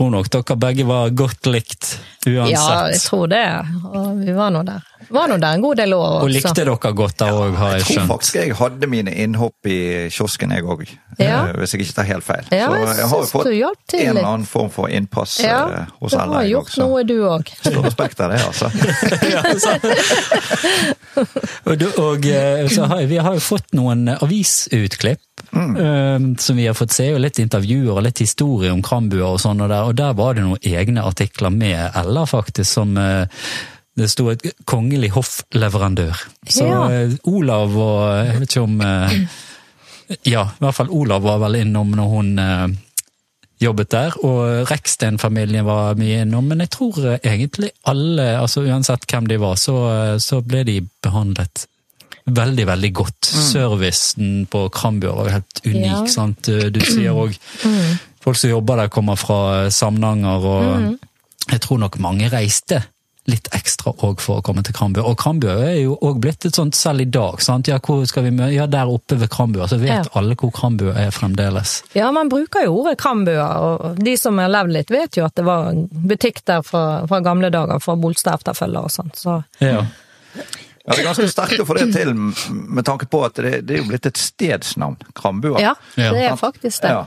Tror 0.02 0.10
nok 0.10 0.26
dere 0.34 0.54
begge 0.58 0.82
var 0.88 1.12
godt 1.14 1.46
likt, 1.46 1.92
uansett. 2.26 2.50
Ja, 2.56 2.88
jeg 2.90 2.98
tror 3.04 3.28
det. 3.30 3.42
Og 3.86 4.16
vi 4.18 4.32
var 4.34 4.50
nå 4.50 4.64
der. 4.66 4.80
Var 5.12 5.28
nå 5.30 5.36
der 5.38 5.54
en 5.54 5.62
god 5.62 5.76
del 5.78 5.92
år. 5.94 6.16
og 6.24 6.30
likte 6.32 6.50
dere 6.58 6.90
godt 6.98 7.20
da 7.20 7.28
òg, 7.30 7.54
har 7.54 7.76
jeg 7.76 7.84
skjønt. 7.84 7.92
Jeg 7.92 8.00
tror 8.00 8.08
faktisk 8.10 8.38
jeg 8.40 8.56
hadde 8.58 8.88
mine 8.90 9.14
innhopp 9.14 9.68
i 9.70 9.76
kiosken, 10.10 10.50
jeg 10.56 10.66
òg. 10.66 10.82
Ja. 11.22 11.38
Hvis 11.54 11.76
jeg 11.76 11.84
ikke 11.86 11.94
tar 12.00 12.08
helt 12.10 12.26
feil. 12.26 12.50
Ja, 12.50 12.66
så 12.72 12.96
jeg 12.98 13.08
har 13.12 13.22
jo 13.22 13.30
fått 13.30 13.46
du 13.46 13.54
en 14.00 14.08
eller 14.16 14.26
annen 14.32 14.46
form 14.48 14.70
for 14.74 14.90
innpass 14.90 15.36
Ja, 15.44 15.60
eh, 15.68 15.94
hos 16.00 16.16
du 16.16 16.18
alle. 16.18 16.34
har 16.40 16.50
gjort 16.50 16.72
også. 16.72 16.82
noe, 16.82 17.04
du 17.06 17.14
òg. 17.28 17.54
Stor 17.62 17.82
respekt 17.86 18.20
av 18.26 18.34
det, 18.34 18.42
altså. 18.42 18.72
Ja, 19.32 19.42
så- 19.54 19.78
og, 21.70 21.78
du- 21.78 21.92
og 22.02 22.26
eh, 22.26 22.66
så 22.74 22.90
har, 22.90 23.06
vi 23.06 23.22
har 23.22 23.34
jo 23.38 23.44
fått 23.44 23.70
noen 23.76 24.08
avisutklipp 24.18 25.22
eh, 25.56 26.24
som 26.38 26.56
vi 26.56 26.66
har 26.66 26.74
fått 26.78 26.92
se, 26.96 27.10
og 27.14 27.20
litt 27.24 27.38
intervjuer 27.42 27.92
og 27.96 28.02
litt 28.06 28.22
historie 28.24 28.72
om 28.72 28.82
Krambua 28.84 29.32
og 29.34 29.40
sånn, 29.42 29.60
og 29.64 29.68
der, 29.72 29.84
og 29.90 29.94
der 29.98 30.12
var 30.18 30.34
det 30.38 30.44
noen 30.46 30.62
egne 30.64 31.04
artikler 31.04 31.50
med 31.54 31.90
Ella, 32.02 32.24
faktisk, 32.28 32.70
som 32.72 32.96
eh, 33.00 33.26
det 33.96 34.08
sto 34.08 34.30
et 34.32 34.46
kongelig 34.64 35.10
hoffleverandør. 35.16 36.16
Så 36.48 36.66
Ja. 36.68 36.84
eh, 36.90 37.16
Olav 37.28 37.76
og 37.76 38.26
Jeg 38.26 38.38
vet 38.40 38.48
ikke 38.50 38.62
om 38.64 38.80
Ja, 40.28 40.42
i 40.44 40.60
hvert 40.64 40.74
fall 40.76 40.90
Olav 40.92 41.22
var 41.24 41.38
vel 41.40 41.54
innom 41.62 41.92
når 41.96 42.08
hun 42.12 42.32
jobbet 43.62 43.90
der, 43.94 44.16
og 44.26 44.66
Reksten-familien 44.68 45.64
var 45.64 45.94
mye 45.94 46.24
innom. 46.24 46.48
Men 46.50 46.64
jeg 46.64 46.70
tror 46.74 46.98
egentlig 47.22 47.70
alle, 47.88 48.26
altså 48.40 48.64
uansett 48.66 49.06
hvem 49.08 49.28
de 49.30 49.38
var, 49.40 49.54
så, 49.56 49.76
så 50.20 50.40
ble 50.44 50.64
de 50.68 50.80
behandlet 51.04 51.66
veldig, 52.26 52.66
veldig 52.66 52.92
godt. 52.94 53.30
Servicen 53.52 54.46
på 54.50 54.66
Krambjørg 54.74 55.16
var 55.24 55.30
helt 55.38 55.62
unik, 55.64 55.86
Ja. 55.86 56.06
sant. 56.06 56.42
Du, 56.46 56.70
du 56.70 56.80
sier 56.80 57.12
òg 57.12 57.36
folk 58.22 58.36
som 58.38 58.50
jobber 58.50 58.76
der, 58.84 58.88
kommer 58.94 59.16
fra 59.18 59.64
eh, 59.64 59.70
Samnanger, 59.74 60.44
og 60.46 60.98
jeg 61.52 61.60
tror 61.64 61.78
nok 61.82 61.98
mange 62.02 62.28
reiste 62.32 62.84
litt 63.30 63.46
ekstra 63.54 63.92
òg 64.02 64.18
for 64.18 64.40
å 64.40 64.42
komme 64.42 64.64
til 64.66 64.74
Krambø. 64.74 64.98
Og 65.06 65.14
Krambø 65.20 65.52
er 65.62 65.76
jo 65.84 65.92
òg 66.02 66.16
blitt 66.24 66.42
et 66.48 66.56
sånt 66.58 66.74
selv 66.74 67.04
i 67.04 67.06
dag. 67.06 67.38
sant? 67.40 67.68
Ja, 67.70 67.76
hvor 67.78 68.00
skal 68.10 68.24
vi 68.26 68.32
møte? 68.34 68.50
Ja, 68.56 68.64
der 68.66 68.90
oppe 68.90 69.14
ved 69.20 69.30
Krambø. 69.30 69.62
Så 69.70 69.78
vet 69.78 69.92
Ja. 69.92 70.02
alle 70.18 70.34
hvor 70.34 70.50
Krambø 70.50 70.90
er 70.90 71.10
fremdeles. 71.14 71.84
Ja, 71.94 72.10
man 72.10 72.28
bruker 72.28 72.64
jo 72.66 72.80
ordet 72.80 72.98
Krambøa, 72.98 73.46
og 73.62 74.00
de 74.02 74.16
som 74.18 74.38
har 74.42 74.48
levd 74.50 74.72
litt 74.74 74.90
vet 74.90 75.14
jo 75.20 75.24
at 75.24 75.36
det 75.38 75.44
var 75.46 75.70
butikk 76.10 76.42
der 76.50 76.62
fra, 76.66 77.06
fra 77.06 77.20
gamle 77.22 77.50
dager, 77.54 77.78
fra 77.78 77.94
Bolstad 77.94 78.40
efterfølger 78.40 78.82
og 78.82 78.90
sånt, 78.90 79.14
så 79.14 79.44
Ja. 79.62 79.84
Ja, 80.86 80.94
det 80.96 80.98
er 81.04 81.08
ganske 81.14 81.28
sterkt 81.30 81.60
å 81.62 81.66
få 81.66 81.76
det 81.78 81.92
til, 81.94 82.14
med 82.50 82.84
tanke 82.84 83.06
på 83.06 83.24
at 83.24 83.34
det, 83.38 83.60
det 83.66 83.76
er 83.76 83.82
jo 83.84 83.88
blitt 83.92 84.06
et 84.06 84.16
stedsnavn. 84.18 84.96
Krambua. 85.14 85.60
ja, 85.62 85.74
det 85.94 86.08
er 86.26 86.34
faktisk 86.36 86.82
det. 86.82 86.90
Ja. 86.90 87.04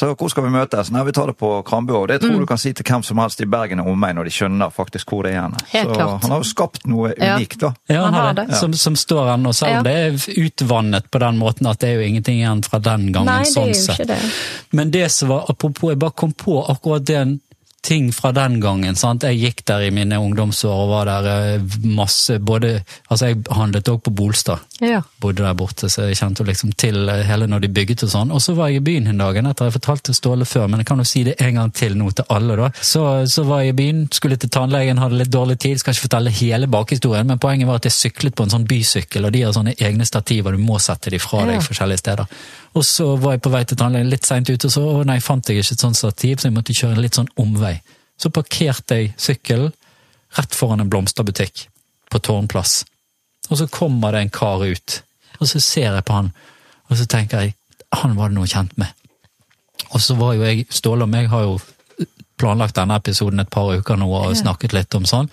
Så 0.00 0.06
hvor 0.16 0.30
skal 0.30 0.44
vi 0.46 0.50
møtes? 0.54 0.88
Nei, 0.94 1.02
vi 1.04 1.12
tar 1.12 1.26
det 1.28 1.34
på 1.36 1.48
Krambua. 1.66 2.06
Det 2.06 2.20
tror 2.22 2.30
Mm. 2.32 2.38
du 2.40 2.46
kan 2.46 2.56
si 2.62 2.72
til 2.72 2.84
hvem 2.86 3.02
som 3.04 3.18
helst 3.18 3.40
i 3.42 3.44
Bergen 3.44 3.80
og 3.80 3.88
omegn, 3.92 4.14
når 4.16 4.24
de 4.24 4.30
skjønner 4.30 4.70
faktisk 4.72 5.10
hvor 5.12 5.24
det 5.26 5.34
er. 5.34 5.42
henne. 5.42 5.58
Helt 5.72 5.88
Så 5.90 5.94
klart. 5.98 6.22
han 6.22 6.30
har 6.30 6.38
jo 6.38 6.48
skapt 6.48 6.86
noe 6.86 7.12
Ja. 7.18 7.34
unikt, 7.36 7.58
da. 7.58 7.74
Ja, 7.90 8.04
han 8.04 8.14
Han 8.14 8.22
har 8.24 8.32
det. 8.34 8.46
Ja. 8.50 8.54
Som, 8.56 8.72
som 8.72 8.94
står 8.96 9.34
ennå, 9.34 9.52
selv 9.52 9.70
om 9.70 9.76
Ja. 9.76 9.82
det 9.82 9.96
er 10.28 10.40
utvannet 10.46 11.10
på 11.10 11.18
den 11.20 11.36
måten 11.38 11.66
at 11.68 11.78
det 11.80 11.88
er 11.90 12.00
jo 12.00 12.06
ingenting 12.08 12.38
igjen 12.40 12.62
fra 12.64 12.78
den 12.78 13.12
gangen. 13.12 13.26
Nei, 13.26 13.42
det 13.44 13.52
sånn 13.52 13.74
sett. 13.74 14.10
Men 14.72 14.90
det 14.90 15.10
som 15.10 15.28
var, 15.28 15.44
apropos, 15.50 15.90
jeg 15.90 15.98
bare 15.98 16.12
kom 16.16 16.32
på 16.32 16.64
akkurat 16.70 17.04
den 17.04 17.40
ting 17.82 18.10
fra 18.12 18.30
den 18.36 18.58
gangen. 18.60 18.96
sant? 18.96 19.22
Jeg 19.24 19.38
gikk 19.40 19.62
der 19.66 19.86
i 19.86 19.90
mine 19.90 20.18
ungdomsår 20.20 20.82
og 20.84 20.90
var 20.90 21.08
der 21.08 21.28
eh, 21.56 21.76
masse 21.84 22.38
både 22.38 22.82
Altså, 23.10 23.26
jeg 23.30 23.38
handlet 23.50 23.88
òg 23.90 24.02
på 24.04 24.12
Bolstad. 24.14 24.60
Ja. 24.80 25.00
Bodde 25.20 25.42
der 25.42 25.54
borte, 25.58 25.88
så 25.90 26.06
jeg 26.08 26.18
kjente 26.20 26.44
liksom 26.46 26.72
til 26.78 27.08
eh, 27.08 27.24
hele 27.26 27.48
når 27.50 27.64
de 27.64 27.70
bygget 27.74 28.04
og 28.06 28.12
sånn. 28.12 28.30
Og 28.36 28.42
så 28.44 28.54
var 28.54 28.68
jeg 28.70 28.80
i 28.82 28.84
byen 28.86 29.08
en 29.10 29.18
dag, 29.18 29.36
etter 29.40 29.66
jeg 29.70 29.76
fortalte 29.78 30.14
Ståle 30.14 30.46
før, 30.46 30.68
men 30.70 30.80
jeg 30.82 30.86
kan 30.90 31.02
jo 31.02 31.08
si 31.08 31.24
det 31.26 31.34
en 31.42 31.58
gang 31.58 31.72
til 31.74 31.96
nå 31.98 32.10
til 32.14 32.28
alle, 32.30 32.56
da. 32.60 32.68
Så, 32.80 33.02
så 33.32 33.44
var 33.48 33.64
jeg 33.64 33.74
i 33.74 33.78
byen, 33.80 34.04
skulle 34.14 34.38
til 34.40 34.52
tannlegen, 34.52 35.00
hadde 35.02 35.18
litt 35.22 35.32
dårlig 35.32 35.58
tid, 35.64 35.80
skal 35.80 35.96
ikke 35.96 36.06
fortelle 36.06 36.30
hele 36.36 36.68
bakhistorien, 36.70 37.26
men 37.26 37.40
poenget 37.42 37.68
var 37.68 37.80
at 37.80 37.88
jeg 37.90 37.96
syklet 37.96 38.36
på 38.38 38.46
en 38.46 38.54
sånn 38.54 38.68
bysykkel, 38.70 39.26
og 39.26 39.34
de 39.34 39.42
har 39.46 39.56
sånne 39.56 39.74
egne 39.80 40.06
stativer, 40.08 40.54
du 40.56 40.62
må 40.62 40.78
sette 40.80 41.10
de 41.10 41.18
fra 41.22 41.44
deg 41.48 41.58
Ja. 41.58 41.66
forskjellige 41.66 42.04
steder. 42.04 42.26
Og 42.78 42.84
så 42.86 43.16
var 43.18 43.34
jeg 43.34 43.42
på 43.44 43.50
vei 43.50 43.64
til 43.66 43.78
tannlegen 43.80 44.10
litt 44.12 44.28
seint 44.28 44.50
ute, 44.50 44.68
og 44.68 44.72
så 44.72 44.84
å 44.86 45.02
nei, 45.06 45.18
fant 45.24 45.48
jeg 45.48 45.58
ikke 45.58 45.74
et 45.74 45.84
sånt 45.84 45.98
stativ, 45.98 46.38
så 46.38 46.48
jeg 46.48 46.54
måtte 46.54 46.76
kjøre 46.76 46.98
en 46.98 47.02
litt 47.02 47.18
sånn 47.18 47.30
omvei. 47.40 47.74
Så 48.20 48.30
parkerte 48.34 49.00
jeg 49.00 49.14
sykkelen 49.18 49.72
rett 50.38 50.54
foran 50.54 50.84
en 50.84 50.90
blomsterbutikk 50.92 51.64
på 52.10 52.20
Tårnplass. 52.22 52.84
Og 53.50 53.58
så 53.58 53.66
kommer 53.72 54.14
det 54.14 54.22
en 54.22 54.34
kar 54.34 54.62
ut, 54.62 55.00
og 55.40 55.50
så 55.50 55.62
ser 55.62 55.90
jeg 55.90 56.06
på 56.06 56.14
han, 56.14 56.30
og 56.90 57.00
så 57.00 57.08
tenker 57.10 57.46
jeg 57.46 57.56
han 57.98 58.14
var 58.14 58.30
det 58.30 58.38
noe 58.38 58.46
kjent 58.46 58.76
med. 58.78 58.94
Og 59.90 60.02
så 60.02 60.14
var 60.14 60.36
jo 60.36 60.44
jeg, 60.46 60.68
Ståle 60.70 61.06
og 61.06 61.10
meg 61.10 61.30
har 61.32 61.48
jo 61.48 61.56
planlagt 62.40 62.76
denne 62.78 62.96
episoden 63.00 63.42
et 63.42 63.50
par 63.50 63.72
uker 63.74 63.98
nå 63.98 64.06
og 64.06 64.36
snakket 64.38 64.76
litt 64.76 64.94
om 64.94 65.08
sånn. 65.08 65.28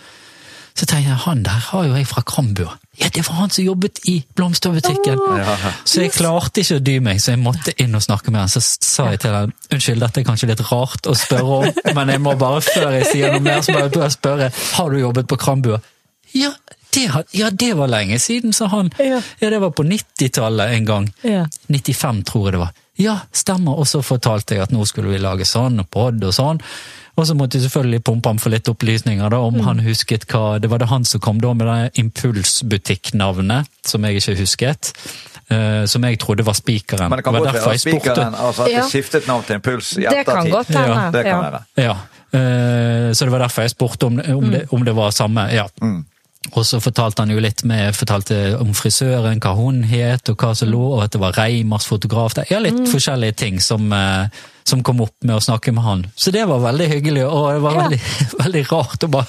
Så 0.78 0.86
tenkte 0.86 1.10
jeg, 1.10 1.18
han 1.24 1.40
der 1.42 1.58
har 1.72 1.88
jo 1.88 1.96
jeg 1.98 2.06
fra 2.06 2.22
Krambua. 2.22 2.76
Ja, 3.02 3.10
det 3.14 3.24
var 3.26 3.40
han 3.40 3.50
som 3.54 3.66
jobbet 3.66 4.00
i 4.10 4.20
blomsterbutikken. 4.38 5.18
Så 5.86 6.04
jeg 6.04 6.14
klarte 6.14 6.62
ikke 6.62 6.78
å 6.78 6.84
dy 6.86 6.96
meg, 7.02 7.22
så 7.22 7.34
jeg 7.34 7.42
måtte 7.42 7.74
inn 7.82 7.98
og 7.98 8.04
snakke 8.06 8.34
med 8.34 8.44
han. 8.44 8.52
Så 8.52 8.62
sa 8.62 9.08
jeg 9.10 9.24
til 9.26 9.34
han, 9.34 9.54
unnskyld, 9.74 10.02
dette 10.06 10.22
er 10.22 10.28
kanskje 10.28 10.52
litt 10.52 10.62
rart 10.70 11.10
å 11.10 11.16
spørre 11.18 11.60
om, 11.60 11.82
men 11.98 12.14
jeg 12.14 12.22
må 12.26 12.36
bare, 12.38 12.62
før 12.66 12.94
jeg 13.00 13.10
sier 13.10 13.34
noe 13.34 13.46
mer, 13.46 13.64
så 13.66 13.74
bare 13.78 13.94
bare 13.94 14.14
spørre, 14.14 14.50
har 14.78 14.94
du 14.94 15.00
jobbet 15.02 15.30
på 15.34 15.40
Krambua? 15.42 15.82
Ja, 16.38 16.54
det, 16.94 17.08
ja, 17.38 17.50
det 17.50 17.72
var 17.78 17.90
lenge 17.90 18.20
siden, 18.22 18.54
sa 18.54 18.70
han. 18.74 18.92
Ja. 19.02 19.22
Ja, 19.42 19.50
det 19.54 19.62
var 19.64 19.74
på 19.78 19.86
90-tallet 19.86 20.78
en 20.78 20.86
gang. 20.86 21.10
Ja. 21.26 21.48
95, 21.74 22.22
tror 22.30 22.48
jeg 22.48 22.58
det 22.58 22.62
var. 22.68 22.78
Ja, 22.98 23.20
stemmer. 23.34 23.78
Og 23.78 23.90
så 23.90 24.02
fortalte 24.06 24.58
jeg 24.58 24.66
at 24.66 24.74
nå 24.74 24.86
skulle 24.90 25.14
vi 25.14 25.22
lage 25.22 25.46
sånn 25.46 25.82
og 25.84 25.90
pod 25.94 26.24
og 26.26 26.34
sånn. 26.34 26.62
Og 27.18 27.26
så 27.26 27.34
måtte 27.34 27.58
jeg 27.58 27.64
selvfølgelig 27.66 28.04
pumpe 28.06 28.30
ham 28.30 28.38
for 28.38 28.54
litt 28.54 28.70
opplysninger 28.70 29.30
da, 29.34 29.38
om 29.42 29.56
Mm. 29.56 29.64
han 29.66 29.80
husket 29.80 30.28
hva 30.30 30.60
Det 30.62 30.70
var 30.70 30.78
det 30.78 30.88
han 30.88 31.04
som 31.06 31.20
kom 31.20 31.40
da 31.42 31.54
med 31.54 31.66
det 31.68 31.98
impulsbutikknavnet, 32.04 33.66
som 33.86 34.04
jeg 34.06 34.16
ikke 34.22 34.36
husket. 34.40 34.94
Uh, 35.52 35.86
som 35.88 36.04
jeg 36.04 36.20
trodde 36.20 36.44
var 36.46 36.54
spikeren. 36.54 37.10
Men 37.10 37.18
det 37.18 37.24
kan 37.24 37.34
godt 37.34 37.54
være 37.54 37.72
jeg 37.72 37.80
spikeren, 37.80 38.36
altså 38.36 38.66
at 38.66 38.72
Ja. 38.72 38.82
det 38.82 38.92
skiftet 38.92 39.28
navn 39.28 39.44
til 39.48 39.56
Impuls 39.56 39.94
i 39.98 40.02
Det 40.02 40.26
kan 40.26 40.50
godt 40.52 40.68
hende. 40.68 40.88
Ja, 40.88 41.12
Det 41.12 41.24
kan 41.24 41.44
ja. 41.44 41.50
være. 41.50 41.62
Ja, 41.78 41.96
eh, 42.34 43.14
så 43.14 43.26
det 43.26 43.32
var 43.32 43.40
derfor 43.40 43.62
jeg 43.62 43.70
spurte 43.72 44.04
om, 44.06 44.20
om, 44.36 44.52
det, 44.52 44.68
om 44.72 44.84
det 44.86 44.96
var 44.96 45.10
samme. 45.12 45.48
Ja. 45.54 45.64
Og 46.56 46.64
så 46.66 46.80
fortalte 46.82 47.22
han 47.22 47.30
jo 47.34 47.40
litt 47.44 47.64
med, 47.68 47.94
fortalte 47.96 48.58
om 48.62 48.72
frisøren, 48.78 49.40
hva 49.44 49.52
hun 49.58 49.84
het, 49.84 50.30
og 50.32 50.38
hva 50.42 50.54
som 50.56 50.70
lå, 50.72 50.80
og 50.96 51.04
at 51.04 51.12
det 51.12 51.20
var 51.22 51.36
Reimers 51.38 51.86
fotograf 51.90 52.34
der. 52.38 52.48
Ja, 52.50 52.60
litt 52.64 52.88
forskjellige 52.90 53.36
ting 53.44 53.60
som, 53.62 53.92
eh, 53.94 54.30
som 54.68 54.82
kom 54.84 55.02
opp 55.02 55.14
med 55.24 55.36
å 55.36 55.44
snakke 55.44 55.74
med 55.76 55.84
han. 55.84 56.06
Så 56.16 56.32
det 56.32 56.46
var 56.48 56.60
veldig 56.64 56.88
hyggelig, 56.94 57.26
og 57.28 57.54
det 57.54 57.62
var 57.62 57.74
Ja. 57.76 57.84
veldig, 57.84 58.00
veldig 58.44 58.66
rart 58.72 59.04
å 59.04 59.12
bare 59.12 59.28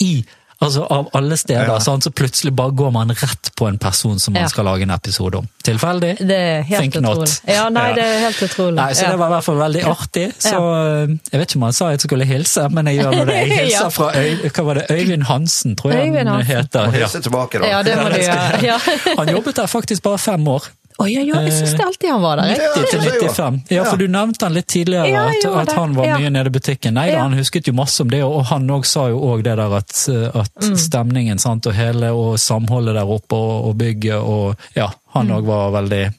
i 0.00 0.24
Altså 0.62 0.86
Av 0.90 1.08
alle 1.12 1.36
steder, 1.36 1.66
Ja. 1.66 1.78
sånn, 1.78 2.00
så 2.00 2.08
plutselig 2.10 2.54
bare 2.56 2.70
går 2.72 2.90
man 2.92 3.08
rett 3.10 3.50
på 3.56 3.66
en 3.68 3.76
person 3.78 4.18
som 4.18 4.32
man 4.32 4.42
Ja. 4.44 4.48
skal 4.48 4.64
lage 4.64 4.82
en 4.82 4.90
episode 4.90 5.34
om. 5.36 5.48
Tilfeldig? 5.62 6.16
Det 6.18 6.30
er 6.36 6.62
helt 6.62 6.80
Think 6.80 6.94
not. 7.02 7.18
utrolig. 7.18 7.40
Ja, 7.46 7.68
nei, 7.68 7.88
Ja. 7.90 7.94
det 7.94 8.04
er 8.04 8.18
helt 8.20 8.40
utrolig. 8.42 8.74
Nei, 8.74 8.92
så 8.94 9.02
ja. 9.02 9.10
det 9.10 9.18
var 9.18 9.26
i 9.26 9.30
hvert 9.34 9.44
fall 9.44 9.56
veldig 9.56 9.82
artig. 9.84 10.32
Så 10.38 10.54
eh, 10.56 11.06
jeg 11.32 11.40
vet 11.40 11.48
ikke 11.50 11.56
om 11.56 11.62
han 11.62 11.72
sa 11.72 11.90
jeg 11.90 12.00
skulle 12.00 12.24
hilse, 12.24 12.68
men 12.72 12.86
jeg 12.86 13.00
gjør 13.02 13.12
nå 13.12 13.26
det. 13.26 13.34
Jeg 13.36 13.50
hilser 13.58 13.82
Ja. 13.82 13.88
fra 13.90 14.12
Øy, 14.16 14.48
hva 14.48 14.64
var 14.64 14.74
det? 14.74 14.86
Øyvind 14.90 15.22
Hansen, 15.24 15.76
tror 15.76 15.92
jeg 15.92 16.08
Øyvind 16.08 16.28
han 16.28 16.40
Hansen. 16.40 16.56
heter. 16.56 16.86
Må 16.86 16.92
hilse 16.92 17.20
tilbake, 17.20 17.58
da. 17.60 17.66
Ja, 17.68 17.82
det 17.82 17.96
må 17.98 18.08
du 18.08 18.16
gjøre. 18.24 18.62
Ja. 18.62 18.78
Han 19.18 19.28
jobbet 19.28 19.56
der 19.56 19.66
faktisk 19.66 20.02
bare 20.02 20.18
fem 20.18 20.48
år. 20.48 20.62
Å 20.96 21.04
ja, 21.12 21.20
ja, 21.20 21.40
jeg 21.44 21.52
syns 21.52 21.74
det 21.76 21.84
alltid 21.84 22.08
han 22.10 22.22
var 22.22 22.36
der. 22.40 22.54
90 22.56 22.86
til 22.90 23.00
det 23.00 23.08
er 23.10 23.14
jo- 23.20 23.28
95. 23.28 23.58
Ja, 23.68 23.84
for 23.84 23.96
du 24.00 24.06
nevnte 24.08 24.46
han 24.46 24.54
litt 24.54 24.66
tidligere, 24.72 25.08
Ja, 25.10 25.24
at, 25.28 25.44
at 25.68 25.72
han 25.76 25.92
var 25.94 26.06
Ja. 26.06 26.18
mye 26.18 26.30
nede 26.32 26.46
i 26.46 26.54
butikken. 26.54 26.94
Nei 26.94 27.10
da, 27.10 27.12
Ja. 27.18 27.22
han 27.26 27.32
husket 27.36 27.66
jo 27.68 27.72
masse 27.76 28.00
om 28.00 28.08
det, 28.08 28.22
og 28.24 28.44
han 28.46 28.66
òg 28.68 28.86
sa 28.86 29.08
jo 29.08 29.20
òg 29.20 29.42
det 29.44 29.56
der 29.56 29.76
at, 29.76 29.92
at 30.34 30.54
Mm. 30.62 30.76
stemningen 30.76 31.38
sant, 31.38 31.66
og 31.66 31.74
hele 31.74 32.10
og 32.16 32.38
samholdet 32.38 32.94
der 32.94 33.04
oppe 33.04 33.36
og, 33.36 33.66
og 33.68 33.76
bygget 33.76 34.14
og 34.22 34.56
Ja, 34.74 34.88
han 35.12 35.28
Mm. 35.28 35.44
var 35.44 35.70
veldig 35.72 36.14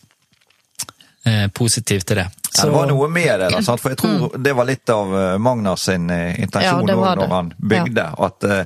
eh, 1.25 1.47
positiv 1.53 1.99
til 2.05 2.15
det. 2.17 2.27
Ja, 2.57 2.63
det 2.65 2.71
var 2.73 2.87
noe 2.87 3.07
med 3.09 3.39
det, 3.39 3.49
da, 3.51 3.61
sant? 3.61 3.81
for 3.81 3.89
jeg 3.89 3.97
tror 3.97 4.37
det 4.41 4.53
var 4.55 4.65
litt 4.65 4.89
av 4.89 5.07
Magnas 5.07 5.39
Magnar 5.41 5.75
sin 5.77 6.09
eh, 6.09 6.35
Ja, 6.37 6.45
intensjon 6.45 6.85
det 6.87 6.95
når 6.95 7.27
han 7.29 7.53
bygde. 7.59 8.05
At 8.19 8.43
uh, 8.43 8.63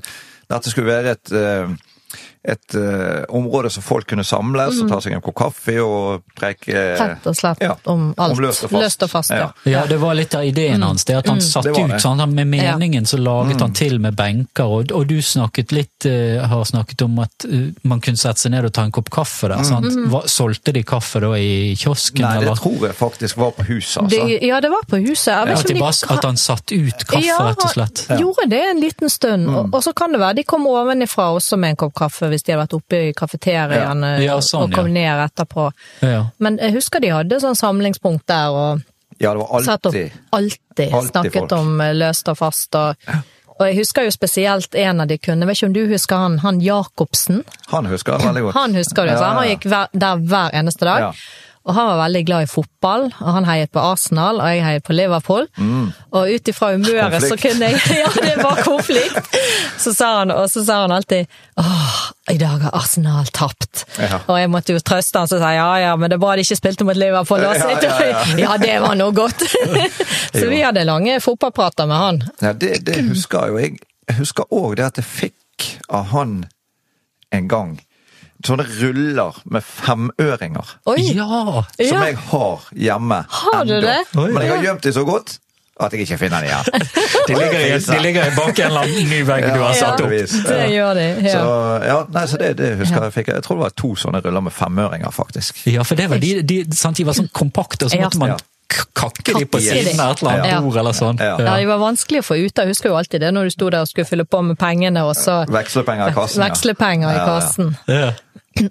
dette 0.49 0.69
skulle 0.69 0.87
være 0.91 1.15
et, 1.15 1.31
eh, 1.31 1.67
et 2.43 2.75
uh, 2.75 3.23
område 3.29 3.69
som 3.69 3.83
folk 3.85 4.07
kunne 4.09 4.23
samles 4.25 4.79
og 4.81 4.89
ta 4.89 4.97
seg 5.03 5.13
en 5.13 5.21
kopp 5.21 5.35
kaffe 5.43 5.75
og 5.83 6.23
preke 6.37 6.73
Rett 6.97 7.27
og 7.29 7.35
slett 7.37 7.61
ja, 7.61 7.75
om 7.91 8.07
alt. 8.17 8.39
løst 8.41 8.65
og 8.65 8.71
fast. 8.71 8.81
Løst 8.81 9.05
og 9.05 9.11
fast, 9.11 9.33
ja. 9.35 9.51
Ja, 9.69 9.83
det 9.85 9.99
var 10.01 10.15
litt 10.17 10.33
av 10.33 10.45
ideen 10.47 10.81
hans. 10.81 11.05
det 11.05 11.19
At 11.19 11.29
han 11.29 11.41
satt 11.41 11.69
Det 11.69 11.75
det. 11.75 11.83
ut 11.99 12.01
sånn, 12.01 12.23
med 12.33 12.49
meningen, 12.49 13.05
så 13.05 13.19
laget 13.21 13.61
han 13.61 13.75
til 13.77 13.99
med 14.01 14.17
benker. 14.17 14.65
Og, 14.65 14.89
og 14.91 15.05
du 15.07 15.19
snakket 15.21 15.75
litt, 15.75 16.07
uh, 16.09 16.41
har 16.49 16.65
snakket 16.65 17.05
om 17.05 17.19
at 17.21 17.45
uh, 17.45 17.69
man 17.85 18.01
kunne 18.01 18.17
sette 18.17 18.47
seg 18.47 18.55
ned 18.55 18.65
og 18.71 18.73
ta 18.73 18.87
en 18.89 18.95
kopp 18.95 19.13
kaffe 19.13 19.51
der. 19.51 19.61
sant? 19.67 19.93
Hva, 20.09 20.23
solgte 20.25 20.73
de 20.73 20.81
kaffe 20.87 21.21
da 21.21 21.35
i 21.37 21.75
kiosken, 21.77 22.25
Nei, 22.25 22.33
det 22.39 22.47
eller? 22.47 22.57
tror 22.63 22.87
jeg 22.89 22.97
faktisk 22.97 23.37
var 23.37 23.53
på 23.59 23.67
huset, 23.69 24.09
Det, 24.09 24.17
altså. 24.17 24.41
ja, 24.49 24.61
det 24.65 24.73
var 24.73 24.89
på 24.89 25.01
huset. 25.05 25.33
At, 25.35 25.67
de 25.67 25.77
bare, 25.77 26.17
at 26.17 26.25
han 26.25 26.41
satt 26.41 26.73
ut 26.73 27.05
kaffe, 27.05 27.21
ja, 27.27 27.37
rett 27.51 27.67
og 27.67 27.75
slett? 27.75 28.05
Ja, 28.09 28.17
gjorde 28.25 28.49
det 28.49 28.65
en 28.71 28.81
liten 28.81 29.13
stund. 29.13 29.45
Mm. 29.45 29.55
Og, 29.61 29.77
og 29.77 29.85
så 29.85 29.93
kan 29.93 30.17
det 30.17 30.23
være 30.25 30.41
de 30.41 30.47
kom 30.49 30.65
ovenifra 30.65 31.29
også 31.37 31.61
med 31.61 31.75
en 31.75 31.81
kopp 31.85 31.93
kaffe 32.01 32.30
hvis 32.31 32.43
de 32.47 32.53
hadde 32.53 32.63
vært 32.63 32.77
oppe 32.77 33.01
i 33.09 33.11
kafeteriaen 33.17 34.03
Ja. 34.07 34.15
Ja, 34.25 34.37
sånn, 34.45 34.69
og 34.69 34.75
kom 34.75 34.87
ja. 34.91 34.93
ned 34.99 35.25
etterpå. 35.27 35.67
Ja. 36.05 36.23
Men 36.39 36.57
jeg 36.61 36.73
husker 36.79 37.03
de 37.03 37.11
hadde 37.13 37.39
sånn 37.43 37.57
samlingspunkt 37.59 38.25
der 38.31 38.49
og 38.55 38.81
Ja, 39.21 39.33
det 39.35 39.43
var 39.43 39.61
satt 39.67 39.85
opp 39.85 39.93
alltid 39.93 40.17
alltid, 40.31 40.93
Alltid 40.93 41.11
snakket 41.11 41.39
folk. 41.43 41.51
om 41.59 41.81
eh, 41.81 41.93
løst 41.93 42.27
og 42.31 42.37
fast. 42.39 42.75
Og, 42.75 42.95
og 43.59 43.67
jeg 43.67 43.77
husker 43.77 44.07
jo 44.07 44.11
spesielt 44.15 44.75
en 44.75 45.03
av 45.03 45.07
de 45.11 45.17
kunne, 45.21 45.45
vet 45.45 45.59
ikke 45.59 45.67
om 45.69 45.73
du 45.75 45.83
husker 45.91 46.15
han, 46.17 46.39
han 46.41 46.61
Jacobsen? 46.63 47.43
Han 47.69 47.85
husker 47.91 48.15
jeg 48.17 48.25
veldig 48.25 48.43
godt. 48.47 48.55
Han 48.57 48.75
husker 48.79 49.05
du, 49.05 49.13
så 49.13 49.23
Ja, 49.27 49.33
han 49.37 49.49
gikk 49.51 49.67
hver, 49.69 49.91
der 49.93 50.15
hver 50.31 50.55
eneste 50.57 50.87
dag. 50.87 50.99
Ja. 51.11 51.11
Og 51.61 51.75
han 51.77 51.87
var 51.91 51.99
veldig 51.99 52.21
glad 52.25 52.45
i 52.45 52.49
fotball, 52.49 53.03
og 53.21 53.33
han 53.35 53.45
heiet 53.45 53.69
på 53.69 53.81
Arsenal, 53.85 54.39
og 54.41 54.49
jeg 54.49 54.63
heiet 54.65 54.85
på 54.87 54.95
Liverpool. 54.97 55.45
Og 56.09 56.31
ut 56.33 56.49
ifra 56.49 56.71
humøret 56.73 57.21
så 57.21 57.37
kunne 57.37 57.69
jeg 57.69 57.81
Ja, 58.01 58.09
det 58.17 58.37
var 58.41 58.63
konflikt! 58.65 59.37
Så 59.81 59.93
sa 59.93 60.09
han, 60.19 60.33
og 60.33 60.49
så 60.49 60.63
sa 60.65 60.79
han 60.81 60.93
alltid 60.95 61.29
åh, 61.61 61.99
i 62.33 62.37
dag 62.41 62.65
har 62.65 62.73
Arsenal 62.77 63.29
tapt. 63.33 63.85
Ja. 63.99 64.23
Og 64.25 64.39
jeg 64.39 64.49
måtte 64.53 64.73
jo 64.73 64.81
trøste 64.81 65.21
han, 65.21 65.29
så 65.29 65.37
sa 65.41 65.51
jeg 65.53 65.61
ja 65.61 65.91
ja, 65.91 65.93
men 65.99 66.09
det 66.09 66.17
er 66.17 66.23
bra 66.23 66.33
de 66.37 66.45
ikke 66.47 66.57
spilte 66.57 66.87
mot 66.87 66.97
Liverpool. 66.97 67.45
Ja, 67.45 67.53
ja. 67.53 68.25
ja, 68.45 68.57
det 68.61 68.79
var 68.81 68.97
noe 68.97 69.13
godt! 69.13 69.45
så 70.39 70.47
vi 70.49 70.63
hadde 70.65 70.87
lange 70.87 71.19
fotballprater 71.21 71.89
med 71.89 72.05
han. 72.05 72.21
Ja, 72.41 72.55
det, 72.57 72.79
det 72.89 73.03
husker 73.11 73.53
jo 73.53 73.61
jeg. 73.61 73.77
Jeg 74.09 74.17
husker 74.17 74.49
òg 74.49 74.79
det 74.79 74.89
at 74.89 74.97
jeg 74.99 75.07
fikk 75.07 75.69
av 75.93 76.09
han 76.15 76.39
en 77.31 77.47
gang. 77.51 77.77
Sånne 78.45 78.65
ruller 78.79 79.37
med 79.51 79.63
femøringer. 79.63 80.73
Oi! 80.91 81.01
Ja! 81.15 81.63
Som 81.77 81.85
Ja. 81.85 82.03
jeg 82.07 82.17
har 82.31 82.67
hjemme. 82.75 83.23
Har 83.29 83.63
du 83.65 83.73
enda. 83.77 83.87
det? 83.87 84.19
Oi. 84.19 84.31
Men 84.31 84.41
jeg 84.45 84.51
har 84.55 84.63
gjemt 84.63 84.83
dem 84.83 84.93
så 84.93 85.03
godt 85.05 85.37
at 85.81 85.93
jeg 85.95 86.01
ikke 86.05 86.17
finner 86.21 86.43
dem 86.43 86.51
igjen. 86.51 86.87
De 87.27 87.33
ligger, 87.37 87.59
i, 87.65 87.77
de 87.79 87.99
ligger 88.03 88.35
bak 88.35 88.59
en 88.59 88.65
eller 88.67 88.83
annen 88.85 89.09
ny 89.09 89.21
vegg 89.25 89.45
du 89.53 89.61
har 89.63 89.73
satt 89.77 90.01
opp. 90.03 90.09
Det 90.11 90.59
gjør 90.73 90.93
de. 90.97 91.05
Så, 91.23 91.37
Ja. 91.37 91.85
ja, 91.87 91.95
nei, 92.13 92.23
så 92.29 92.37
det, 92.41 92.51
det 92.59 92.71
husker 92.81 93.03
jeg 93.07 93.13
fikk. 93.15 93.27
Jeg 93.33 93.43
tror 93.45 93.57
det 93.57 93.63
var 93.63 93.73
to 93.81 93.91
sånne 93.97 94.21
ruller 94.25 94.43
med 94.45 94.53
femøringer, 94.53 95.09
faktisk. 95.15 95.63
Ja, 95.71 95.81
for 95.87 95.95
det 95.97 96.09
var 96.11 96.21
de, 96.21 96.41
de, 96.45 96.59
sant, 96.75 96.97
de 96.97 97.05
var 97.07 97.17
sånn 97.17 97.29
kompakte, 97.33 97.85
og 97.87 97.93
så 97.93 98.01
måtte 98.01 98.19
man 98.21 98.35
Kakke 98.95 99.33
de 99.39 99.45
på 99.45 99.59
siden 99.63 99.99
av 99.99 100.13
et 100.15 100.21
eller 100.23 100.31
annet 100.37 100.51
Ja. 100.51 100.61
bord 100.61 100.77
eller 100.81 100.91
sånn. 100.97 101.19
Ja. 101.19 101.37
Ja, 101.39 101.57
de 101.59 101.65
var 101.69 101.79
vanskelig 101.81 102.19
å 102.23 102.27
få 102.31 102.37
ut. 102.45 102.55
Jeg 102.55 102.67
husker 102.71 102.89
jo 102.89 102.95
alltid 102.97 103.19
det 103.21 103.31
når 103.33 103.43
du 103.49 103.49
sto 103.57 103.69
der 103.69 103.81
og 103.81 103.87
skulle 103.91 104.07
fylle 104.07 104.25
på 104.25 104.41
med 104.43 104.57
pengene, 104.61 105.03
og 105.05 105.15
så 105.15 105.45
Vekslepenger 105.47 106.09
i 106.11 106.13
kassen. 106.13 106.41
ja. 106.41 106.47
Vekslepenger 106.49 107.09
i 107.09 107.15
Ja, 107.15 107.25
ja. 107.25 107.25
kassen. 107.39 107.77
Ja. 107.87 108.11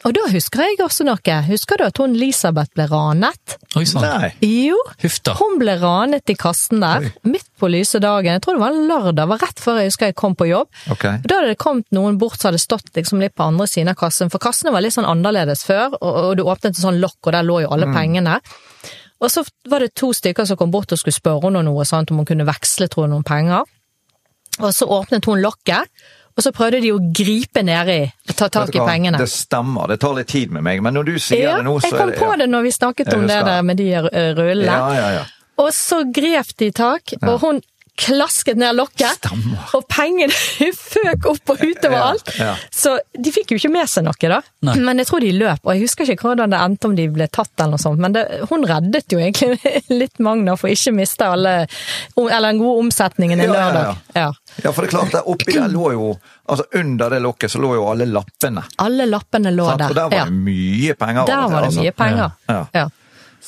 Og 0.04 0.12
da 0.12 0.20
husker 0.28 0.60
jeg 0.60 0.76
også 0.84 1.06
noe. 1.08 1.36
Husker 1.48 1.78
du 1.80 1.84
at 1.86 1.96
hun 1.96 2.14
Elisabeth 2.14 2.68
ble 2.76 2.84
ranet? 2.90 3.54
Oi 3.76 3.84
sann. 3.88 4.02
Nei. 4.04 4.28
Jo, 4.44 4.76
Hufta. 5.02 5.32
hun 5.38 5.58
ble 5.58 5.78
ranet 5.80 6.28
i 6.28 6.34
kassen 6.34 6.80
der, 6.84 7.00
Oi. 7.08 7.12
midt 7.24 7.46
på 7.58 7.70
lyse 7.72 7.98
dagen. 7.98 8.28
Jeg 8.28 8.42
tror 8.42 8.58
det 8.58 8.60
var 8.60 8.74
en 8.76 8.88
lørdag, 8.90 9.14
det 9.16 9.28
var 9.28 9.38
rett 9.38 9.58
før 9.58 9.78
jeg 9.80 9.88
husker 9.88 10.06
jeg 10.12 10.16
kom 10.16 10.34
på 10.36 10.46
jobb. 10.50 10.68
Okay. 10.90 11.16
Og 11.16 11.22
Da 11.26 11.34
hadde 11.40 11.48
det 11.48 11.58
kommet 11.58 11.86
noen 11.92 12.18
bort 12.18 12.36
som 12.38 12.50
hadde 12.52 12.60
stått 12.60 12.92
liksom 12.94 13.20
litt 13.20 13.34
på 13.34 13.42
andre 13.48 13.66
siden 13.66 13.88
av 13.88 13.96
kassen, 13.96 14.28
for 14.30 14.38
kassene 14.38 14.70
var 14.70 14.82
litt 14.82 14.92
sånn 14.92 15.08
annerledes 15.08 15.64
før, 15.64 15.96
og, 16.02 16.14
og 16.28 16.36
du 16.36 16.42
åpnet 16.44 16.76
en 16.76 16.84
sånn 16.84 17.00
lokk, 17.00 17.16
og 17.26 17.32
der 17.32 17.42
lå 17.42 17.62
jo 17.62 17.70
alle 17.72 17.86
pengene. 17.86 18.38
Og 19.20 19.28
så 19.33 19.44
var 19.68 19.85
det 19.85 19.92
to 19.98 20.12
stykker 20.16 20.48
som 20.48 20.56
kom 20.56 20.72
bort 20.72 20.92
og 20.92 21.00
skulle 21.00 21.16
spørre 21.16 21.48
henne 21.48 21.64
noe, 21.66 21.85
sant, 21.88 22.11
om 22.12 22.22
hun 22.22 22.28
kunne 22.28 22.48
veksle 22.48 22.88
tror 22.88 23.06
jeg, 23.06 23.12
noen 23.12 23.26
penger. 23.26 23.68
Og 24.61 24.72
så 24.74 24.88
åpnet 24.88 25.28
hun 25.28 25.40
lokket, 25.40 25.88
og 26.37 26.44
så 26.44 26.52
prøvde 26.56 26.80
de 26.80 26.92
å 26.94 27.00
gripe 27.16 27.62
nedi 27.66 27.98
og 28.06 28.37
ta 28.38 28.48
tak 28.52 28.72
i 28.72 28.80
pengene. 28.80 29.18
Det 29.20 29.28
stemmer, 29.28 29.90
det 29.92 29.98
tar 30.00 30.14
litt 30.16 30.30
tid 30.30 30.54
med 30.54 30.64
meg, 30.64 30.80
men 30.85 30.96
når 30.96 31.11
du 31.11 31.12
sier 31.18 31.42
Ja, 31.42 31.56
det 31.59 31.66
nå, 31.66 31.74
så 31.83 31.90
jeg 31.90 31.98
kom 31.98 32.14
på 32.16 32.30
det 32.40 32.48
når 32.48 32.64
vi 32.64 32.72
snakket 32.76 33.12
om 33.16 33.26
det 33.28 33.40
der 33.50 33.66
med 33.66 33.80
de 33.80 33.90
eh, 33.98 34.30
rullene. 34.38 34.70
Ja, 34.70 34.94
ja, 34.96 35.11
ja. 35.18 35.26
Og 35.61 35.74
så 35.76 36.00
grep 36.09 36.54
de 36.62 36.70
tak, 36.72 37.12
og 37.20 37.35
hun 37.42 37.61
klasket 38.00 38.58
ned 38.60 38.76
lokket, 38.78 39.18
Stemmer. 39.20 39.60
og 39.76 39.84
pengene 39.92 40.32
føk 40.94 41.26
opp 41.30 41.52
og 41.54 41.62
utover 41.64 41.96
Ja, 41.96 42.06
alt. 42.14 42.32
ja. 42.38 42.54
Så 42.72 42.96
de 43.12 43.32
fikk 43.34 43.52
jo 43.52 43.60
ikke 43.60 43.72
med 43.72 43.90
seg 43.92 44.06
noe, 44.06 44.16
da. 44.32 44.40
Nei. 44.66 44.76
Men 44.80 45.02
jeg 45.02 45.10
tror 45.10 45.24
de 45.24 45.32
løp, 45.36 45.60
og 45.64 45.72
jeg 45.74 45.84
husker 45.84 46.12
ikke 46.14 46.30
hvordan 46.30 46.54
det 46.54 46.60
endte, 46.64 46.88
om 46.90 46.96
de 46.96 47.06
ble 47.12 47.28
tatt 47.28 47.52
eller 47.58 47.76
noe 47.76 47.82
sånt. 47.82 48.00
Men 48.00 48.16
det, 48.16 48.24
hun 48.50 48.64
reddet 48.68 49.12
jo 49.12 49.20
egentlig 49.20 49.58
litt 50.02 50.20
Magna 50.24 50.56
for 50.60 50.72
ikke 50.72 50.92
å 50.92 50.96
miste 50.96 51.28
alle 51.28 51.54
Eller 52.16 52.48
den 52.50 52.60
gode 52.60 52.86
omsetningen 52.86 53.40
en 53.40 53.46
Ja, 53.46 53.54
ja, 53.54 53.66
lørdag. 53.70 54.00
Ja. 54.14 54.28
Ja, 54.64 54.72
for 54.72 54.82
det 54.82 54.90
er 54.90 54.94
klart, 54.96 55.12
der 55.14 55.28
oppi 55.30 55.54
der 55.56 55.70
lå 55.72 55.92
jo 55.94 56.08
Altså 56.50 56.66
under 56.80 57.12
det 57.12 57.20
lokket 57.22 57.52
så 57.52 57.60
lå 57.62 57.74
jo 57.76 57.84
alle 57.86 58.08
lappene. 58.10 58.64
Alle 58.82 59.06
lappene 59.06 59.52
lå 59.54 59.68
der. 59.78 59.92
Og 59.92 59.94
der 59.94 60.08
var 60.10 60.16
ja. 60.18 60.24
det 60.26 60.34
mye 60.34 60.96
penger. 60.98 61.28
Der 61.28 61.44
var 61.46 61.60
det 61.60 61.68
altså. 61.70 61.84
mye 61.84 61.92
penger. 61.94 62.32
Ja. 62.74 62.88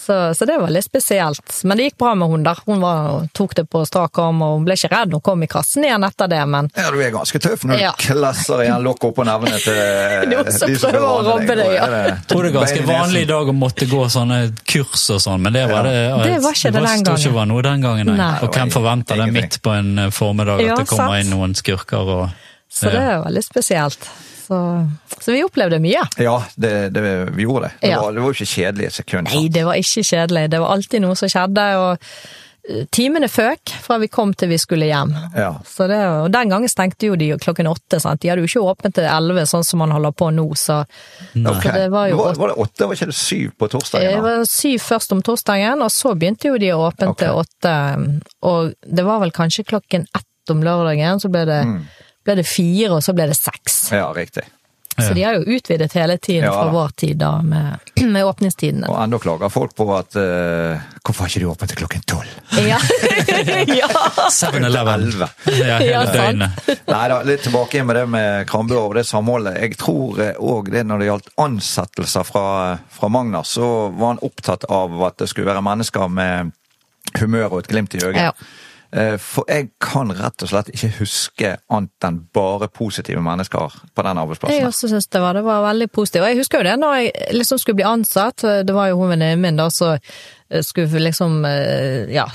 Ja. 0.02 0.30
Så, 0.32 0.34
så 0.38 0.46
det 0.48 0.56
var 0.58 0.70
litt 0.74 0.84
spesielt. 0.84 1.60
Men 1.64 1.78
det 1.78 1.84
gikk 1.90 1.98
bra 2.02 2.14
med 2.18 2.28
hunder. 2.32 2.58
Hun 2.66 2.80
var, 2.82 3.28
tok 3.36 3.54
det 3.54 3.64
på 3.70 3.84
strak 3.86 4.18
arm, 4.18 4.40
og 4.42 4.56
hun 4.56 4.64
ble 4.66 4.74
ikke 4.74 4.90
redd. 4.90 5.12
Hun 5.14 5.20
kom 5.22 5.42
i 5.42 5.48
kassen 5.50 5.84
igjen 5.86 6.02
etter 6.06 6.28
det, 6.32 6.40
men 6.50 6.70
Ja, 6.76 6.88
du 6.90 6.98
er 7.02 7.12
ganske 7.14 7.38
tøff 7.42 7.62
når 7.68 7.78
du 7.78 7.82
Ja. 7.84 7.92
klasser 7.98 8.62
igjen 8.64 8.82
lokket 8.82 9.08
oppå 9.12 9.24
nevene 9.28 9.60
til 9.62 9.78
Noen 10.32 10.50
som 10.52 10.68
de 10.72 10.78
som 10.82 10.90
prøver 10.90 11.08
å 11.08 11.22
robbe 11.28 11.56
deg, 11.60 11.72
ja. 11.76 11.86
Er 11.86 12.08
Jeg 12.10 12.18
tror 12.32 12.42
det 12.42 12.50
er 12.52 12.56
ganske 12.58 12.86
vanlig 12.88 13.22
i 13.22 13.30
dag 13.30 13.52
å 13.52 13.56
måtte 13.56 13.88
gå 13.90 14.02
sånne 14.16 14.40
kurs 14.74 15.04
og 15.14 15.22
sånn, 15.22 15.40
men 15.46 15.52
det 15.56 15.66
var 15.70 15.86
det 15.86 15.94
Det 16.26 16.40
var 16.42 16.58
ikke 16.58 16.72
det 16.72 16.82
den 16.82 16.90
ikke 16.98 17.08
gangen. 17.12 17.34
var 17.38 17.46
noe 17.52 17.62
den 17.68 17.80
gangen, 17.86 18.06
nei. 18.12 18.16
Nei. 18.22 18.32
Og 18.42 18.52
hvem 18.58 18.70
forventer 18.74 19.22
det 19.22 19.30
midt 19.32 19.60
på 19.62 19.70
en 19.78 19.92
eh, 19.98 20.10
formiddag 20.10 20.60
Ja, 20.66 20.74
at 20.74 20.82
det 20.82 20.88
kommer 20.90 21.14
sant. 21.16 21.24
inn 21.26 21.30
noen 21.36 21.54
skurker 21.54 22.10
og 22.18 22.28
Så 22.72 22.90
det 22.90 22.98
var 23.06 23.24
veldig 23.28 23.44
spesielt. 23.44 24.08
Så, 24.42 24.58
så 25.22 25.32
vi 25.32 25.42
opplevde 25.46 25.78
mye. 25.82 26.02
Ja, 26.18 26.36
det, 26.56 26.92
det, 26.94 27.02
vi 27.36 27.44
gjorde 27.46 27.68
det. 27.68 27.74
Det, 27.80 27.90
Ja. 27.94 28.00
var, 28.02 28.12
det 28.16 28.20
var 28.24 28.32
jo 28.32 28.38
ikke 28.40 28.52
kjedelig 28.56 28.86
et 28.90 29.00
sekund. 29.00 29.28
Nei, 29.32 29.48
det 29.54 29.64
var 29.68 29.78
ikke 29.78 30.02
kjedelig. 30.08 30.48
Det 30.50 30.60
var 30.62 30.72
alltid 30.76 31.02
noe 31.04 31.14
som 31.18 31.30
skjedde, 31.30 31.66
og 31.78 32.08
eh, 32.68 32.82
timene 32.94 33.28
føk 33.30 33.72
fra 33.84 33.98
vi 34.02 34.08
kom 34.12 34.32
til 34.38 34.50
vi 34.52 34.58
skulle 34.58 34.86
hjem. 34.90 35.14
Ja. 35.38 35.52
Så 35.66 35.86
det, 35.90 36.00
og 36.06 36.28
den 36.34 36.50
gangen 36.52 36.70
stengte 36.70 37.06
jo 37.10 37.16
de 37.18 37.30
klokken 37.42 37.70
åtte, 37.70 38.00
sant. 38.02 38.20
De 38.22 38.30
hadde 38.32 38.42
jo 38.44 38.50
ikke 38.50 38.64
åpent 38.74 38.94
til 38.98 39.06
elleve, 39.10 39.46
sånn 39.50 39.64
som 39.66 39.82
man 39.84 39.94
holder 39.94 40.14
på 40.18 40.30
nå, 40.34 40.48
så 40.58 40.82
okay. 40.82 41.70
Så 41.70 41.74
det 41.78 41.88
var 41.94 42.10
jo 42.10 42.18
var, 42.20 42.34
var 42.42 42.52
det 42.54 42.58
åtte, 42.66 42.86
var 42.90 42.98
ikke 42.98 43.10
det 43.12 43.18
syv 43.18 43.50
på 43.58 43.70
torsdagen? 43.76 44.12
da? 44.18 44.22
var 44.26 44.46
syv 44.50 44.78
først 44.90 45.14
om 45.16 45.22
torsdagen, 45.26 45.82
og 45.86 45.90
så 45.94 46.14
begynte 46.18 46.50
jo 46.50 46.58
de 46.62 46.70
å 46.74 46.82
åpne 46.90 47.14
til 47.22 47.42
åtte. 47.42 47.74
Og 48.50 48.72
det 48.86 49.04
var 49.06 49.22
vel 49.22 49.34
kanskje 49.34 49.64
klokken 49.70 50.06
ett 50.10 50.50
om 50.50 50.62
lørdagen, 50.66 51.20
så 51.22 51.30
ble 51.30 51.44
det, 51.46 51.60
Mm. 51.66 51.84
Ble 52.24 52.38
det 52.40 52.48
fire, 52.48 52.90
og 52.96 53.04
så 53.04 53.14
ble 53.16 53.28
det 53.30 53.38
seks. 53.38 53.84
Ja, 53.94 54.10
riktig. 54.16 54.46
Så 55.08 55.14
de 55.14 55.22
har 55.22 55.34
jo 55.34 55.56
utvidet 55.56 55.92
hele 55.92 56.18
tiden 56.18 56.44
Ja 56.44 56.52
fra 56.52 56.70
vår 56.70 56.88
tid 56.88 57.16
da, 57.16 57.42
med, 57.42 57.78
med 58.12 58.24
åpningstidene. 58.24 58.90
Og 58.92 58.98
enda 59.00 59.18
klager 59.18 59.48
folk 59.48 59.74
på 59.76 59.86
at 59.96 60.16
uh, 60.20 60.82
Hvorfor 61.02 61.24
har 61.24 61.32
ikke 61.32 61.40
de 61.40 61.48
åpent 61.48 61.72
til 61.72 61.80
klokken 61.80 62.02
tolv? 62.06 62.34
Ja. 62.60 62.78
ja. 63.80 63.88
7-Eleven. 64.28 64.92
Elleve. 64.92 65.28
Ja, 65.48 65.78
hele 65.80 66.04
døgnet. 66.12 66.72
Nei 66.92 67.04
da, 67.10 67.20
litt 67.26 67.46
tilbake 67.46 67.78
igjen 67.78 67.88
med 67.88 67.98
det 67.98 68.04
med 68.12 68.46
Krambø 68.50 68.78
og 68.82 68.96
det 68.98 69.06
samholdet. 69.08 69.56
Jeg 69.64 69.78
tror 69.80 70.20
òg 70.36 70.70
det 70.74 70.84
når 70.86 71.00
det 71.00 71.08
gjaldt 71.08 71.32
ansettelser 71.46 72.28
fra, 72.28 72.46
fra 72.92 73.10
Magna, 73.12 73.42
så 73.48 73.88
var 73.96 74.14
han 74.14 74.22
opptatt 74.28 74.68
av 74.70 75.00
at 75.08 75.18
det 75.24 75.30
skulle 75.32 75.50
være 75.50 75.64
mennesker 75.64 76.12
med 76.12 76.52
humør 77.18 77.48
og 77.48 77.64
et 77.64 77.72
glimt 77.72 77.96
i 77.96 78.04
øyet. 78.04 78.20
Ja. 78.28 78.36
Eh, 78.92 79.16
For 79.16 79.48
jeg 79.48 79.70
kan 79.80 80.12
rett 80.12 80.44
og 80.44 80.50
slett 80.50 80.68
ikke 80.74 80.90
huske 80.98 81.52
annet 81.72 82.06
enn 82.06 82.18
bare 82.34 82.68
positive 82.68 83.22
mennesker 83.24 83.78
på 83.94 84.04
den 84.04 84.16
Jeg 84.18 84.22
arbeidsplassen. 84.26 84.66
også 84.68 84.90
syns 84.92 85.08
det 85.08 85.22
var, 85.22 85.34
det 85.38 85.44
var 85.46 85.62
veldig 85.64 85.88
positivt. 85.92 86.22
Og 86.22 86.28
jeg 86.28 86.40
husker 86.42 86.58
jo 86.60 86.68
det 86.68 86.78
når 86.80 86.96
jeg 86.98 87.12
liksom 87.38 87.58
skulle 87.58 87.80
bli 87.80 87.88
ansatt, 87.88 88.44
det 88.66 88.74
var 88.76 88.90
jo 88.90 88.98
hun 89.00 89.14
venninnen 89.14 89.40
min 89.40 89.56
da, 89.56 89.70
så 89.72 89.94
skulle 90.60 90.92
vi 90.92 91.06
liksom, 91.06 91.44
eh, 91.48 92.12
ja, 92.12 92.26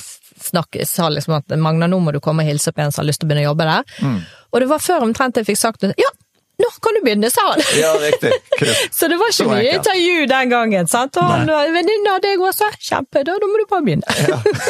snakke, 0.41 0.86
sa 0.86 1.10
liksom 1.10 1.38
at 1.38 1.58
Magna, 1.58 1.88
nå 1.88 2.00
må 2.02 2.12
du 2.13 2.20
komme 2.24 2.43
og 2.43 2.50
hilse 2.50 2.74
på 2.74 2.82
en 2.82 2.91
som 2.91 3.04
har 3.04 3.12
lyst 3.12 3.22
til 3.22 3.28
å 3.28 3.30
begynne 3.32 3.46
å 3.46 3.52
jobbe 3.52 3.70
der. 3.70 3.84
Mm. 4.02 4.20
Og 4.54 4.62
det 4.63 4.70
var 4.70 4.80
før 4.82 5.06
omtrent 5.06 5.38
jeg 5.38 5.46
fikk 5.46 5.62
sagt 5.62 5.84
ja, 5.84 6.12
nå 6.58 6.70
kan 6.82 6.96
du 6.98 7.02
begynne, 7.06 7.30
sa 7.30 7.43
han. 7.52 7.62
Ja, 7.78 7.91
riktig. 8.02 8.32
Kult. 8.58 8.78
Så 8.98 9.08
det 9.12 9.17
var 9.22 9.30
ikke 9.30 9.43
Så 9.43 9.50
mye 9.52 9.76
intervju 9.78 10.26
den 10.32 10.54
gangen, 10.54 10.88
sant? 10.89 11.20
Og 11.22 11.30
han 11.30 11.46
var 11.50 11.70
venninne 11.76 12.15
av 12.15 12.24
deg 12.24 12.41
også, 12.41 12.72
kjempe, 12.82 13.22
da, 13.28 13.36
da 13.38 13.50
må 13.50 13.62
du 13.62 13.67
bare 13.70 13.86
begynne. 13.86 14.15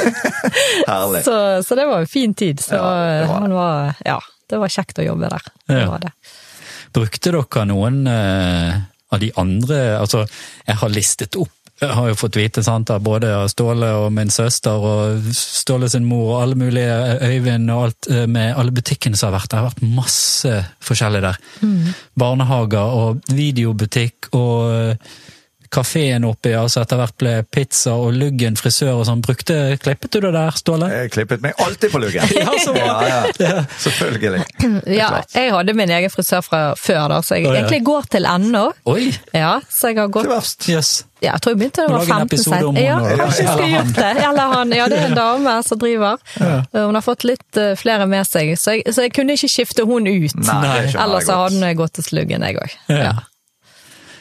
Herlig. 0.92 1.24
Så, 1.28 1.38
så 1.64 1.80
det 1.80 1.88
var 1.88 2.04
en 2.04 2.12
fin 2.12 2.36
tid. 2.36 2.60
Så 2.64 2.76
Ja, 2.76 2.92
det 3.22 3.30
var 3.32 3.46
han 3.46 3.56
var, 3.56 3.96
ja, 4.06 4.20
det 4.52 4.60
var 4.64 4.74
kjekt 4.74 5.00
å 5.00 5.08
jobbe 5.08 5.32
der. 5.32 5.50
Det 5.72 5.86
var 5.88 6.04
det. 6.04 6.14
Brukte 6.98 7.32
dere 7.36 7.66
noen 7.70 8.04
uh, 8.08 8.80
av 9.14 9.20
de 9.22 9.30
andre 9.40 9.78
Altså, 10.00 10.24
jeg 10.68 10.80
har 10.82 10.92
listet 10.92 11.36
opp 11.40 11.54
jeg 11.78 11.94
har 11.94 12.08
jo 12.10 12.18
fått 12.18 12.38
vite 12.40 12.64
sant, 12.66 12.90
av 12.90 13.04
både 13.06 13.30
Ståle 13.52 13.90
og 14.00 14.08
min 14.16 14.32
søster 14.34 14.82
og 14.82 15.28
Ståle 15.38 15.90
sin 15.92 16.08
mor 16.10 16.32
og 16.32 16.42
alle 16.42 16.58
mulige 16.58 16.96
Øyvind 17.28 17.70
og 17.74 17.84
alt 17.88 18.10
eh, 18.10 18.26
med 18.26 18.56
alle 18.58 18.74
butikkene 18.74 19.18
som 19.20 19.30
har 19.30 19.38
vært 19.38 19.52
der. 19.52 19.58
Det 19.58 19.62
har 19.62 19.70
vært 19.72 19.96
masse 20.00 20.54
forskjellig 20.88 21.22
der. 21.28 21.40
Barnehager 22.18 22.98
og 23.02 23.34
videobutikk 23.38 24.32
og 24.34 24.74
eh, 24.74 25.16
kafeen 25.74 26.26
oppi, 26.28 26.52
altså 26.58 26.82
etter 26.84 27.00
hvert 27.00 27.16
ble 27.20 27.34
pizza 27.54 27.96
og 27.98 28.16
Luggen 28.18 28.58
frisør 28.60 29.02
og 29.02 29.08
sånn. 29.10 29.24
Brukte, 29.26 29.58
Klippet 29.82 30.14
du 30.16 30.22
det 30.24 30.32
der, 30.36 30.56
Ståle? 30.58 30.90
Jeg 30.94 31.12
klippet 31.14 31.44
meg 31.44 31.58
alltid 31.64 31.94
på 31.94 32.02
luggen. 32.04 32.24
Ja, 32.38 32.54
så 32.62 32.74
bra. 32.76 32.94
Ja, 33.08 33.20
ja. 33.42 33.66
Selvfølgelig. 33.82 34.46
Ja, 34.98 35.10
jeg 35.34 35.52
hadde 35.52 35.74
min 35.78 35.92
egen 35.92 36.12
frisør 36.14 36.44
fra 36.46 36.62
før, 36.80 37.08
da, 37.12 37.20
så 37.26 37.38
jeg 37.38 37.48
oh, 37.48 37.54
ja. 37.54 37.62
egentlig 37.64 37.82
går 37.88 38.08
til 38.14 38.28
ennå. 38.30 38.64
Oi! 38.90 39.10
Ja, 39.36 39.58
så 39.72 39.92
jeg 39.92 40.00
har 40.02 40.12
gått 40.14 40.28
Til 40.28 40.34
verst. 40.34 40.68
Yes. 40.72 40.92
ja, 41.22 41.34
Jeg 41.34 41.44
tror 41.44 41.56
jeg 41.56 41.62
begynte 41.62 41.84
da 41.84 41.88
jeg 41.88 41.96
var 41.96 42.06
15 42.06 42.28
episode 42.28 42.70
om 42.70 42.78
16. 42.78 42.86
Ja, 42.86 42.98
kanskje 43.02 43.18
jeg 43.18 43.28
eller 43.28 43.54
skulle 43.54 43.72
gjort 43.74 43.96
det. 43.98 44.12
Eller 44.28 44.54
han. 44.54 44.76
Ja, 44.78 44.90
det 44.92 45.00
er 45.00 45.08
en 45.10 45.18
dame 45.24 45.56
som 45.68 45.82
driver. 45.82 46.28
Hun 46.78 47.00
har 47.00 47.06
fått 47.06 47.26
litt 47.28 47.62
eh, 47.62 47.74
flere 47.80 48.10
med 48.10 48.28
seg, 48.30 48.54
så 48.60 48.78
jeg, 48.78 48.86
så 48.94 49.08
jeg 49.08 49.16
kunne 49.18 49.38
ikke 49.38 49.52
skifte 49.52 49.88
hun 49.88 50.08
ut. 50.08 50.38
Nei, 50.44 50.62
jeg 50.86 50.94
Ellers 50.96 51.28
så 51.28 51.42
hadde 51.44 51.60
hun 51.60 51.82
gått 51.82 51.98
til 52.00 52.08
sluggen, 52.12 52.46
jeg 52.48 52.62
òg. 52.62 52.78
Ja. 52.94 53.18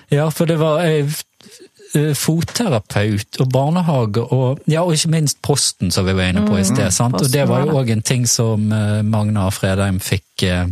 Ja, 0.09 0.31
for 0.31 0.47
det 0.47 0.59
var 0.61 0.85
eh, 0.87 1.07
fotterapeut 2.19 3.41
og 3.41 3.51
barnehage 3.53 4.23
og 4.33 4.61
ja, 4.71 4.83
og 4.83 4.95
ikke 4.97 5.13
minst 5.15 5.43
Posten, 5.43 5.91
som 5.95 6.07
vi 6.09 6.13
var 6.17 6.33
inne 6.33 6.47
på 6.49 6.59
i 6.61 6.65
sted. 6.65 6.91
sant? 6.95 7.19
Og 7.21 7.31
det 7.33 7.45
var 7.49 7.67
jo 7.67 7.77
òg 7.81 7.91
en 7.93 8.03
ting 8.03 8.27
som 8.31 8.69
Magna 8.69 9.03
Magna 9.27 9.51
Fredheim 9.51 9.99
fikk 10.01 10.43
eh, 10.47 10.67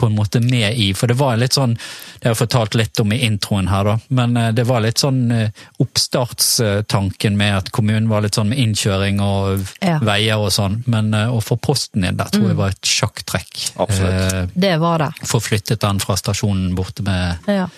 på 0.00 0.06
en 0.08 0.14
måte 0.16 0.40
med 0.40 0.78
i, 0.80 0.94
for 0.96 1.06
det 1.10 1.18
var 1.20 1.36
litt 1.36 1.52
sånn 1.52 1.74
Det 1.76 2.24
har 2.24 2.32
jeg 2.32 2.38
fortalt 2.40 2.74
litt 2.78 3.00
om 3.02 3.12
i 3.12 3.18
introen 3.26 3.68
her, 3.68 3.84
da, 3.84 3.98
men 4.08 4.36
eh, 4.40 4.48
det 4.56 4.64
var 4.68 4.80
litt 4.80 4.98
sånn 5.02 5.18
eh, 5.32 5.50
oppstartstanken 5.78 7.36
med 7.36 7.56
at 7.58 7.70
kommunen 7.74 8.08
var 8.08 8.22
litt 8.24 8.34
sånn 8.38 8.48
med 8.52 8.58
innkjøring 8.62 9.20
og 9.24 9.66
Ja. 9.84 9.98
veier 10.04 10.38
og 10.40 10.50
sånn, 10.52 10.82
men 10.86 11.12
eh, 11.14 11.28
å 11.28 11.40
få 11.44 11.56
Posten 11.60 12.04
inn 12.04 12.16
der 12.16 12.30
tror 12.32 12.48
jeg 12.48 12.56
var 12.56 12.72
et 12.74 12.82
sjakktrekk. 12.88 13.72
Absolutt. 13.76 14.32
Eh, 14.32 14.46
Det 14.54 14.76
var 14.80 14.98
det. 14.98 15.10
Få 15.28 15.40
flyttet 15.40 15.80
den 15.80 16.00
fra 16.00 16.16
stasjonen 16.16 16.74
borte 16.74 17.02
med 17.02 17.38
Ja. 17.46 17.68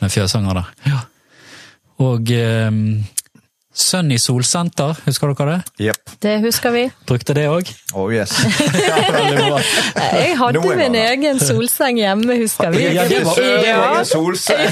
med 0.00 0.10
fjøsanger 0.10 0.54
der. 0.54 0.66
Ja. 0.86 1.00
Og 1.98 2.30
um, 2.30 3.04
Sunny 3.78 4.16
solsenter, 4.18 4.96
husker 5.06 5.30
dere 5.38 5.52
det? 5.58 5.84
Yep. 5.86 6.10
Det 6.24 6.32
husker 6.42 6.72
vi. 6.74 6.84
Brukte 7.06 7.34
det 7.36 7.44
òg? 7.50 7.68
Oh 7.94 8.08
yes. 8.10 8.32
Jeg 10.18 10.34
hadde 10.40 10.62
min 10.62 10.78
ganger. 10.80 11.12
egen 11.12 11.38
solseng 11.42 11.98
hjemme, 12.00 12.38
husker 12.40 12.72
vi. 12.74 12.88
Ja, 12.96 13.04
det 13.08 13.20
var- 13.26 13.38
Ja. 13.38 13.76
Egen 13.92 14.04
solseng! 14.08 14.66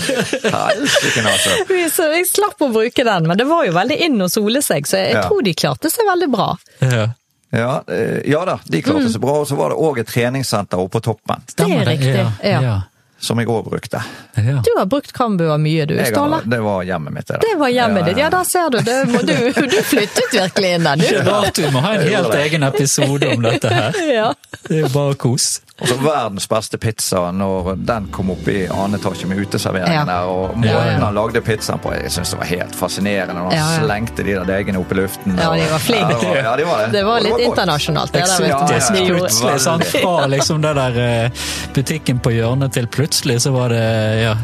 Altså. 0.51 1.51
Så 1.95 2.09
jeg 2.13 2.27
slapp 2.31 2.61
å 2.67 2.71
bruke 2.73 3.05
den, 3.07 3.27
men 3.31 3.39
det 3.39 3.47
var 3.47 3.65
jo 3.67 3.73
veldig 3.77 3.99
inn 4.09 4.19
å 4.23 4.29
sole 4.31 4.63
seg, 4.63 4.87
så 4.87 4.97
jeg 5.03 5.15
Ja. 5.15 5.23
tror 5.29 5.43
de 5.43 5.55
klarte 5.55 5.91
seg 5.91 6.07
veldig 6.11 6.31
bra. 6.33 6.49
Ja. 6.81 7.07
Ja, 7.53 7.83
eh, 7.89 8.23
ja 8.27 8.45
da, 8.45 8.59
de 8.67 8.83
klarte 8.83 9.09
seg 9.13 9.21
bra. 9.23 9.39
Og 9.41 9.47
så 9.49 9.57
var 9.57 9.71
det 9.71 9.79
òg 9.79 9.99
et 10.03 10.09
treningssenter 10.11 10.79
oppe 10.83 10.99
på 10.99 11.03
toppen, 11.15 11.43
Stemmer 11.49 11.87
riktig, 11.87 12.17
Ja. 12.43 12.61
ja. 12.61 12.81
Ja. 13.27 13.29
som 13.29 13.43
jeg 13.43 13.51
òg 13.51 13.67
brukte. 13.71 14.01
ja. 14.39 14.57
Du 14.65 14.73
har 14.79 14.87
brukt 14.87 15.13
Kambua 15.17 15.59
mye, 15.59 15.87
du, 15.91 15.97
Ståle. 16.07 16.41
det 16.47 16.61
var 16.65 16.87
hjemmet 16.87 17.13
mitt. 17.19 17.27
Det. 17.35 17.41
Det 17.43 17.55
var 17.59 17.69
hjemmet 17.75 18.07
ditt. 18.11 18.19
Ja, 18.23 18.31
da 18.31 18.45
ser 18.47 18.71
du. 18.71 18.79
Det, 18.87 18.97
du, 19.27 19.63
du 19.75 19.79
flyttet 19.83 20.33
virkelig 20.33 20.73
inn 20.79 20.87
der, 20.87 20.97
Det 21.03 21.11
er 21.17 21.25
du. 21.27 21.31
rart 21.31 21.59
vi 21.59 21.71
må 21.75 21.83
ha 21.85 21.95
en 21.99 22.07
helt 22.09 22.35
egen 22.47 22.63
episode 22.71 23.33
om 23.35 23.43
dette 23.51 23.73
her. 23.75 24.01
Ja. 24.17 24.29
Det 24.69 24.79
er 24.79 24.85
jo 24.87 24.93
bare 24.95 25.15
kos. 25.21 25.49
Og 25.77 25.89
så 25.91 25.97
verdens 26.01 26.47
beste 26.49 26.79
pizza 26.81 27.19
når 27.37 27.75
den 27.85 28.07
kom 28.09 28.31
opp 28.33 28.47
i 28.49 28.63
annen 28.73 28.97
etasje 28.97 29.27
med 29.29 29.43
uteserveringen 29.45 29.93
Ja. 29.93 30.05
der. 30.09 30.29
Og 30.33 30.55
måten 30.57 31.03
han 31.05 31.15
lagde 31.15 31.43
pizzaen 31.45 31.79
på, 31.85 31.91
jeg 31.93 32.11
syns 32.15 32.31
det 32.33 32.39
var 32.41 32.47
helt 32.49 32.75
fascinerende. 32.79 33.35
Når 33.37 33.51
han 33.51 33.53
Ja, 33.59 33.67
ja. 33.75 33.83
slengte 33.85 34.25
de 34.25 34.33
der 34.39 34.45
deigene 34.49 34.81
opp 34.81 34.93
i 34.93 34.97
luften. 35.03 35.37
Ja, 35.37 35.51
de 35.53 35.67
var 35.71 35.79
flinke. 35.85 36.17
Ja, 36.17 36.17
det 36.17 36.25
var, 36.33 36.41
ja, 36.43 36.57
de 36.57 36.65
var 36.65 36.79
det. 36.87 36.93
Det 36.97 37.03
var 37.05 37.17
Og 37.19 37.23
litt 37.27 37.33
godt. 37.37 37.45
internasjonalt, 37.51 38.13
det 38.13 38.23
der. 38.25 38.39
vet 38.39 38.39
du. 38.39 38.45
Ja, 38.49 38.61
Eksotisk 38.63 38.95
ja, 38.95 39.03
ja. 39.05 39.19
Plutselig. 39.19 39.61
Sant? 39.67 39.85
Fra 39.85 40.27
liksom 40.27 40.63
det 40.63 40.73
der 40.81 40.99
eh, 41.05 41.31
butikken 41.77 42.19
på 42.25 42.31
hjørnet 42.33 42.73
til 42.73 42.87
plutselig 42.87 43.37
så 43.45 43.53
var 43.53 43.69
det 43.69 44.37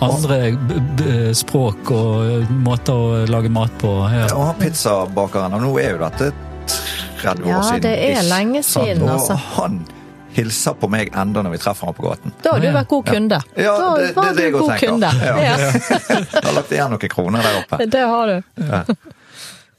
andre 0.00 0.40
b 0.56 0.80
b 0.96 1.34
språk 1.34 1.90
og 1.92 2.48
måter 2.64 2.92
å 2.96 3.26
lage 3.28 3.50
mat 3.52 3.76
på. 3.80 3.92
Ja. 4.12 4.24
Og 4.34 4.46
han 4.46 4.54
pizzabakeren, 4.64 5.52
og 5.52 5.60
nå 5.68 5.76
er 5.84 5.90
jo 5.96 5.98
dette 6.08 6.32
30 7.20 7.44
år 7.44 7.62
siden. 7.62 7.76
Ja, 7.76 7.78
det 7.78 7.94
er 8.16 8.22
lenge 8.30 8.62
siden, 8.64 9.02
Og 9.02 9.10
altså. 9.18 9.36
han 9.58 9.82
hilser 10.38 10.78
på 10.80 10.88
meg 10.90 11.10
enda 11.18 11.42
når 11.44 11.56
vi 11.56 11.60
treffer 11.66 11.90
ham 11.90 11.96
på 11.98 12.06
gaten. 12.08 12.32
Da 12.44 12.54
har 12.56 12.62
du 12.64 12.70
vært 12.78 12.88
god 12.94 13.06
kunde. 13.12 13.42
Ja, 13.58 13.76
da 13.78 13.92
det- 13.98 14.08
det 14.08 14.14
det 14.14 14.26
er 14.30 14.34
det 14.40 14.48
jeg 14.48 14.52
god 14.56 14.68
tenker. 14.70 14.88
kunde. 14.88 15.12
Ja. 15.22 15.36
Ja. 15.42 15.56
Jeg 16.38 16.44
har 16.44 16.52
lagt 16.56 16.72
igjen 16.72 16.90
noen 16.94 17.08
kroner 17.12 17.42
der 17.48 17.62
oppe. 17.64 17.86
Det 17.90 18.04
har 18.14 18.26
du. 18.26 18.96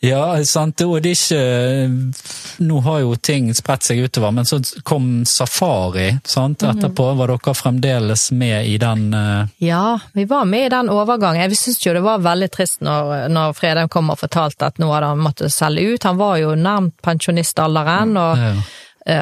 Ja, 0.02 0.43
sant. 0.48 0.80
Og 0.88 1.02
det 1.04 1.12
er 1.12 1.17
ikke 1.17 2.60
Nå 2.63 2.78
har 2.86 3.02
jo 3.04 3.15
ting 3.19 3.50
spredt 3.56 3.84
seg 3.88 4.00
utover, 4.04 4.32
men 4.36 4.48
så 4.48 4.60
kom 4.88 5.26
Safari 5.28 6.13
sant? 6.24 6.62
Mhm. 6.63 6.78
etterpå. 6.78 7.08
Var 7.19 7.34
dere 7.34 7.54
fremdeles 7.56 8.30
med 8.32 8.67
i 8.67 8.78
den 8.80 9.13
uh... 9.13 9.48
Ja, 9.63 10.00
vi 10.15 10.26
var 10.26 10.45
med 10.48 10.65
i 10.65 10.69
den 10.69 10.89
overgangen. 10.91 11.41
Jeg 11.41 11.58
syns 11.60 11.82
jo 11.86 11.93
det 11.95 12.04
var 12.04 12.19
veldig 12.24 12.50
trist 12.52 12.80
når, 12.84 13.28
når 13.32 13.56
Fredheim 13.60 13.89
kom 13.91 14.12
og 14.12 14.19
fortalte 14.19 14.67
at 14.72 14.80
nå 14.80 14.88
hadde 14.91 15.12
han 15.13 15.24
måttet 15.24 15.52
selge 15.56 15.84
ut. 15.95 16.04
Han 16.08 16.19
var 16.19 16.38
jo 16.43 16.56
nærmt 16.56 16.95
pensjonistalderen. 17.04 18.15
og 18.19 18.38
ja. 18.43 18.52
eh, 18.56 18.78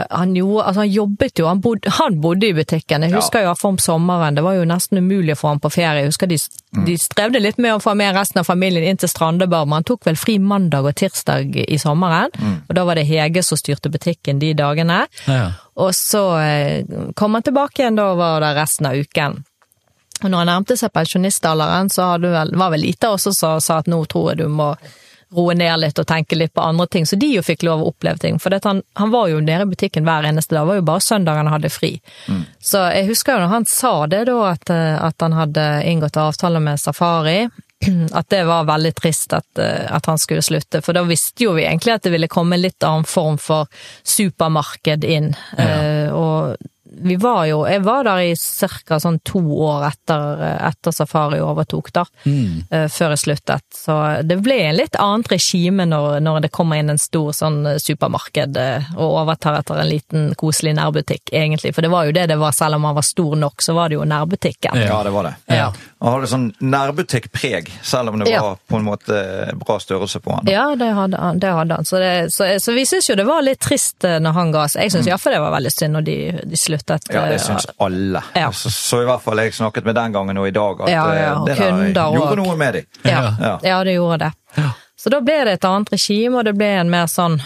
han, 0.09 0.35
gjorde, 0.35 0.63
altså 0.63 0.83
han 0.83 0.91
jobbet 0.91 1.39
jo, 1.39 1.47
han 1.47 1.61
bodde, 1.63 1.91
han 1.99 2.19
bodde 2.21 2.47
i 2.47 2.55
butikken. 2.57 3.05
Jeg 3.05 3.15
husker 3.15 3.45
jo 3.45 3.53
for 3.57 3.75
om 3.75 3.79
sommeren, 3.81 4.37
det 4.37 4.43
var 4.45 4.57
jo 4.57 4.65
nesten 4.67 5.01
umulig 5.01 5.35
å 5.35 5.39
få 5.39 5.51
ham 5.53 5.61
på 5.63 5.71
ferie. 5.73 6.03
Jeg 6.03 6.11
husker 6.11 6.31
de, 6.31 6.39
de 6.87 6.97
strevde 7.01 7.41
litt 7.41 7.61
med 7.61 7.77
å 7.77 7.81
få 7.83 7.93
med 7.97 8.15
resten 8.17 8.41
av 8.41 8.49
familien 8.49 8.87
inn 8.87 8.99
til 9.01 9.11
Strandebar, 9.11 9.67
men 9.67 9.79
han 9.79 9.87
tok 9.87 10.07
vel 10.09 10.19
fri 10.19 10.37
mandag 10.43 10.89
og 10.89 10.97
tirsdag 10.99 11.55
i 11.63 11.79
sommeren. 11.81 12.33
Og 12.67 12.75
da 12.75 12.85
var 12.87 12.99
det 12.99 13.07
Hege 13.09 13.43
som 13.45 13.59
styrte 13.59 13.91
butikken 13.93 14.41
de 14.43 14.53
dagene. 14.57 15.05
Ja. 15.27 15.51
Og 15.77 15.93
så 15.95 16.23
eh, 16.41 16.95
kom 17.15 17.37
han 17.37 17.45
tilbake 17.45 17.83
igjen, 17.83 17.99
da 17.99 18.11
var 18.17 18.41
det 18.41 18.55
resten 18.57 18.89
av 18.89 18.97
uken. 18.97 19.43
Og 20.23 20.31
når 20.31 20.39
han 20.41 20.49
nærmte 20.49 20.77
seg 20.79 20.93
pensjonistalderen, 20.93 21.91
så 21.93 22.15
vel, 22.21 22.55
var 22.57 22.71
vel 22.73 22.87
lite 22.87 23.11
også 23.13 23.33
som 23.37 23.61
sa 23.61 23.81
at 23.83 23.89
nå 23.91 23.99
tror 24.09 24.31
jeg 24.31 24.41
du 24.41 24.47
må 24.49 24.71
roe 25.35 25.55
ned 25.57 25.79
litt 25.81 25.99
og 25.99 26.07
tenke 26.07 26.37
litt 26.37 26.53
på 26.55 26.63
andre 26.63 26.87
ting, 26.87 27.05
så 27.05 27.17
de 27.19 27.29
jo 27.33 27.43
fikk 27.43 27.65
lov 27.67 27.83
å 27.83 27.91
oppleve 27.91 28.21
ting. 28.23 28.39
For 28.39 28.53
han, 28.63 28.81
han 28.99 29.11
var 29.11 29.27
jo 29.31 29.41
nede 29.43 29.67
i 29.67 29.71
butikken 29.73 30.07
hver 30.07 30.27
eneste 30.29 30.55
dag, 30.55 30.63
det 30.63 30.71
var 30.71 30.79
jo 30.79 30.87
bare 30.87 31.03
søndagen 31.03 31.47
han 31.47 31.55
hadde 31.57 31.73
fri. 31.73 31.93
Så 32.63 32.85
jeg 32.95 33.09
husker 33.09 33.35
jo 33.35 33.45
når 33.45 33.53
han 33.53 33.67
sa 33.69 33.93
det 34.07 34.25
da, 34.29 34.37
at, 34.53 34.69
eh, 34.73 34.95
at 35.03 35.25
han 35.25 35.35
hadde 35.35 35.65
inngått 35.89 36.19
avtale 36.21 36.61
med 36.63 36.79
Safari, 36.79 37.41
at 38.19 38.29
det 38.29 38.43
var 38.47 38.69
veldig 38.69 38.93
trist 38.97 39.33
at, 39.33 39.49
eh, 39.61 39.85
at 39.93 40.05
han 40.05 40.17
skulle 40.17 40.45
slutte, 40.45 40.81
for 40.81 40.97
da 40.97 41.03
visste 41.07 41.45
jo 41.45 41.57
vi 41.57 41.67
egentlig 41.67 41.97
at 41.97 42.07
det 42.07 42.15
ville 42.15 42.31
komme 42.31 42.57
en 42.57 42.63
litt 42.63 42.87
annen 42.87 43.07
form 43.07 43.37
for 43.41 43.67
supermarked 44.07 45.05
inn. 45.05 45.33
Eh, 45.57 46.13
og 46.13 46.55
vi 46.91 47.15
var 47.19 47.45
jo, 47.49 47.61
jeg 47.67 47.81
var 47.83 48.03
der 48.07 48.21
i 48.29 48.35
ca. 48.87 48.99
sånn 48.99 49.19
to 49.27 49.41
år 49.67 49.87
etter, 49.89 50.43
etter 50.69 50.91
Safari 50.95 51.39
overtok, 51.43 51.91
da. 51.93 52.05
eh, 52.71 52.87
Før 52.87 53.13
jeg 53.15 53.21
sluttet. 53.23 53.63
Så 53.75 53.97
det 54.23 54.39
ble 54.43 54.55
en 54.69 54.77
litt 54.77 54.95
annet 54.95 55.27
regime 55.31 55.85
når, 55.85 56.19
når 56.23 56.41
det 56.47 56.51
kommer 56.55 56.79
inn 56.79 56.89
en 56.93 57.01
stor 57.01 57.33
sånn 57.35 57.59
supermarked 57.83 58.57
eh, 58.57 58.87
og 58.95 59.19
overtar 59.23 59.59
etter 59.59 59.81
en 59.81 59.89
liten 59.89 60.29
koselig 60.39 60.75
nærbutikk, 60.77 61.33
egentlig. 61.33 61.73
For 61.75 61.81
det 61.85 61.91
var 61.91 62.07
jo 62.07 62.15
det 62.15 62.27
det 62.31 62.39
var, 62.39 62.55
selv 62.55 62.79
om 62.79 62.87
han 62.87 62.95
var 62.95 63.07
stor 63.07 63.35
nok, 63.35 63.61
så 63.61 63.75
var 63.77 63.89
det 63.89 63.99
jo 63.99 64.07
nærbutikken. 64.07 64.79
Ja, 64.81 65.03
det 65.03 65.13
var 65.15 65.29
det. 65.29 65.35
Ja. 65.51 65.71
Han 65.99 66.13
hadde 66.13 66.27
sånn 66.29 66.53
nærbutikkpreg, 66.61 67.69
selv 67.83 68.09
om 68.09 68.19
det 68.19 68.29
Ja. 68.29 68.41
var 68.41 68.57
på 68.69 68.77
en 68.77 68.83
måte 68.85 69.55
bra 69.57 69.79
størrelse 69.79 70.19
på 70.19 70.31
han. 70.35 70.45
Ja, 70.47 70.75
det 70.75 70.91
hadde 70.93 71.17
han. 71.17 71.39
Det 71.39 71.47
hadde 71.51 71.73
han. 71.75 71.85
Så, 71.85 71.97
det, 71.99 72.31
så, 72.33 72.45
så 72.59 72.73
vi 72.75 72.85
syns 72.85 73.09
jo 73.09 73.15
det 73.15 73.25
var 73.25 73.41
litt 73.41 73.59
trist 73.59 74.03
eh, 74.05 74.19
når 74.19 74.31
han 74.37 74.51
ga 74.53 74.67
seg. 74.67 74.83
Jeg 74.83 74.91
syns 74.91 75.07
iallfall 75.09 75.33
det 75.33 75.41
var 75.41 75.51
veldig 75.57 75.71
synd 75.73 75.93
når 75.97 76.01
de, 76.05 76.17
de 76.53 76.57
sluttet. 76.57 77.09
Ja, 77.13 77.25
det 77.25 77.39
eh, 77.39 77.45
syns 77.47 77.67
alle. 77.81 78.21
Ja. 78.35 78.51
Så, 78.51 78.69
så 78.73 79.01
i 79.01 79.05
hvert 79.09 79.21
fall 79.25 79.37
jeg 79.41 79.53
snakket 79.57 79.85
med 79.89 79.95
den 79.97 80.13
gangen 80.13 80.37
og 80.37 80.47
i 80.47 80.51
dag, 80.55 80.81
at 80.85 80.89
Ja, 80.93 81.05
ja, 81.17 81.31
eh, 81.33 81.45
det 81.49 81.57
der 81.95 82.13
gjorde 82.13 82.31
og- 82.31 82.37
noe 82.43 82.55
med 82.57 82.73
dem. 82.73 82.85
Ja, 83.03 83.21
Ja. 83.41 83.59
ja, 83.63 83.83
det 83.83 83.93
gjorde 83.97 84.17
det. 84.27 84.31
Ja. 84.61 84.71
Så 84.97 85.09
da 85.13 85.19
ble 85.21 85.43
det 85.45 85.53
et 85.59 85.65
annet 85.65 85.91
regime, 85.93 86.37
og 86.39 86.45
det 86.45 86.55
ble 86.57 86.65
en 86.79 86.89
mer 86.89 87.05
sånn 87.09 87.41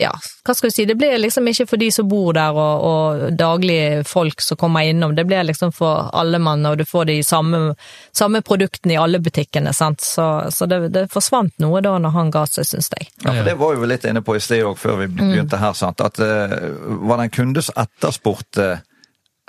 ja, 0.00 0.10
hva 0.46 0.54
skal 0.56 0.70
du 0.70 0.74
si, 0.74 0.84
det 0.88 0.94
blir 0.98 1.18
liksom 1.20 1.46
ikke 1.50 1.66
for 1.68 1.76
de 1.78 1.90
som 1.92 2.08
bor 2.08 2.32
der 2.34 2.56
og, 2.56 2.84
og 2.88 3.36
daglige 3.38 4.04
folk 4.08 4.40
som 4.42 4.56
kommer 4.58 4.88
innom, 4.88 5.14
det 5.14 5.24
blir 5.28 5.44
liksom 5.44 5.72
for 5.76 6.08
alle 6.16 6.38
mann, 6.42 6.64
og 6.66 6.78
du 6.80 6.84
får 6.88 7.04
de 7.10 7.18
samme, 7.22 7.74
samme 8.16 8.40
produktene 8.42 8.94
i 8.96 9.00
alle 9.00 9.20
butikkene, 9.22 9.72
sant. 9.76 10.00
Så, 10.00 10.26
så 10.50 10.66
det, 10.66 10.80
det 10.94 11.04
forsvant 11.12 11.52
noe 11.62 11.82
da 11.84 11.96
når 12.02 12.16
han 12.16 12.30
ga 12.34 12.46
seg, 12.50 12.66
syns 12.66 12.88
jeg. 12.96 13.10
Ja, 13.24 13.34
for 13.36 13.44
Det 13.50 13.54
var 13.60 13.76
vi 13.82 13.90
litt 13.92 14.08
inne 14.08 14.22
på 14.24 14.36
i 14.38 14.40
sted 14.42 14.64
òg, 14.64 14.78
før 14.80 15.02
vi 15.04 15.10
begynte 15.12 15.60
her. 15.60 15.76
sant? 15.78 16.00
At 16.00 16.18
uh, 16.18 16.56
Var 17.04 17.20
det 17.22 17.28
en 17.28 17.36
kunde 17.36 17.62
som 17.62 17.78
etterspurte 17.84 18.70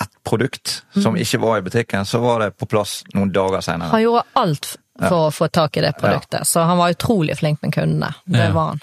et 0.02 0.10
produkt 0.26 0.80
som 1.00 1.16
ikke 1.16 1.40
var 1.40 1.60
i 1.62 1.66
butikken, 1.66 2.06
så 2.06 2.20
var 2.20 2.42
det 2.42 2.52
på 2.58 2.66
plass 2.68 3.04
noen 3.14 3.30
dager 3.32 3.62
senere. 3.62 3.92
Han 3.94 4.02
gjorde 4.02 4.24
alt 4.42 4.72
for 5.00 5.28
å 5.28 5.32
få 5.34 5.48
tak 5.54 5.78
i 5.78 5.84
det 5.86 5.94
produktet, 6.00 6.48
så 6.50 6.66
han 6.68 6.78
var 6.82 6.94
utrolig 6.94 7.38
flink 7.40 7.62
med 7.62 7.74
kundene. 7.76 8.10
Det 8.26 8.42
Ja. 8.50 8.52
var 8.54 8.74
han. 8.74 8.82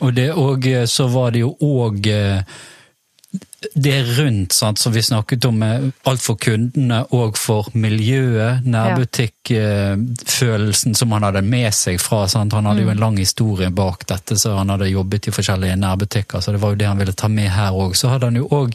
Og, 0.00 0.14
det, 0.16 0.30
og 0.32 0.66
eh, 0.66 0.86
så 0.86 1.08
var 1.12 1.34
det 1.34 1.44
jo 1.44 1.54
òg 1.64 2.08
det 3.74 4.02
rundt, 4.02 4.52
sant, 4.52 4.78
som 4.78 4.92
vi 4.92 5.02
snakket 5.02 5.44
om, 5.44 5.62
eh, 5.62 5.80
alt 6.02 6.22
for 6.22 6.36
kundene 6.36 7.06
og 7.10 7.38
for 7.38 7.66
miljøet. 7.72 8.64
Nærbutikkfølelsen 8.64 10.94
som 10.94 11.12
han 11.12 11.22
hadde 11.22 11.42
med 11.42 11.74
seg 11.74 12.00
fra. 12.00 12.28
Sant? 12.28 12.52
Han 12.52 12.66
hadde 12.66 12.82
jo 12.82 12.88
en 12.90 13.00
lang 13.00 13.18
historie 13.18 13.70
bak 13.70 14.06
dette, 14.06 14.38
så 14.38 14.56
han 14.56 14.68
hadde 14.70 14.88
jobbet 14.88 15.28
i 15.28 15.34
forskjellige 15.34 15.76
nærbutikker, 15.76 16.40
så 16.40 16.52
det 16.52 16.60
var 16.60 16.70
jo 16.70 16.76
det 16.76 16.86
han 16.86 16.98
ville 16.98 17.12
ta 17.12 17.28
med 17.28 17.50
her 17.50 17.72
òg. 17.72 17.96
Så 17.96 18.08
hadde 18.08 18.24
han 18.30 18.36
jo 18.36 18.48
òg 18.48 18.72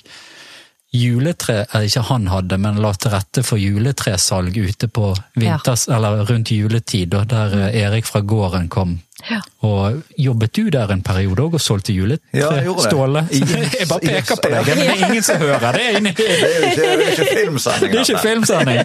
juletre, 0.93 1.65
ikke 1.73 2.02
han 2.02 2.28
hadde, 2.28 2.58
men 2.58 2.82
la 2.82 2.93
til 2.93 3.12
rette 3.15 3.43
for 3.43 3.58
juletresalg 3.58 4.58
ute 4.58 4.88
på 4.88 5.15
vinters, 5.34 5.88
eller 5.88 6.26
rundt 6.30 6.52
juletid, 6.52 7.10
der 7.10 7.69
eh, 7.69 7.82
Erik 7.86 8.06
fra 8.06 8.21
gården 8.21 8.69
kom. 8.69 8.99
Ja. 9.30 9.40
Og 9.64 10.02
jobbet 10.20 10.56
du 10.56 10.70
der 10.74 10.92
en 10.92 11.02
periode 11.04 11.44
òg 11.46 11.54
og 11.56 11.62
solgte 11.62 11.94
juletreståle? 11.96 13.22
Ja, 13.32 13.38
jeg. 13.40 13.70
Jeg 13.84 13.88
bare 13.90 14.00
peker 14.00 14.40
på 14.44 14.50
deg, 14.52 14.68
men 14.68 14.82
det 14.82 14.88
er 14.90 15.06
ingen 15.08 15.24
som 15.24 15.38
hører. 15.40 15.78
Det 15.78 15.86
er, 15.88 16.00
Det 16.00 16.26
er 16.26 16.44
jo 16.44 16.70
ikke, 16.70 16.82
det 16.82 16.88
er 16.88 17.12
ikke 17.12 17.28
filmsending. 17.38 17.92
det 17.92 18.00
er 18.00 18.10
ikke 18.10 18.24
filmsending. 18.24 18.80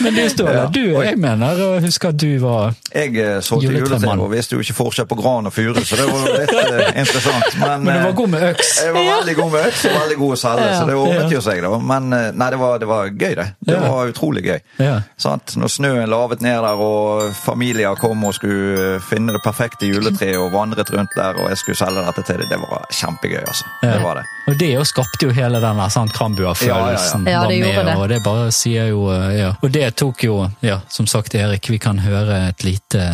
Men 0.00 0.14
du, 0.14 0.20
Ståle, 0.30 0.62
du, 0.74 0.80
jeg 1.02 1.18
mener 1.20 1.62
å 1.64 1.68
huske 1.82 2.10
at 2.10 2.18
du 2.20 2.28
var 2.42 2.74
Jeg 2.94 3.16
eh, 3.18 3.40
solgte 3.44 3.72
juletre 3.72 4.14
og 4.20 4.30
visste 4.32 4.56
jo 4.56 4.64
ikke 4.64 4.76
forskjell 4.78 5.08
på 5.10 5.18
gran 5.20 5.50
og 5.50 5.54
furu, 5.54 5.80
så 5.84 5.98
det 5.98 6.06
var 6.10 6.26
litt 6.38 6.54
eh, 6.54 7.00
interessant. 7.02 7.58
Men, 7.62 7.84
Men 7.86 7.90
du 7.90 8.04
var 8.04 8.12
eh, 8.12 8.16
god 8.20 8.32
med 8.34 8.46
øks. 8.50 8.72
Jeg 8.84 8.94
var 8.96 9.08
veldig 9.10 9.36
god 9.40 9.52
med 9.56 9.68
øks 9.70 9.84
og 9.90 9.96
veldig 9.98 10.18
god 10.22 10.36
å 10.36 10.40
selge, 10.44 10.70
så 10.76 10.86
det 10.90 10.98
ordnet 11.00 11.34
jo 11.34 11.42
seg, 11.44 11.62
da. 11.66 11.72
Men 11.90 12.08
nei, 12.10 12.50
det 12.54 12.60
var, 12.60 12.78
det 12.82 12.90
var 12.90 13.10
gøy, 13.10 13.34
det. 13.40 13.48
Det 13.66 13.80
var 13.82 14.14
utrolig 14.14 14.44
gøy. 14.46 14.58
Ja. 14.82 14.96
Sant? 15.20 15.56
Når 15.60 15.74
snøen 15.76 16.10
lavet 16.10 16.44
ned 16.44 16.60
der, 16.60 16.84
og 16.90 17.34
familier 17.36 17.98
kom 18.00 18.22
og 18.28 18.36
skulle 18.36 19.00
finne 19.04 19.34
det 19.34 19.42
perfekte 19.44 19.79
juletreet 19.86 20.38
og 20.38 20.52
vandret 20.52 20.90
rundt 20.94 21.14
der, 21.16 21.38
og 21.40 21.48
jeg 21.50 21.58
skulle 21.60 21.78
selge 21.80 22.04
dette 22.06 22.22
til 22.26 22.42
dem, 22.42 22.50
det 22.50 22.58
var 22.62 22.86
kjempegøy, 22.90 23.40
altså. 23.46 23.64
Ja. 23.82 23.92
Det 23.94 24.02
var 24.04 24.20
det. 24.20 24.24
Og 24.50 24.58
det 24.60 24.70
jo 24.74 24.84
skapte 24.84 25.26
jo 25.28 25.34
hele 25.36 25.60
den 25.62 25.82
Krambua-følelsen. 26.16 27.26
Ja, 27.26 27.32
ja, 27.32 27.40
ja. 27.40 27.42
Ja, 27.42 27.48
det 27.48 27.60
var 27.60 27.72
gjorde 27.72 27.84
med, 27.84 27.86
det. 27.86 27.96
Og 27.96 28.08
det 28.08 28.22
bare 28.24 28.50
sier 28.52 28.88
jo 28.92 29.04
eh, 29.14 29.28
ja. 29.38 29.50
Og 29.62 29.70
det 29.70 29.94
tok 29.96 30.24
jo, 30.24 30.38
ja, 30.60 30.80
som 30.88 31.06
sagt 31.06 31.34
Erik, 31.34 31.70
vi 31.70 31.78
kan 31.78 31.98
høre 31.98 32.48
et 32.48 32.64
lite 32.64 33.06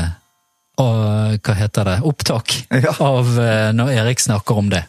og, 0.76 1.38
hva 1.41 1.55
heter 1.57 1.88
det, 1.88 2.01
opptak 2.05 2.53
Ja. 2.70 2.93
av 3.01 3.30
eh, 3.41 3.70
når 3.72 3.95
Erik 3.97 4.20
snakker 4.20 4.59
om 4.61 4.68
det. 4.72 4.84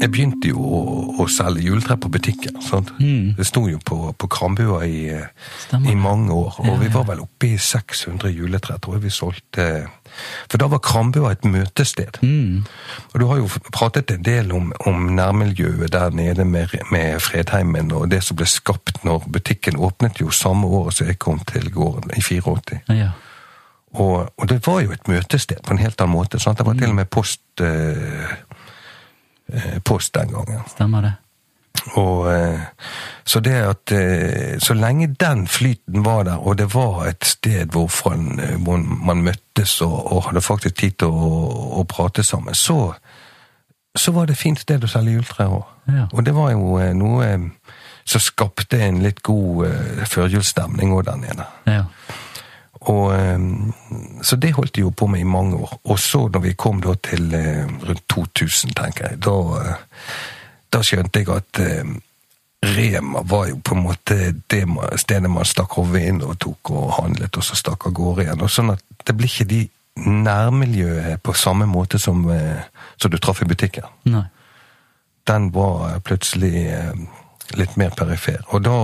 Jeg 0.00 0.10
begynte 0.10 0.50
jo 0.50 0.60
å, 0.60 0.80
å 1.22 1.26
selge 1.30 1.64
juletre 1.64 1.96
på 2.00 2.10
butikken. 2.12 2.60
sant? 2.64 2.90
Det 3.38 3.46
sto 3.46 3.64
jo 3.70 3.78
på, 3.84 3.98
på 4.18 4.28
Krambua 4.30 4.82
i, 4.86 5.06
i 5.12 5.94
mange 5.98 6.34
år, 6.34 6.58
og 6.64 6.80
vi 6.82 6.90
var 6.92 7.06
vel 7.08 7.22
oppe 7.24 7.52
i 7.54 7.58
600 7.58 8.32
juletre, 8.34 8.78
tror 8.82 8.98
jeg 8.98 9.04
vi 9.06 9.12
solgte. 9.14 9.66
For 10.50 10.60
da 10.60 10.68
var 10.72 10.82
Krambua 10.84 11.32
et 11.34 11.46
møtested. 11.48 12.20
Og 13.12 13.20
du 13.20 13.26
har 13.30 13.42
jo 13.42 13.50
pratet 13.72 14.10
en 14.14 14.24
del 14.26 14.52
om, 14.54 14.72
om 14.86 15.06
nærmiljøet 15.14 15.92
der 15.94 16.14
nede 16.14 16.44
med, 16.44 16.74
med 16.92 17.20
Fredheimen, 17.22 17.92
og 17.94 18.10
det 18.12 18.22
som 18.26 18.38
ble 18.40 18.48
skapt 18.50 19.04
når 19.06 19.28
butikken 19.30 19.78
åpnet 19.78 20.20
jo 20.20 20.34
samme 20.34 20.66
året 20.66 20.98
som 20.98 21.10
jeg 21.10 21.20
kom 21.22 21.40
til 21.48 21.70
gården, 21.72 22.12
i 22.16 22.22
84. 22.22 22.82
Ja. 22.94 23.12
Og, 23.94 24.26
og 24.36 24.48
det 24.50 24.58
var 24.66 24.80
jo 24.82 24.92
et 24.94 25.08
møtested 25.08 25.60
på 25.62 25.74
en 25.74 25.78
helt 25.78 26.00
annen 26.02 26.16
måte. 26.16 26.40
Sant? 26.42 26.58
Det 26.58 26.66
var 26.66 26.74
til 26.78 26.90
og 26.90 26.96
med 26.98 27.10
post, 27.14 27.42
eh, 27.62 28.32
post 29.84 30.14
den 30.14 30.32
gangen. 30.32 30.62
Stemmer 30.72 31.04
det. 31.04 31.12
Og, 31.92 32.34
eh, 32.34 32.60
så 33.24 33.40
det 33.40 33.52
at 33.52 33.92
eh, 33.92 34.58
Så 34.58 34.74
lenge 34.74 35.06
den 35.20 35.46
flyten 35.46 36.04
var 36.04 36.22
der, 36.22 36.36
og 36.46 36.58
det 36.58 36.74
var 36.74 37.06
et 37.06 37.24
sted 37.24 37.66
hvor 37.66 37.90
man, 38.14 38.40
eh, 38.40 39.16
møttes 39.16 39.80
og, 39.80 40.12
og 40.12 40.22
hadde 40.24 40.40
faktisk 40.40 40.76
tid 40.76 40.90
til 40.98 41.08
å, 41.08 41.80
å 41.80 41.84
prate 41.84 42.22
sammen, 42.22 42.54
så, 42.54 42.94
så 43.96 44.12
var 44.12 44.26
det 44.26 44.32
et 44.32 44.42
fint 44.42 44.60
sted 44.60 44.84
å 44.84 44.88
selge 44.88 45.12
juletrær 45.18 45.52
òg. 45.58 45.64
Ja. 45.88 46.06
Og 46.12 46.24
det 46.26 46.34
var 46.34 46.52
jo 46.54 46.78
eh, 46.80 46.94
noe 46.96 47.26
eh, 47.28 47.48
som 48.04 48.20
skapte 48.20 48.80
en 48.80 49.02
litt 49.04 49.22
god 49.22 49.66
eh, 49.68 50.04
førjulsstemning 50.08 50.94
òg 50.96 51.04
der 51.10 51.20
nede. 51.20 51.48
Ja. 51.66 51.84
Og, 52.84 53.14
eh, 53.14 53.38
så 54.22 54.36
det 54.36 54.52
holdt 54.52 54.74
de 54.76 54.84
jo 54.84 54.90
på 54.90 55.06
med 55.06 55.20
i 55.20 55.28
mange 55.28 55.56
år. 55.56 55.78
Og 55.84 55.98
så 55.98 56.26
når 56.28 56.40
vi 56.40 56.56
kom 56.58 56.80
da 56.84 56.94
til 56.94 57.34
eh, 57.34 57.64
rundt 57.88 58.08
2000, 58.12 58.74
tenker 58.76 59.08
jeg, 59.08 59.20
da, 59.24 59.36
eh, 59.60 60.18
da 60.72 60.82
skjønte 60.84 61.22
jeg 61.22 61.32
at 61.32 61.62
eh, 61.64 61.94
Rema 62.64 63.20
var 63.28 63.48
jo 63.50 63.58
på 63.60 63.74
en 63.76 63.82
måte 63.84 64.14
det 64.48 64.62
stedet 64.96 65.28
man 65.30 65.44
stakk 65.44 65.76
hodet 65.76 66.00
inn 66.08 66.22
og 66.24 66.38
tok 66.40 66.70
og 66.72 66.94
handlet, 66.96 67.36
og 67.36 67.44
så 67.44 67.58
stakk 67.60 67.90
av 67.90 67.92
gårde 67.96 68.24
igjen. 68.24 68.44
Og 68.44 68.52
sånn 68.52 68.72
at 68.72 68.84
det 69.04 69.16
blir 69.16 69.28
ikke 69.28 69.48
de 69.50 69.66
nærmiljøet 70.00 71.20
på 71.22 71.34
samme 71.36 71.68
måte 71.68 72.00
som, 72.00 72.24
som 72.96 73.12
du 73.12 73.18
traff 73.20 73.42
i 73.44 73.48
butikken. 73.50 73.84
Nei. 74.08 74.24
Den 75.28 75.50
var 75.52 76.00
plutselig 76.08 76.64
litt 77.52 77.76
mer 77.76 77.92
perifer. 77.92 78.40
Og 78.48 78.64
da 78.64 78.78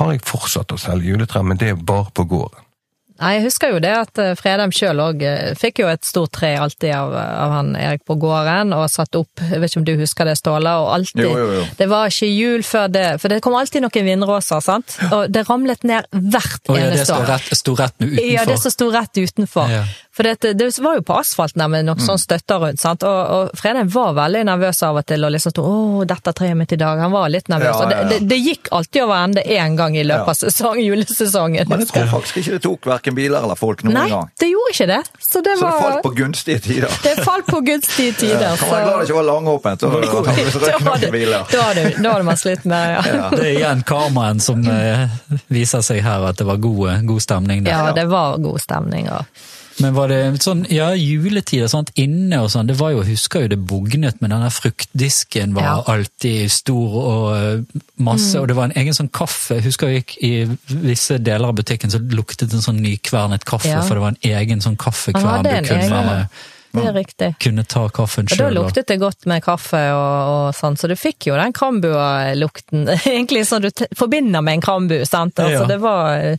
har 0.00 0.12
jeg 0.12 0.26
fortsatt 0.26 0.74
å 0.74 0.80
selge 0.82 1.12
juletre, 1.12 1.44
men 1.46 1.58
det 1.60 1.70
er 1.70 1.78
bare 1.78 2.10
på 2.10 2.26
gården. 2.34 2.67
Nei, 3.18 3.32
jeg 3.38 3.44
husker 3.48 3.72
jo 3.74 3.78
det 3.82 3.90
at 3.98 4.18
eh, 4.22 4.34
Fredheim 4.38 4.70
sjøl 4.74 5.00
òg 5.02 5.22
fikk 5.58 5.80
jo 5.82 5.88
et 5.90 6.04
stort 6.06 6.30
tre 6.38 6.52
alltid 6.56 6.92
av, 6.94 7.14
av 7.18 7.54
han 7.56 7.72
Erik 7.76 8.04
på 8.06 8.14
gården, 8.22 8.72
og 8.76 8.86
satt 8.92 9.16
opp, 9.18 9.42
jeg 9.42 9.58
vet 9.58 9.72
ikke 9.72 9.80
om 9.82 9.86
du 9.88 9.94
husker 9.98 10.28
det, 10.30 10.36
Ståle, 10.38 10.74
og 10.78 10.92
alltid 10.94 11.24
Jo, 11.24 11.32
jo, 11.38 11.48
jo. 11.58 11.64
Det 11.80 11.88
var 11.90 12.12
ikke 12.12 12.30
jul 12.30 12.62
før 12.62 12.86
det, 12.94 13.06
for 13.22 13.28
det 13.34 13.40
kom 13.42 13.56
alltid 13.58 13.82
noen 13.82 14.06
vindråser, 14.06 14.62
sant, 14.62 14.98
og 15.10 15.26
det 15.34 15.42
ramlet 15.48 15.82
ned 15.88 16.06
hvert 16.14 16.70
Å 16.70 16.76
ja, 16.78 16.84
det 16.92 16.98
eneste 17.00 17.16
år. 17.18 17.26
rett, 17.32 17.50
sto 17.58 17.74
rett 17.78 17.96
utenfor. 17.98 18.28
Ja, 18.36 18.44
det 18.46 18.58
som 18.62 18.74
sto 18.76 18.90
rett 18.94 19.18
utenfor. 19.18 19.72
Ja. 19.72 19.82
For 20.18 20.26
det, 20.26 20.50
det 20.58 20.66
var 20.82 20.96
jo 20.98 21.02
på 21.06 21.14
asfalten 21.14 21.62
der 21.62 21.68
med 21.70 21.84
noen 21.86 22.00
sånn 22.02 22.18
støtter 22.18 22.58
rundt, 22.58 22.80
sant? 22.82 23.04
Og, 23.06 23.18
og 23.34 23.58
Fredheim 23.58 23.86
var 23.94 24.16
veldig 24.16 24.40
nervøs 24.48 24.80
av 24.82 24.96
og 24.98 25.04
til, 25.06 25.22
og 25.22 25.30
liksom 25.30 25.52
sto 25.54 25.62
'Å, 25.62 26.06
dette 26.10 26.32
treet 26.34 26.56
mitt 26.58 26.72
i 26.74 26.78
dag'. 26.80 26.98
Han 27.04 27.12
var 27.14 27.28
litt 27.30 27.46
nervøs. 27.50 27.70
Ja, 27.70 27.84
Og 27.84 27.92
det, 27.92 27.98
det, 28.10 28.18
det 28.32 28.38
gikk 28.42 28.70
alltid 28.74 29.04
over 29.04 29.14
ende 29.28 29.44
én 29.46 29.76
gang 29.78 29.94
i 29.94 30.02
løpet 30.02 30.26
Ja. 30.26 30.34
av 30.34 30.40
sesong, 30.40 30.80
julesesongen. 30.82 31.68
Men 31.70 31.84
jeg 31.84 31.88
tror 31.92 32.10
faktisk 32.16 32.40
ikke 32.42 32.56
det 32.56 32.62
tok 32.66 32.90
verken 32.90 33.07
biler 33.16 33.42
eller 33.44 33.54
folk 33.58 33.82
noen 33.84 33.94
Nei, 33.94 34.08
gang. 34.10 34.28
det 34.40 34.48
gjorde 34.50 34.72
ikke 34.74 34.86
det. 34.90 34.98
Så 35.30 35.40
det 35.44 35.54
Så 35.58 35.66
det 35.66 35.80
falt 35.82 36.02
på 36.02 36.10
gunstige 36.18 36.58
tider. 36.64 36.96
det 37.02 37.14
falt 37.24 37.46
på 37.46 37.60
gunstige 37.66 38.12
tider. 38.22 38.56
Kan 38.56 38.70
være 38.70 38.84
glad 38.84 38.98
det 38.98 39.08
ikke 39.08 39.18
var 39.18 39.28
langåpent. 39.30 39.80
så 39.80 39.90
det 39.90 40.08
antageligvis 40.08 40.54
da, 40.68 40.90
hadde, 40.90 41.10
biler. 41.18 41.46
da, 41.52 41.62
hadde, 41.62 41.84
da 42.02 42.12
hadde 42.16 42.24
man 42.30 42.36
slitt 42.40 42.64
med 42.64 42.94
ja. 42.94 43.02
Ja. 43.18 43.28
Det 43.34 43.44
er 43.44 43.52
igjen 43.58 43.82
karmaen 43.88 44.40
som 44.40 44.64
eh, 44.68 45.08
viser 45.48 45.80
seg 45.86 46.02
her, 46.04 46.28
at 46.30 46.36
det 46.40 46.46
var 46.48 46.56
god, 46.62 47.06
god 47.08 47.20
stemning 47.24 47.64
der. 47.64 47.72
ja, 47.72 47.92
det 47.96 48.08
var 48.10 48.38
god 48.42 48.60
stemning. 48.60 49.08
Og. 49.12 49.24
Men 49.80 49.94
var 49.94 50.08
det 50.08 50.20
sånn, 50.42 50.64
ja, 50.70 50.90
juletid 50.94 51.62
og 51.62 51.70
sånt 51.70 51.90
inne 51.94 52.40
og 52.42 52.50
sånn, 52.50 52.66
det 52.66 52.76
var 52.80 52.90
jo, 52.96 53.02
husker 53.06 53.44
jo 53.46 53.48
det 53.52 53.58
bugnet, 53.70 54.20
men 54.20 54.30
denne 54.34 54.50
fruktdisken 54.50 55.54
var 55.54 55.62
Ja. 55.62 55.76
alltid 55.94 56.50
stor 56.50 56.96
og 57.02 57.66
masse, 57.96 58.18
masse, 58.18 58.40
og 58.40 58.48
det 58.48 58.56
var 58.56 58.64
en 58.64 58.76
egen 58.82 58.94
sånn 58.94 59.10
kaffe, 59.12 59.60
husker 59.62 59.88
jeg 59.88 60.02
gikk 60.04 60.16
i 60.24 60.32
visse 60.82 61.18
deler 61.22 61.48
av 61.48 61.54
butikken 61.54 61.90
så 61.90 61.98
luktet 62.02 62.52
en 62.52 62.60
sånn 62.64 62.80
nykvernet 62.82 63.44
kaffe, 63.44 63.68
Ja. 63.68 63.82
for 63.82 63.94
det 63.94 64.00
var 64.00 64.08
en 64.08 64.22
egen 64.22 64.60
sånn 64.60 64.76
kaffekvern 64.76 65.42
du 65.44 65.68
kunne, 65.68 66.92
riktig. 66.94 67.34
kunne 67.40 67.64
ta 67.64 67.88
kaffen 67.88 68.26
Og 68.30 68.38
da 68.38 68.48
luktet 68.50 68.86
det 68.86 68.98
godt 69.00 69.26
med 69.26 69.42
kaffe 69.42 69.80
og, 69.92 70.48
og 70.48 70.54
sånn, 70.54 70.76
så 70.76 70.88
du 70.88 70.94
fikk 70.96 71.26
jo 71.30 71.34
den 71.34 71.52
Krambua-lukten, 71.52 72.88
egentlig 73.06 73.46
som 73.46 73.62
du 73.62 73.70
forbinder 73.96 74.42
med 74.42 74.54
en 74.58 74.60
Krambu, 74.60 75.04
sant? 75.06 75.34
Altså, 75.38 75.62
Ja. 75.62 75.66
det 75.66 75.78
var 75.80 76.38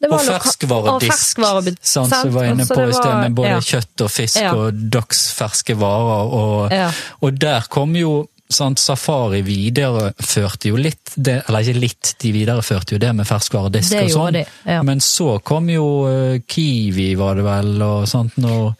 Og 0.00 0.16
ferskvaredisk, 0.16 1.12
ferskvarebutikk, 1.12 1.84
sånn 1.84 2.08
som 2.08 2.28
vi 2.30 2.32
var 2.32 2.46
inne 2.48 2.64
på 2.64 2.78
i 2.86 2.92
sted, 2.94 3.10
med 3.20 3.34
både 3.36 3.50
ja. 3.52 3.58
kjøtt 3.60 4.04
og 4.06 4.12
fisk 4.14 4.38
og 4.48 4.78
dagsferske 4.96 5.76
varer. 5.76 6.32
Og, 6.40 6.76
og 7.20 7.40
der 7.42 7.68
kom 7.68 7.92
jo 7.98 8.14
sant, 8.50 8.78
Safari 8.82 9.40
videreførte 9.46 10.68
jo 10.70 10.76
litt, 10.76 11.12
det, 11.16 11.36
eller 11.48 11.62
ikke 11.64 11.80
litt, 11.80 12.10
de 12.22 12.32
videreførte 12.34 12.94
jo 12.96 12.98
det 13.02 13.12
med 13.14 13.26
ferskvaredisk 13.28 13.90
Det 13.94 14.02
og 14.04 14.10
sånn. 14.14 14.32
de, 14.40 14.42
ja. 14.66 14.80
Men 14.86 15.00
så 15.04 15.38
kom 15.46 15.68
jo 15.70 15.86
eh, 16.10 16.40
Kiwi, 16.50 17.14
var 17.20 17.38
det 17.38 17.44
vel, 17.46 17.70
og 17.86 18.08
sånt 18.10 18.36
når 18.42 18.72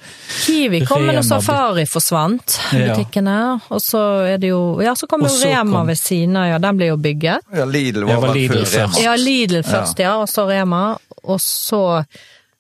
Kiwi 0.45 0.83
kom, 0.89 1.07
men 1.07 1.21
og 1.23 1.25
Safari 1.29 1.87
forsvant, 1.87 2.59
Ja. 2.75 2.95
butikkene. 2.97 3.37
Og 3.71 3.81
så 3.85 4.03
er 4.35 4.39
det 4.43 4.51
jo 4.53 4.81
Ja, 4.83 4.95
så 4.95 5.07
kom 5.11 5.23
Og 5.23 5.31
jo 5.31 5.37
så 5.37 5.49
Rema 5.55 5.79
kom- 5.81 5.87
ved 5.95 5.99
siden 5.99 6.37
av, 6.37 6.47
ja. 6.53 6.59
Den 6.59 6.77
ble 6.77 6.87
jo 6.93 6.97
bygget. 6.97 7.41
Ja, 7.55 7.65
Lidl 7.65 8.05
var 8.05 8.21
var 8.27 8.35
Lidl 8.35 8.65
før 8.65 8.87
Rema. 8.91 9.01
Ja, 9.07 9.15
Lidl 9.17 9.63
først, 9.63 9.99
ja, 9.99 10.17
og 10.21 10.29
så 10.29 10.47
Rema. 10.51 10.97
Og 11.25 11.39
så 11.41 12.05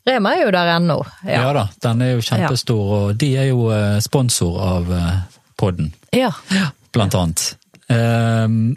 Rema 0.06 0.30
er 0.36 0.44
jo 0.46 0.50
der 0.50 0.76
ennå. 0.78 1.04
ja. 1.26 1.42
Ja. 1.42 1.52
da, 1.52 1.68
den 1.82 2.02
er 2.02 2.12
jo 2.14 2.20
kjempestor, 2.24 2.92
og 3.00 3.18
de 3.18 3.36
er 3.36 3.48
jo 3.50 3.68
eh, 3.70 3.98
sponsor 4.00 4.60
av 4.60 4.86
podden. 4.90 5.22
podden. 5.56 5.92
ja. 6.12 6.70
Blant 6.92 7.16
annet. 7.18 7.44
Ehm, 7.90 8.76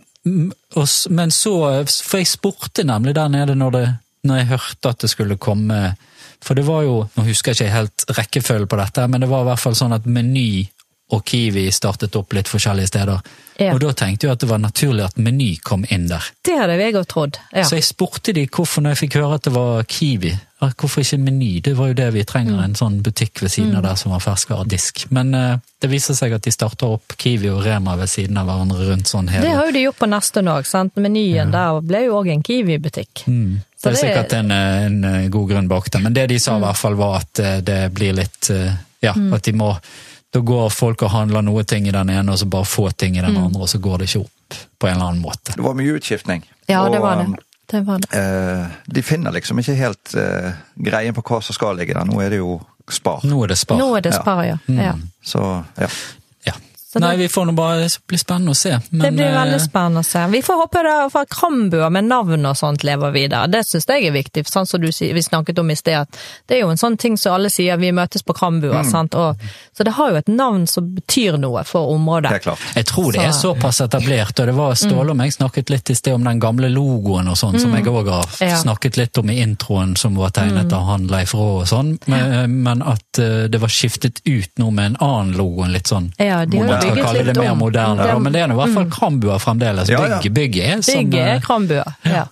men 1.09 1.32
så 1.36 1.53
For 1.84 2.22
jeg 2.22 2.30
spurte 2.32 2.86
nemlig 2.88 3.11
der 3.18 3.28
nede 3.28 3.55
når, 3.59 3.72
det, 3.76 3.88
når 4.24 4.39
jeg 4.39 4.51
hørte 4.53 4.93
at 4.93 5.01
det 5.03 5.09
skulle 5.11 5.36
komme 5.38 5.80
For 6.39 6.55
det 6.55 6.64
var 6.64 6.86
jo 6.88 6.93
Nå 7.18 7.26
husker 7.28 7.51
jeg 7.51 7.68
ikke 7.68 7.76
helt 7.76 8.05
rekkefølgen 8.18 8.70
på 8.72 8.80
dette, 8.80 9.07
men 9.11 9.22
det 9.22 9.30
var 9.30 9.43
i 9.43 9.49
hvert 9.51 9.59
fall 9.59 9.76
sånn 9.76 9.95
at 9.97 10.07
Meny 10.07 10.64
og 11.14 11.22
Kiwi 11.30 11.68
startet 11.76 12.16
opp 12.18 12.34
litt 12.34 12.49
forskjellige 12.49 12.89
steder. 12.89 13.20
Ja. 13.61 13.76
Og 13.76 13.84
da 13.84 13.91
tenkte 13.93 14.26
jeg 14.26 14.34
at 14.34 14.41
det 14.41 14.47
var 14.49 14.57
naturlig 14.64 15.03
at 15.05 15.18
Meny 15.22 15.51
kom 15.61 15.84
inn 15.93 16.07
der. 16.09 16.26
Det 16.41 16.55
hadde 16.57 16.74
jeg 16.80 16.95
òg 16.97 17.05
trodd. 17.11 17.38
Ja. 17.53 17.68
Så 17.70 17.78
jeg 17.78 17.86
spurte 17.86 18.34
de 18.34 18.47
hvorfor 18.49 18.82
når 18.82 18.95
jeg 18.95 19.01
fikk 19.03 19.18
høre 19.22 19.36
at 19.38 19.45
det 19.45 19.53
var 19.53 19.84
Kiwi. 19.86 20.32
Hvorfor 20.64 21.03
ikke 21.03 21.20
Meny? 21.22 21.51
Det 21.61 21.74
var 21.78 21.91
jo 21.91 21.97
det 21.99 22.07
vi 22.16 22.24
trenger, 22.26 22.55
Mm. 22.57 22.64
en 22.64 22.74
sånn 22.80 22.95
butikk 23.03 23.41
ved 23.43 23.51
siden 23.51 23.76
av 23.78 23.84
der 23.84 23.95
som 23.99 24.11
har 24.16 24.24
ferskvaredisk. 24.26 25.03
Men 25.11 25.36
uh, 25.36 25.57
det 25.84 25.89
viser 25.91 26.16
seg 26.18 26.34
at 26.34 26.41
de 26.47 26.51
starter 26.55 26.95
opp 26.95 27.14
Kiwi 27.20 27.49
og 27.51 27.61
Rema 27.66 27.93
ved 27.99 28.09
siden 28.09 28.38
av 28.41 28.47
hverandre 28.49 28.88
rundt 28.89 29.11
sånn 29.11 29.30
hele 29.30 29.43
Det 29.45 29.53
har 29.53 29.66
jo 29.70 29.76
de 29.76 29.84
gjort 29.86 29.99
på 29.99 30.09
Nesttun 30.09 30.47
òg, 30.49 30.66
sant. 30.66 30.95
Menyen 30.95 31.51
der 31.53 31.82
ble 31.86 32.05
jo 32.07 32.16
òg 32.22 32.32
en 32.34 32.41
Kiwi-butikk. 32.47 33.26
Mm. 33.28 33.59
Det 33.84 33.91
er 33.91 33.99
sikkert 33.99 34.34
en, 34.39 34.51
eh, 34.51 34.86
en 34.88 35.03
eh, 35.03 35.28
god 35.30 35.49
grunn 35.49 35.68
bak 35.68 35.91
det, 35.91 36.01
men 36.01 36.14
det 36.16 36.30
de 36.30 36.39
sa 36.39 36.55
i 36.57 36.64
hvert 36.64 36.78
fall 36.80 36.95
var 36.95 37.20
at 37.22 37.34
det 37.68 37.93
blir 37.93 38.14
litt 38.18 38.49
Ja, 39.03 39.11
Mm. 39.11 39.34
at 39.36 39.43
de 39.43 39.51
må 39.51 39.68
Da 40.34 40.39
går 40.41 40.69
folk 40.73 41.03
og 41.05 41.11
handler 41.13 41.43
noe 41.45 41.63
ting 41.63 41.86
i 41.88 41.91
den 41.93 42.09
ene, 42.09 42.31
og 42.34 42.39
så 42.41 42.47
bare 42.49 42.65
få 42.65 42.88
ting 42.97 43.17
i 43.17 43.21
den 43.21 43.36
Mm. 43.36 43.43
andre, 43.45 43.61
og 43.61 43.69
så 43.69 43.77
går 43.81 43.97
det 44.01 44.07
ikke 44.09 44.23
opp 44.25 44.59
på 44.79 44.88
en 44.89 44.95
eller 44.95 45.05
annen 45.11 45.21
måte. 45.21 45.53
Det 45.55 45.63
var 45.63 45.73
mye 45.77 45.93
utskiftning. 45.99 46.43
Ja, 46.67 46.84
det 46.89 46.99
var 47.01 47.21
um, 47.21 47.31
det. 47.36 47.43
Det 47.71 47.81
var 47.86 47.99
det. 47.99 48.09
eh, 48.17 48.67
de 48.88 49.01
finner 49.01 49.31
liksom 49.31 49.59
ikke 49.59 49.75
helt 49.77 50.15
eh, 50.19 50.51
greien 50.77 51.13
på 51.15 51.21
hva 51.23 51.39
som 51.41 51.53
skal 51.55 51.77
ligge 51.77 51.93
der. 51.93 52.05
Nå 52.05 52.19
er 52.21 52.29
det 52.29 52.38
jo 52.41 52.59
Spar. 52.91 53.21
Nå 53.23 53.38
er 53.45 53.47
det 53.47 53.57
spar. 53.57 53.77
Nå 53.79 53.95
er 53.95 54.01
det 54.01 54.11
Ja. 54.11 54.19
Spar, 54.21 54.41
ja. 54.43 54.57
ja. 54.67 54.93
Så 55.23 55.39
ja. 55.79 55.88
Ja. 56.93 56.99
Så 56.99 56.99
Nei, 56.99 57.11
det- 57.11 57.17
vi 57.23 57.27
får 57.29 57.45
nå 57.47 57.53
bare 57.55 57.79
Det 57.83 57.97
blir 58.07 58.17
spennende 58.19 58.51
å 58.51 58.55
se. 58.55 58.69
Det 58.91 59.11
blir 59.13 59.31
veldig 59.33 59.53
eh, 59.53 59.59
spennende 59.67 59.99
å 59.99 60.05
se. 60.05 60.27
Vi 60.27 60.41
får 60.41 60.55
håpe 60.61 60.83
det 60.83 61.11
for 61.11 61.25
krambuer 61.25 61.89
med 61.91 62.03
navn 62.05 62.45
og 62.45 62.55
sånt 62.57 62.83
lever 62.83 63.11
videre. 63.11 63.47
Det 63.49 63.63
syns 63.65 63.85
jeg 63.87 64.05
er 64.07 64.11
viktig. 64.11 64.45
Sånn 64.47 64.67
som 64.67 64.81
du, 64.81 64.87
vi 64.87 65.21
snakket 65.21 65.59
om 65.59 65.71
i 65.71 65.75
sted, 65.75 65.95
at 66.01 66.17
det 66.47 66.57
er 66.57 66.61
jo 66.61 66.69
en 66.69 66.77
sånn 66.77 66.97
ting 66.97 67.17
som 67.17 67.33
alle 67.33 67.49
sier, 67.49 67.77
vi 67.77 67.91
møtes 67.91 68.21
på 68.23 68.33
krambuer. 68.37 68.83
Mm. 68.83 69.09
Og, 69.13 69.37
så 69.75 69.83
det 69.83 69.93
har 69.93 70.11
jo 70.11 70.15
et 70.17 70.27
navn 70.27 70.67
som 70.67 70.95
betyr 70.95 71.37
noe 71.39 71.63
for 71.65 71.89
området. 71.95 72.29
Det 72.29 72.39
er 72.41 72.45
klart. 72.51 72.59
Jeg 72.75 72.85
tror 72.85 73.11
det 73.11 73.21
er 73.25 73.31
såpass 73.31 73.81
etablert, 73.81 74.39
og 74.39 74.45
det 74.45 74.55
var 74.55 74.73
Ståle 74.75 75.09
og 75.11 75.17
meg 75.17 75.31
snakket 75.33 75.69
litt 75.69 75.89
i 75.89 75.95
sted 75.95 76.13
om 76.13 76.23
den 76.23 76.39
gamle 76.39 76.69
logoen 76.69 77.27
og 77.29 77.37
sånn, 77.37 77.59
som 77.59 77.73
jeg 77.73 77.85
òg 77.85 78.09
har 78.09 78.23
Mm. 78.23 78.39
Ja. 78.47 78.55
Mm. 78.55 78.61
snakket 78.63 78.97
litt 78.97 79.17
om 79.17 79.29
i 79.29 79.39
introen, 79.41 79.95
som 79.97 80.15
var 80.15 80.29
tegnet 80.29 80.71
av 80.73 80.85
han 80.85 81.07
Leif 81.07 81.33
Raa 81.33 81.61
og 81.61 81.67
sånn, 81.67 81.97
men, 82.07 82.63
men 82.63 82.81
at 82.81 83.19
eh, 83.19 83.47
det 83.47 83.59
var 83.61 83.67
skiftet 83.69 84.21
ut 84.25 84.49
nå 84.57 84.71
med 84.71 84.85
en 84.85 84.97
annen 84.99 85.33
logo, 85.37 85.63
en 85.63 85.71
litt 85.73 85.87
sånn 85.87 86.11
Ja, 86.19 86.45
de 86.45 86.57
skal 86.84 86.95
bygget 86.95 87.05
kalle 87.07 87.23
det 87.34 87.38
mer 87.38 87.51
om. 87.51 87.57
moderne. 87.63 88.03
Den- 88.07 88.23
men 88.23 88.34
det 88.34 88.41
er 88.41 88.47
nå 88.51 88.53
i 88.57 88.59
hvert 88.63 88.73
fall 88.75 88.89
krambuer 88.97 89.39
fremdeles. 89.39 89.89
Ja, 89.89 90.01
ja. 90.07 90.17
Bygget, 90.19 90.34
bygget 90.34 90.67
er 90.67 90.81
som 90.81 90.93
Bygget 90.99 91.27
er 91.36 91.39
krambuer, 91.39 91.84
Krambua. 92.03 92.17
Ja. 92.19 92.25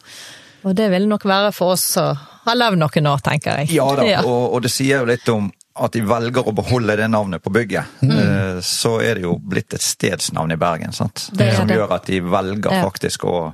Og 0.63 0.75
det 0.75 0.89
vil 0.91 1.07
nok 1.09 1.23
være 1.25 1.51
for 1.53 1.71
oss 1.73 1.83
som 1.95 2.17
har 2.45 2.55
levd 2.55 2.77
noen 2.77 3.07
år, 3.07 3.21
tenker 3.25 3.57
jeg. 3.61 3.71
Ja 3.73 3.87
da, 3.95 4.05
og, 4.25 4.53
og 4.53 4.61
det 4.61 4.71
sier 4.71 4.99
jo 5.01 5.05
litt 5.09 5.27
om 5.29 5.51
at 5.81 5.93
de 5.95 6.01
velger 6.01 6.43
å 6.45 6.53
beholde 6.53 6.97
det 6.97 7.07
navnet 7.09 7.41
på 7.41 7.49
bygget, 7.49 7.85
Mm. 8.03 8.59
så 8.61 8.99
er 9.01 9.15
det 9.15 9.23
jo 9.23 9.37
blitt 9.39 9.73
et 9.73 9.81
stedsnavn 9.81 10.51
i 10.51 10.57
Bergen. 10.59 10.91
sant? 10.93 11.29
Det 11.33 11.47
er 11.47 11.55
Som 11.55 11.67
det. 11.67 11.77
gjør 11.77 11.91
at 11.95 12.05
de 12.05 12.19
velger 12.19 12.71
Ja. 12.71 12.83
faktisk 12.83 13.23
å, 13.25 13.53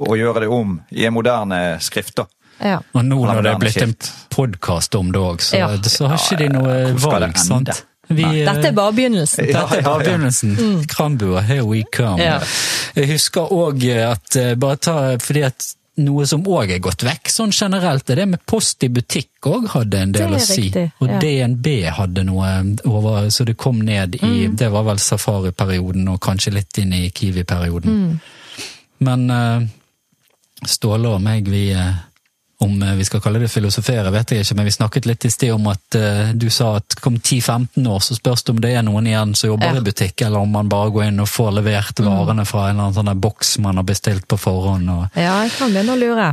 å 0.00 0.12
gjøre 0.18 0.40
det 0.40 0.48
om 0.48 0.80
i 0.92 1.06
en 1.06 1.14
moderne 1.14 1.78
skrift. 1.80 2.14
da. 2.16 2.26
Ja. 2.60 2.78
Og 2.94 3.02
nå 3.02 3.16
når 3.26 3.42
det 3.42 3.52
er 3.54 3.58
blitt 3.58 3.82
en 3.82 3.94
podkast 4.30 4.94
om 4.94 5.10
det 5.10 5.20
òg, 5.20 5.40
så, 5.40 5.56
Ja. 5.58 5.68
så 5.82 6.06
har 6.08 6.16
ikke 6.18 6.38
de 6.38 6.48
noe 6.48 6.74
det 6.92 7.00
valg, 7.02 7.36
sant? 7.38 7.84
Vi, 8.08 8.24
eh, 8.24 8.44
Dette 8.44 8.68
er 8.68 8.76
bare 8.76 8.92
begynnelsen. 8.96 9.46
Ja, 9.48 9.62
Dette 9.64 9.78
er 9.78 9.86
bare 9.86 10.02
ja, 10.04 10.04
ja. 10.04 10.10
begynnelsen. 10.10 10.84
Krambua, 10.90 11.40
here 11.46 11.64
we 11.64 11.84
come. 11.92 12.20
Ja. 12.22 12.40
Jeg 12.94 13.08
husker 13.14 13.52
òg 13.54 13.86
at 14.04 14.36
eh, 14.36 14.54
bare 14.60 14.76
ta, 14.76 14.98
fordi 15.22 15.42
at 15.46 15.70
noe 16.02 16.24
som 16.26 16.42
òg 16.50 16.72
er 16.74 16.80
gått 16.82 17.04
vekk, 17.06 17.30
sånn 17.30 17.52
generelt, 17.54 18.08
er 18.10 18.18
det 18.18 18.26
med 18.32 18.42
post 18.50 18.82
i 18.82 18.88
butikk 18.90 19.46
òg 19.46 19.68
hadde 19.76 20.00
en 20.02 20.14
del 20.14 20.34
å 20.34 20.40
si. 20.42 20.64
riktig, 20.66 20.88
Og 20.98 21.12
ja. 21.12 21.20
DNB 21.22 21.68
hadde 22.00 22.24
noe 22.26 22.50
over, 22.90 23.28
så 23.30 23.46
det 23.46 23.54
kom 23.60 23.78
ned 23.84 24.18
i 24.18 24.32
Mm. 24.48 24.56
Det 24.58 24.68
var 24.72 24.82
vel 24.88 24.98
safariperioden 24.98 26.08
og 26.10 26.18
kanskje 26.20 26.52
litt 26.56 26.78
inn 26.82 26.92
i 26.92 27.10
Kiwi-perioden. 27.10 27.94
Mm. 27.94 28.20
Men 29.06 29.30
eh, 29.30 29.68
Ståle 30.66 31.08
og 31.14 31.22
meg, 31.22 31.46
vi 31.50 31.68
eh, 31.76 31.94
om 32.64 32.82
eh, 32.82 32.94
vi 32.98 33.04
skal 33.06 33.20
kalle 33.24 33.38
det 33.42 33.50
filosofere, 33.52 34.10
vet 34.14 34.32
jeg 34.34 34.44
ikke, 34.44 34.56
men 34.58 34.68
vi 34.68 34.74
snakket 34.74 35.06
litt 35.10 35.24
i 35.28 35.30
sted 35.32 35.52
om 35.54 35.66
at 35.72 35.98
uh, 36.00 36.32
du 36.34 36.48
sa 36.50 36.72
at 36.80 36.96
kom 37.04 37.16
10-15 37.20 37.86
år, 37.90 38.00
så 38.02 38.16
spørs 38.18 38.42
det 38.44 38.54
om 38.56 38.62
det 38.64 38.72
er 38.78 38.82
noen 38.86 39.06
igjen 39.10 39.34
som 39.38 39.52
jobber 39.52 39.70
Ja. 39.70 39.76
Mm. 39.78 39.82
i 39.84 39.90
butikk, 39.90 40.22
eller 40.26 40.38
om 40.44 40.50
man 40.56 40.68
bare 40.72 40.90
går 40.94 41.04
inn 41.10 41.20
og 41.24 41.28
får 41.30 41.52
levert 41.60 42.00
varene 42.04 42.44
fra 42.48 42.68
en 42.70 42.74
eller 42.78 42.88
annen 42.90 42.98
sånn 42.98 43.20
boks 43.20 43.58
man 43.64 43.76
har 43.80 43.86
bestilt 43.88 44.26
på 44.28 44.36
forhånd. 44.40 44.90
Og, 44.90 45.06
Ja, 45.16 45.42
jeg 45.44 45.52
kan 45.58 45.72
begynne 45.72 45.94
å 45.94 46.00
lure. 46.00 46.32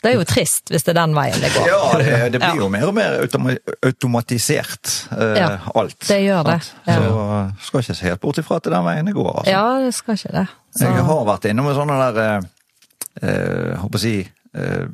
Det 0.00 0.14
er 0.14 0.16
jo 0.16 0.24
trist 0.24 0.70
hvis 0.72 0.86
det 0.86 0.94
er 0.94 0.96
den 1.02 1.12
veien 1.12 1.42
det 1.42 1.50
går. 1.52 1.66
Ja, 1.68 1.80
det, 2.00 2.12
det 2.32 2.38
blir 2.40 2.54
Ja. 2.54 2.62
jo 2.62 2.68
mer 2.72 2.86
og 2.88 2.94
mer 2.96 3.18
automa 3.20 3.52
automatisert, 3.84 4.92
eh, 5.12 5.34
Ja, 5.36 5.48
alt. 5.74 5.98
det 6.08 6.20
gjør 6.24 6.44
det. 6.44 6.60
Ja. 6.86 7.50
Så 7.60 7.66
skal 7.66 7.80
ikke 7.84 7.94
se 7.98 8.08
helt 8.08 8.20
bort 8.22 8.38
ifra 8.40 8.56
at 8.56 8.64
det 8.64 8.72
er 8.72 8.76
den 8.78 8.86
veien 8.88 9.10
det 9.10 9.14
går. 9.14 9.30
altså. 9.42 9.50
Ja, 9.52 9.78
det 9.84 9.94
skal 9.94 10.14
ikke 10.16 10.32
det. 10.38 10.46
Så, 10.76 10.84
Jeg 10.88 11.04
har 11.04 11.24
vært 11.28 11.44
innom 11.50 11.68
en 11.68 11.74
sånn 11.76 11.92
der 11.92 12.20
eh, 12.24 12.40
eh, 13.28 13.76
Håper 13.82 13.98
å 13.98 14.00
si 14.00 14.14
eh, 14.54 14.86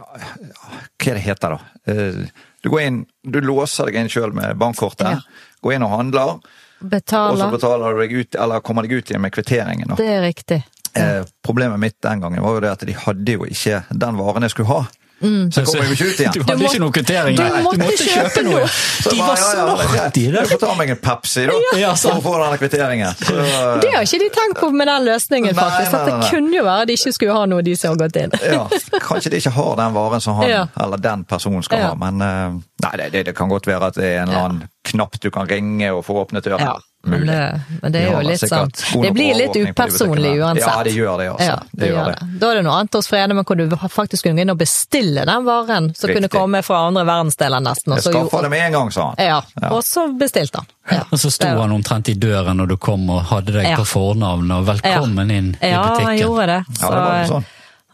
ja, 0.00 0.80
Hva 1.00 1.14
det 1.16 1.22
heter 1.24 1.56
da? 1.56 1.60
Eh, 1.92 2.46
du 2.62 2.68
går 2.72 2.80
inn, 2.86 2.98
du 3.24 3.40
låser 3.44 3.88
deg 3.88 4.00
inn 4.00 4.10
sjøl 4.12 4.34
med 4.36 4.58
bankkortet. 4.60 5.06
Ja. 5.18 5.54
Går 5.64 5.76
inn 5.76 5.86
og 5.86 5.94
handler, 5.94 6.34
og 6.40 6.44
så 6.80 6.88
betaler. 6.88 7.50
betaler 7.52 7.94
du 7.96 8.02
deg 8.04 8.12
ut, 8.16 8.38
eller 8.40 8.62
kommer 8.64 8.86
deg 8.86 8.98
ut 8.98 9.10
igjen 9.12 9.22
med 9.24 9.32
kvitteringen. 9.34 9.88
da. 9.92 9.98
Det 10.00 10.08
er 10.08 10.22
riktig. 10.24 10.62
Eh, 10.98 11.22
problemet 11.44 11.78
mitt 11.78 12.00
den 12.02 12.20
gangen 12.24 12.42
var 12.42 12.56
jo 12.56 12.62
det 12.64 12.70
at 12.72 12.86
de 12.88 12.96
hadde 12.96 13.36
jo 13.36 13.44
ikke 13.46 13.84
den 13.92 14.16
varen 14.18 14.42
jeg 14.46 14.54
skulle 14.56 14.72
ha. 14.72 14.80
Så 15.20 15.60
jeg 15.60 15.66
kommer 15.68 15.84
jo 15.84 15.92
ikke 15.96 16.06
ut 16.08 16.20
igjen. 16.20 16.32
Du 16.40 16.44
hadde 16.48 16.64
ikke 16.64 16.80
noen 16.80 16.92
kvittering? 16.96 17.36
du 17.36 17.42
du 17.44 17.82
måtte 17.84 18.06
kjøpe 18.08 18.42
noe. 18.46 18.60
De 19.04 19.16
var 19.20 19.36
ja, 19.36 19.50
ja, 19.60 20.04
der. 20.08 20.38
Jeg 20.40 20.48
får 20.54 20.60
ta 20.62 20.70
meg 20.78 20.92
en 20.94 21.00
Pepsi, 21.04 21.44
da, 21.50 21.58
Ja, 21.82 21.90
for 22.00 22.16
å 22.16 22.22
få 22.24 22.32
denne 22.40 22.58
kvitteringen. 22.62 23.12
Så, 23.20 23.34
Det 23.84 23.92
har 23.92 24.06
ikke 24.08 24.20
de 24.24 24.30
tenkt 24.38 24.60
på 24.62 24.70
med 24.72 24.88
den 24.88 25.04
løsningen, 25.10 25.52
Nei, 25.52 25.60
faktisk. 25.60 25.92
nei, 25.92 26.00
At 26.00 26.06
det 26.08 26.14
nei, 26.14 26.20
nei. 26.24 26.30
kunne 26.32 26.56
jo 26.56 26.64
være 26.70 26.88
de 26.90 26.96
ikke 27.00 27.12
skulle 27.18 27.36
ha 27.36 27.44
noe, 27.52 27.66
de 27.68 27.76
som 27.76 27.92
har 27.92 28.00
gått 28.06 28.16
inn. 28.22 28.36
ja, 28.56 28.64
kanskje 29.04 29.34
de 29.34 29.42
ikke 29.44 29.52
har 29.58 29.72
den 29.84 29.96
varen 30.00 30.24
som 30.24 30.40
han 30.40 30.48
Ja. 30.50 30.62
eller 30.80 30.96
den 31.04 31.24
personen 31.28 31.62
skal 31.66 31.78
Ja. 31.84 31.92
ha, 31.92 31.98
men 32.00 32.20
eh, 32.24 32.58
nei, 32.86 32.92
det, 33.02 33.10
det, 33.12 33.24
det 33.30 33.36
kan 33.36 33.48
godt 33.52 33.68
være 33.68 33.92
at 33.92 34.00
det 34.00 34.08
er 34.14 34.22
en 34.22 34.28
eller 34.32 34.46
annen 34.48 34.68
knapp 34.90 35.20
du 35.20 35.28
kan 35.30 35.46
ringe 35.50 35.92
og 35.92 36.04
få 36.06 36.16
åpnet 36.24 36.44
døren. 36.48 36.80
Ja, 37.02 37.10
men 37.10 37.26
det, 37.26 37.60
men 37.82 37.92
det 37.92 38.00
er 38.04 38.10
jo 38.12 38.18
litt 38.28 38.42
sånn 38.44 38.68
Det 39.02 39.10
blir 39.16 39.34
litt 39.34 39.54
upersonlig 39.56 40.34
uansett. 40.36 40.66
Ja, 40.66 40.82
det 40.84 40.90
gjør 40.92 41.14
det, 41.18 41.28
altså. 41.30 41.46
Ja, 41.46 41.62
Det 41.72 41.88
gjør 41.88 42.10
det. 42.10 42.26
Da 42.42 42.50
er 42.50 42.58
det 42.58 42.64
noe 42.66 42.74
annet 42.76 42.98
hos 42.98 43.08
Frede, 43.08 43.34
men 43.38 43.44
hvor 43.48 43.56
du 43.56 43.76
faktisk 43.88 44.26
kunne 44.26 44.36
gå 44.36 44.44
inn 44.44 44.52
og 44.52 44.58
bestille 44.60 45.24
den 45.24 45.46
varen 45.46 45.88
som 45.96 46.12
kunne 46.12 46.28
komme 46.28 46.60
fra 46.66 46.82
andre 46.90 47.06
verdensdeler 47.08 47.64
nesten. 47.64 47.94
og 47.94 48.02
Jeg 48.02 48.04
så 48.04 48.12
skaffa 48.12 48.42
det 48.44 48.50
med 48.52 48.66
en 48.66 48.76
gang, 48.76 48.92
sa 48.92 49.06
han. 49.08 49.24
Ja, 49.30 49.70
og 49.70 49.80
så 49.88 50.04
bestilte 50.20 50.60
han. 50.60 50.68
Ja. 50.90 51.00
Og 51.12 51.18
så 51.22 51.30
sto 51.30 51.46
han 51.46 51.72
omtrent 51.72 52.08
i 52.10 52.14
døren 52.18 52.56
når 52.58 52.66
du 52.72 52.76
kom 52.76 53.04
og 53.14 53.20
hadde 53.30 53.52
deg 53.54 53.76
på 53.78 53.84
fornavn 53.86 54.50
og 54.56 54.64
'velkommen 54.66 55.30
inn 55.30 55.50
i 55.54 55.56
butikken. 55.56 55.70
Ja, 55.70 55.98
han 56.04 56.16
gjorde 56.18 56.46
det. 56.46 56.64
Ja, 56.80 56.88
det 56.90 57.02
var 57.04 57.24
sånn. 57.28 57.44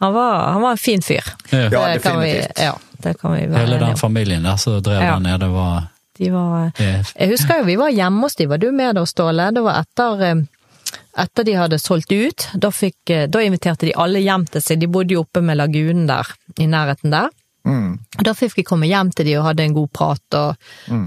han, 0.00 0.14
var, 0.14 0.38
han 0.52 0.62
var 0.62 0.70
en 0.70 0.76
fin 0.82 1.02
fyr. 1.02 1.22
Ja. 1.50 1.58
Ja, 1.58 1.68
Det 1.92 2.02
kan 2.02 2.20
vi- 2.20 2.32
definitivt. 2.32 2.58
Ja, 2.64 2.72
det 3.02 3.20
kan 3.20 3.32
vi 3.34 3.46
være 3.46 3.58
Hele 3.66 3.78
den 3.78 3.96
familien 3.96 4.42
der 4.42 4.56
som 4.56 4.80
drev 4.82 5.02
Ja. 5.02 5.12
der 5.12 5.20
nede, 5.20 5.48
var 5.52 5.82
De 6.18 6.30
var 6.32 6.70
Jeg 6.78 7.30
husker 7.30 7.60
jo 7.60 7.68
vi 7.68 7.78
var 7.80 7.94
hjemme 7.94 8.26
hos 8.26 8.38
de, 8.38 8.48
var 8.50 8.60
du 8.62 8.70
med 8.72 8.96
da, 8.98 9.06
Ståle? 9.06 9.50
Det 9.54 9.64
var 9.64 9.80
etter, 9.82 10.22
eh, 10.26 10.44
etter 11.22 11.46
de 11.48 11.56
hadde 11.58 11.80
solgt 11.82 12.12
ut. 12.12 12.48
Da, 12.54 12.70
fikk, 12.74 12.98
eh, 13.10 13.26
da 13.28 13.42
inviterte 13.44 13.88
de 13.88 13.96
alle 13.96 14.22
hjem 14.24 14.46
til 14.50 14.64
seg. 14.64 14.80
De 14.80 14.90
bodde 14.90 15.16
jo 15.16 15.24
oppe 15.26 15.42
med 15.44 15.60
lagunen 15.60 16.06
der, 16.08 16.30
i 16.58 16.68
nærheten 16.70 17.14
der. 17.14 17.30
Mm. 17.66 17.98
Da 18.22 18.32
fikk 18.32 18.54
vi 18.56 18.62
komme 18.62 18.86
hjem 18.86 19.10
til 19.12 19.26
de 19.26 19.32
og 19.40 19.44
hadde 19.48 19.64
en 19.64 19.74
god 19.74 19.88
prat, 19.92 20.34
og 20.38 20.56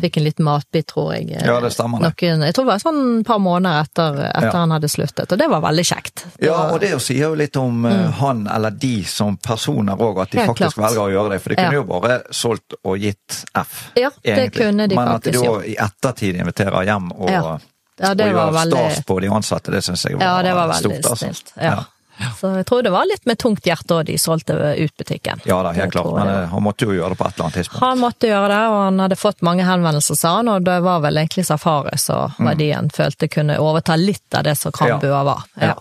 fikk 0.02 0.18
en 0.20 0.24
liten 0.26 0.44
matbit, 0.46 0.86
tror 0.92 1.14
jeg. 1.16 1.32
eh, 1.32 1.46
Ja, 1.48 1.60
det 1.64 1.72
stemmer. 1.72 2.00
Noen, 2.04 2.44
jeg 2.44 2.54
tror 2.54 2.66
det 2.66 2.74
var 2.74 2.80
sånn 2.84 3.20
et 3.22 3.26
par 3.28 3.40
måneder 3.40 3.82
etter, 3.86 4.20
etter 4.28 4.50
Ja. 4.50 4.52
han 4.60 4.72
hadde 4.76 4.90
sluttet, 4.92 5.32
og 5.32 5.38
det 5.40 5.48
var 5.50 5.62
veldig 5.62 5.86
kjekt. 5.88 6.26
Det 6.38 6.46
Ja, 6.50 6.58
var- 6.58 6.74
og 6.74 6.80
det 6.82 7.02
sier 7.02 7.30
jo 7.30 7.34
litt 7.36 7.56
om 7.58 7.82
mm. 7.84 8.12
han 8.20 8.48
eller 8.48 8.72
de 8.72 9.04
som 9.04 9.38
personer 9.38 9.96
òg, 9.96 10.22
at 10.22 10.30
de 10.32 10.38
Mm. 10.38 10.46
Helt 10.46 10.58
faktisk 10.58 10.76
klart. 10.76 10.92
velger 10.92 11.02
å 11.02 11.12
gjøre 11.16 11.30
det. 11.32 11.42
For 11.42 11.50
de 11.50 11.56
kunne 11.56 11.72
Ja. 11.72 11.80
jo 11.80 11.84
bare 11.84 12.22
solgt 12.32 12.74
og 12.84 12.98
gitt 13.00 13.46
F, 13.56 13.92
Ja, 13.96 14.10
det 14.24 14.52
kunne 14.54 14.88
de 14.88 14.96
Men 14.96 15.08
at 15.08 15.24
de 15.24 15.32
da 15.32 15.40
gjort. 15.40 15.66
i 15.66 15.76
ettertid 15.76 16.36
inviterer 16.40 16.84
hjem 16.86 17.12
og, 17.20 17.30
Ja. 17.30 17.58
Ja, 18.02 18.14
det 18.14 18.28
og 18.28 18.34
gjør 18.34 18.54
veldig- 18.54 18.92
stas 18.96 19.04
på 19.06 19.20
de 19.22 19.28
ansatte, 19.28 19.72
det 19.72 19.84
syns 19.84 20.04
jeg 20.04 20.14
var, 20.18 20.22
Ja, 20.24 20.42
det 20.42 20.54
var 20.54 20.68
veldig 20.70 21.02
stort. 21.04 21.12
Altså. 21.12 21.26
snilt. 21.26 21.52
Ja. 21.62 21.84
Så 22.40 22.50
jeg 22.58 22.66
tror 22.68 22.84
det 22.84 22.92
var 22.92 23.06
litt 23.08 23.26
med 23.26 23.38
tungt 23.40 23.64
hjerte 23.64 23.96
òg 23.96 24.06
de 24.10 24.18
solgte 24.20 24.54
ut 24.78 24.94
butikken. 24.98 25.40
Ja 25.48 25.62
da, 25.64 25.72
helt 25.72 25.92
klart. 25.92 26.10
Men 26.16 26.28
det 26.28 26.36
eh, 26.44 26.48
han 26.52 26.64
måtte 26.64 26.86
jo 26.88 26.92
gjøre 26.98 27.10
det 27.16 27.18
på 27.18 27.28
et 27.28 27.34
eller 27.36 27.46
annet 27.46 27.58
tidspunkt. 27.60 27.84
Han 27.86 28.00
måtte 28.02 28.28
gjøre 28.28 28.48
det, 28.52 28.62
og 28.70 28.80
han 28.84 29.00
hadde 29.00 29.16
fått 29.20 29.42
mange 29.42 29.64
henvendelser, 29.68 30.16
sa 30.20 30.36
han, 30.38 30.48
og 30.52 30.64
det 30.68 30.80
var 30.84 31.00
vel 31.06 31.18
egentlig 31.22 31.46
Safari 31.48 31.98
som 31.98 32.34
Mm. 32.40 32.46
var 32.46 32.56
de 32.56 32.72
en 32.72 32.90
følte 32.90 33.28
kunne 33.32 33.56
overta 33.60 33.96
litt 33.96 34.34
av 34.36 34.44
det 34.44 34.58
som 34.58 34.72
Krambua 34.72 35.24
var. 35.24 35.44
Ja. 35.56 35.68
Ja. 35.68 35.76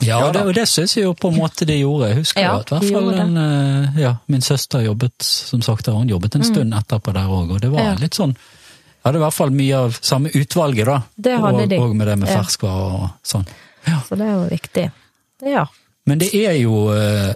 Ja, 0.00 0.06
Ja 0.06 0.26
og 0.26 0.32
det, 0.32 0.40
da. 0.42 0.46
og 0.46 0.54
det 0.54 0.66
syns 0.68 0.94
jeg 0.94 1.04
jo 1.04 1.14
på 1.14 1.28
en 1.32 1.38
måte 1.40 1.66
de 1.66 1.74
gjorde. 1.80 2.08
Jeg 2.12 2.16
husker 2.20 2.40
Ja, 2.40 2.58
at 2.60 2.68
hvert 2.70 2.84
fall 2.92 3.08
en, 3.18 3.36
eh, 3.36 4.00
ja, 4.02 4.12
min 4.28 4.40
søster 4.40 4.80
jobbet 4.84 5.12
som 5.22 5.60
sagt 5.62 5.86
der, 5.86 5.92
hun 5.92 6.08
jobbet 6.08 6.36
en 6.36 6.44
stund 6.44 6.72
etterpå 6.74 7.12
der 7.12 7.26
òg, 7.26 7.50
og 7.50 7.60
det 7.60 7.70
var 7.72 7.80
Mm. 7.80 7.86
Ja. 7.86 7.94
litt 8.00 8.14
sånn 8.14 8.36
Hadde 9.04 9.16
i 9.16 9.20
hvert 9.22 9.32
fall 9.32 9.50
mye 9.50 9.74
av 9.78 9.92
samme 10.02 10.28
utvalget, 10.34 10.84
da. 10.84 11.02
Det 11.16 11.38
hadde 11.40 11.62
og, 11.62 11.68
de. 11.68 11.76
og 11.78 11.96
med 11.96 12.06
det 12.08 12.18
med 12.18 12.28
Ja. 12.28 12.42
ferskvarer 12.42 13.02
og 13.02 13.10
sånn. 13.24 13.46
Ja. 13.86 14.00
Så 14.08 14.16
det 14.18 14.26
er 14.26 14.32
jo 14.34 14.48
viktig. 14.50 14.90
Ja. 15.44 15.66
Men 16.08 16.18
det 16.22 16.30
er 16.34 16.56
jo 16.58 16.88
eh, 16.94 17.34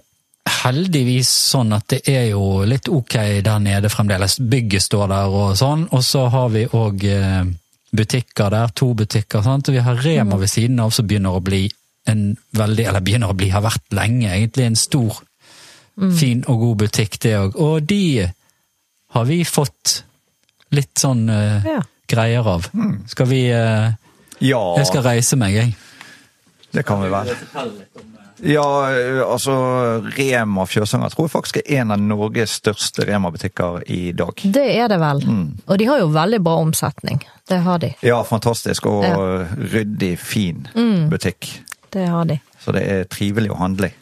heldigvis 0.63 1.29
sånn 1.53 1.75
at 1.77 1.89
det 1.93 2.01
er 2.09 2.31
jo 2.33 2.63
litt 2.67 2.89
ok 2.89 3.17
der 3.45 3.59
nede 3.63 3.91
fremdeles. 3.93 4.39
Bygget 4.41 4.83
står 4.89 5.11
der 5.13 5.35
og 5.43 5.57
sånn, 5.61 5.87
og 5.93 6.03
så 6.07 6.27
har 6.33 6.49
vi 6.55 6.65
òg 6.67 7.05
eh, 7.05 7.43
butikker 7.93 8.51
der, 8.55 8.73
to 8.75 8.93
butikker. 8.97 9.43
sant? 9.45 9.69
Og 9.69 9.77
vi 9.77 9.85
har 9.85 10.01
Rema 10.03 10.39
ved 10.41 10.51
siden 10.51 10.81
av 10.81 10.91
som 10.97 11.07
begynner 11.07 11.37
å 11.37 11.45
bli 11.45 11.67
en 12.09 12.33
veldig, 12.57 12.87
eller 12.89 13.05
begynner 13.05 13.31
å 13.31 13.37
bli, 13.39 13.51
har 13.53 13.63
vært 13.63 13.93
lenge, 13.95 14.31
egentlig 14.33 14.65
en 14.67 14.79
stor, 14.81 15.21
fin 16.17 16.41
og 16.49 16.59
god 16.65 16.79
butikk 16.87 17.19
det 17.23 17.35
òg. 17.39 17.59
Og 17.61 17.83
de 17.87 18.25
har 19.13 19.27
vi 19.29 19.43
fått 19.45 19.99
litt 20.73 20.97
sånn 20.99 21.27
uh, 21.29 21.61
Ja. 21.69 21.83
greier 22.09 22.49
av. 22.49 22.67
Skal 23.13 23.29
vi 23.29 23.43
uh, 23.53 23.93
Ja, 24.41 24.63
Jeg 24.81 24.89
skal 24.89 25.05
reise 25.05 25.37
meg, 25.39 25.55
jeg. 25.55 25.75
Det 26.73 26.83
kan 26.89 27.03
vi 27.03 27.09
vel. 27.13 27.31
Ja, 28.43 28.65
altså 29.23 29.53
Rema 30.17 30.65
Fjøsanger 30.67 31.13
tror 31.13 31.29
jeg 31.29 31.33
faktisk 31.37 31.59
er 31.61 31.83
en 31.83 31.93
av 31.95 32.01
Norges 32.03 32.57
største 32.59 33.05
Rema-butikker 33.07 33.85
i 33.93 34.01
dag. 34.19 34.43
Det 34.43 34.65
er 34.81 34.89
det 34.91 34.99
vel. 34.99 35.21
Mm. 35.29 35.45
Og 35.69 35.79
de 35.79 35.87
har 35.87 36.01
jo 36.03 36.09
veldig 36.11 36.41
bra 36.43 36.57
omsetning. 36.65 37.21
Det 37.49 37.61
har 37.63 37.79
de. 37.85 37.93
Ja, 38.03 38.19
fantastisk 38.27 38.87
og 38.91 39.05
Ja. 39.05 39.15
Mm. 39.17 39.69
ryddig, 39.73 40.19
fin 40.19 40.67
butikk. 41.13 41.53
Det 41.93 42.09
har 42.09 42.25
de. 42.25 42.41
Så 42.59 42.73
det 42.75 42.83
er 42.89 43.05
trivelig 43.05 43.51
og 43.53 43.63
i. 43.87 43.93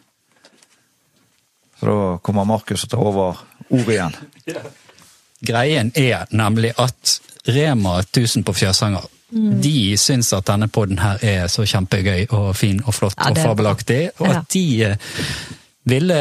Så 1.80 1.86
da 1.86 2.18
kommer 2.22 2.44
Markus 2.44 2.84
og 2.84 2.90
tar 2.90 2.98
over 3.04 3.36
ordet 3.70 3.88
igjen. 3.94 4.16
Greien 5.50 5.92
er 5.96 6.26
nemlig 6.30 6.72
at 6.78 7.20
Rema 7.48 7.98
1000 8.04 8.44
på 8.44 8.52
Fjøsanger 8.52 9.04
Mm. 9.32 9.60
de 9.62 9.96
syns 9.96 10.32
at 10.34 10.46
denne 10.50 10.66
podden 10.68 10.98
her 10.98 11.18
er 11.22 11.46
så 11.46 11.62
kjempegøy 11.62 12.26
og 12.34 12.48
fin 12.58 12.80
og 12.86 12.94
flott 12.96 13.14
Ja, 13.18 13.30
og 13.30 13.36
fabelaktig, 13.38 14.10
og 14.18 14.26
at 14.28 14.48
de 14.50 14.64
eh, 14.82 14.96
ville 15.86 16.16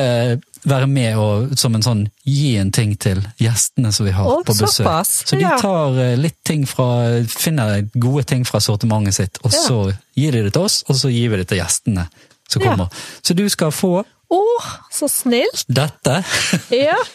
være 0.70 0.88
med 0.92 1.16
og 1.18 1.54
som 1.58 1.74
en 1.76 1.82
sånn 1.86 2.04
gi 2.28 2.52
en 2.60 2.70
ting 2.76 2.94
til 3.00 3.22
gjestene 3.40 3.90
som 3.96 4.06
vi 4.06 4.12
har 4.14 4.28
og 4.30 4.44
på 4.46 4.54
besøk. 4.60 4.84
såpass, 4.84 5.14
Så 5.26 5.40
de 5.40 5.48
tar 5.62 5.98
eh, 6.04 6.16
litt 6.20 6.38
ting 6.46 6.66
fra 6.68 7.24
finner 7.32 7.82
gode 7.96 8.24
ting 8.30 8.46
fra 8.46 8.60
sortimentet 8.60 9.16
sitt, 9.18 9.40
og 9.44 9.52
Ja. 9.54 9.60
så 9.66 9.80
gir 10.16 10.32
de 10.32 10.44
det 10.44 10.54
til 10.54 10.62
oss, 10.68 10.84
og 10.88 10.96
så 10.96 11.10
gir 11.10 11.30
vi 11.32 11.38
det 11.38 11.48
til 11.48 11.58
gjestene 11.64 12.08
som 12.50 12.62
Ja. 12.62 12.76
Så 13.24 13.34
du 13.36 13.48
skal 13.50 13.72
få 13.72 14.04
Å, 14.30 14.42
så 14.94 15.08
snilt! 15.10 15.66
dette. 15.68 16.24
Ja. 16.70 16.98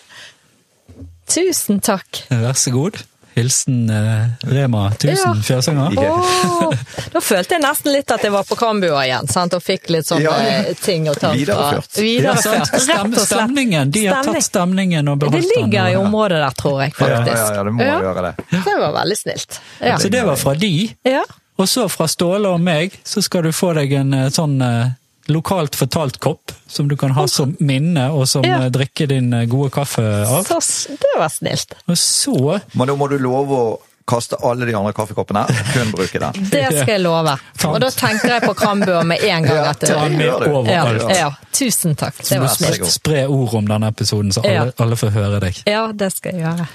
Tusen 1.31 1.79
takk. 1.81 2.25
Vær 2.31 2.53
så 2.59 2.71
god. 2.75 2.99
Hilsen 3.35 3.91
eh, 3.91 4.27
Rema 4.47 4.87
1000 4.91 5.11
Ja. 5.17 5.35
Fjøsanger. 5.43 5.97
Oh, 5.99 6.73
da 7.15 7.21
følte 7.21 7.57
jeg 7.57 7.63
nesten 7.65 7.93
litt 7.93 8.11
at 8.15 8.23
jeg 8.23 8.31
var 8.35 8.45
på 8.47 8.57
Krambua 8.59 9.03
igjen, 9.09 9.27
sant? 9.31 9.55
og 9.59 9.63
fikk 9.65 9.91
litt 9.91 10.07
sånne 10.07 10.23
Ja, 10.23 10.35
ja. 10.47 10.75
ting 10.85 11.09
å 11.11 11.15
ta 11.19 11.33
fra. 11.33 11.37
Videreført. 11.39 11.91
Ja, 11.99 12.03
Videreført? 12.07 12.71
Stem, 12.81 12.97
rett 12.97 13.07
og 13.07 13.15
slett. 13.19 13.27
stemningen. 13.33 13.91
De 13.95 14.05
har 14.07 14.23
tatt 14.29 14.43
stemningen 14.47 15.09
og 15.11 15.19
Det 15.19 15.31
beholdt 15.31 15.51
den. 15.55 15.65
ligger 15.65 15.89
i 15.91 15.97
området 15.99 16.39
der, 16.45 16.51
tror 16.63 16.83
jeg, 16.85 16.95
faktisk. 16.95 17.37
ja, 17.37 17.55
ja, 17.59 17.63
det 17.65 17.73
må 17.75 17.83
Ja. 17.89 17.99
gjøre 18.07 18.23
det. 18.29 18.35
Det 18.65 18.77
var 18.81 18.93
veldig 19.01 19.19
snilt. 19.19 19.61
Ja. 19.81 19.97
Så 19.99 20.09
det 20.11 20.25
var 20.27 20.37
fra 20.37 20.55
de. 20.55 20.75
ja. 21.05 21.25
Og 21.57 21.69
så 21.71 21.85
fra 21.89 22.09
Ståle 22.11 22.49
og 22.51 22.59
meg, 22.61 22.97
så 23.07 23.23
skal 23.23 23.43
du 23.47 23.53
få 23.55 23.75
deg 23.77 23.93
en 23.95 24.13
eh, 24.15 24.29
sånn 24.35 24.57
eh, 24.61 24.89
lokalt 25.33 25.77
fortalt 25.77 26.19
kopp, 26.21 26.53
som 26.69 26.89
du 26.89 26.97
kan 26.97 27.11
ha 27.17 27.27
som 27.29 27.57
minne, 27.61 28.11
og 28.13 28.27
som 28.29 28.45
Ja. 28.45 28.63
eh, 28.65 28.71
drikke 28.71 29.07
din 29.09 29.33
eh, 29.33 29.47
gode 29.47 29.71
kaffe 29.71 30.03
av. 30.27 30.45
Så 30.45 30.89
det 31.01 31.15
var 31.19 31.29
snilt. 31.33 31.75
Og 31.89 31.97
så 31.97 32.61
Men 32.75 32.89
da 32.89 32.95
må 32.97 33.09
du 33.09 33.19
love 33.19 33.49
å 33.57 33.79
kaste 34.07 34.37
alle 34.45 34.67
de 34.69 34.75
andre 34.77 34.93
kaffekoppene, 34.93 35.47
kun 35.73 35.91
bruke 35.93 36.21
den. 36.21 36.33
Det 36.53 36.67
skal 36.69 36.91
jeg 36.99 37.01
love. 37.01 37.39
Og 37.65 37.79
da 37.81 37.89
tenker 37.91 38.29
jeg 38.35 38.43
på 38.43 38.53
Krambua 38.55 39.03
med 39.03 39.23
en 39.25 39.43
gang. 39.47 39.57
Ja, 39.65 39.71
At 39.71 39.81
det, 39.81 39.89
ta 39.89 40.09
med 40.09 40.21
gjør 40.21 40.69
ja, 40.69 40.85
ja, 41.17 41.31
tusen 41.57 41.97
takk. 41.97 42.19
Det 42.19 42.27
Så 42.27 42.39
var 42.43 42.49
du 42.49 42.55
snilt. 42.55 42.75
spre, 42.85 42.91
spre 42.93 43.27
ord 43.33 43.55
om 43.55 43.67
denne 43.67 43.89
episoden, 43.89 44.31
så 44.33 44.45
alle, 44.45 44.73
alle 44.79 44.97
får 45.01 45.11
høre 45.17 45.41
deg. 45.41 45.63
Ja, 45.65 45.87
det 45.93 46.13
skal 46.13 46.33
jeg 46.37 46.45
gjøre. 46.45 46.69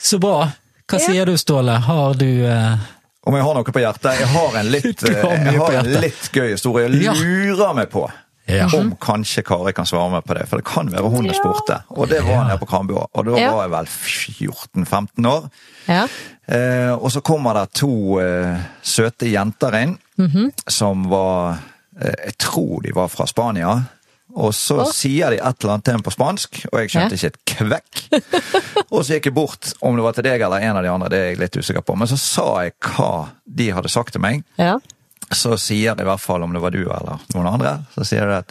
Så 0.00 0.18
bra. 0.18 0.48
Hva 0.88 0.98
Ja. 0.98 1.06
sier 1.06 1.26
du, 1.26 1.36
Ståle? 1.38 1.76
Har 1.84 2.14
du 2.14 2.26
eh, 2.46 2.76
Om 3.24 3.34
jeg 3.38 3.44
har 3.46 3.54
noe 3.54 3.72
på 3.74 3.80
hjertet? 3.82 4.18
Jeg 4.18 4.26
har 4.32 4.56
en 4.58 4.70
litt, 4.72 5.02
har 5.22 5.36
jeg 5.46 5.58
har 5.60 5.76
en 5.84 5.90
litt 6.02 6.24
gøy 6.34 6.50
historie. 6.56 6.88
Jeg 6.90 7.14
lurer 7.22 7.74
meg 7.78 7.90
på 7.92 8.08
Ja. 8.50 8.64
om 8.74 8.88
kanskje 8.98 9.44
Kari 9.46 9.70
kan 9.72 9.86
svare 9.86 10.10
meg 10.16 10.24
på 10.26 10.34
det. 10.34 10.48
For 10.50 10.58
det 10.58 10.66
kan 10.66 10.88
være 10.90 11.08
hun 11.12 11.28
jeg 11.30 11.36
spurte. 11.38 11.76
Og 11.94 12.08
det 12.10 12.18
var 12.26 12.42
nede 12.48 12.58
på 12.58 12.66
Krambua. 12.66 13.04
Og 13.14 13.28
da 13.28 13.36
var 13.38 13.60
jeg 13.62 13.70
vel 13.70 13.86
14-15 13.86 15.28
år. 15.30 15.46
Ja. 15.86 16.02
Eh, 16.50 16.90
og 16.96 17.06
så 17.14 17.22
kommer 17.22 17.54
det 17.60 17.68
to 17.78 18.18
eh, 18.20 18.58
søte 18.82 19.30
jenter 19.30 19.78
inn, 19.84 19.94
Mhm. 20.18 20.50
som 20.68 21.06
var 21.08 21.60
eh, 22.00 22.12
Jeg 22.26 22.34
tror 22.38 22.82
de 22.82 22.92
var 22.98 23.08
fra 23.08 23.26
Spania. 23.30 23.76
Og 24.32 24.54
så 24.56 24.78
oh. 24.80 24.92
sier 24.94 25.34
de 25.34 25.38
et 25.40 25.64
eller 25.64 25.74
annet 25.74 25.86
til 25.86 25.98
meg 25.98 26.06
på 26.06 26.14
spansk, 26.14 26.62
og 26.70 26.78
jeg 26.80 26.92
skjønte 26.92 27.18
ikke 27.18 27.30
et 27.32 27.40
kvekk. 27.52 28.02
og 28.94 29.02
så 29.02 29.16
gikk 29.16 29.28
jeg 29.28 29.36
bort, 29.36 29.72
om 29.84 29.98
det 29.98 30.06
var 30.06 30.16
til 30.16 30.26
deg 30.26 30.44
eller 30.46 30.64
en 30.64 30.80
av 30.80 30.86
de 30.86 30.92
andre, 30.92 31.10
det 31.12 31.20
er 31.20 31.28
jeg 31.30 31.42
litt 31.42 31.58
usikker 31.60 31.84
på. 31.84 31.96
Men 32.00 32.10
så 32.10 32.18
sa 32.20 32.48
jeg 32.64 32.76
hva 32.88 33.12
de 33.44 33.68
hadde 33.76 33.92
sagt 33.92 34.16
til 34.16 34.24
meg. 34.24 34.44
ja. 34.60 34.78
Så 35.32 35.54
sier 35.56 35.94
de 35.96 36.04
i 36.04 36.04
hvert 36.04 36.20
fall, 36.20 36.42
om 36.44 36.52
det 36.52 36.60
var 36.60 36.74
du 36.74 36.82
eller 36.82 37.22
noen 37.32 37.46
andre, 37.48 37.70
så 37.94 38.04
sier 38.04 38.28
de 38.28 38.40
at 38.42 38.50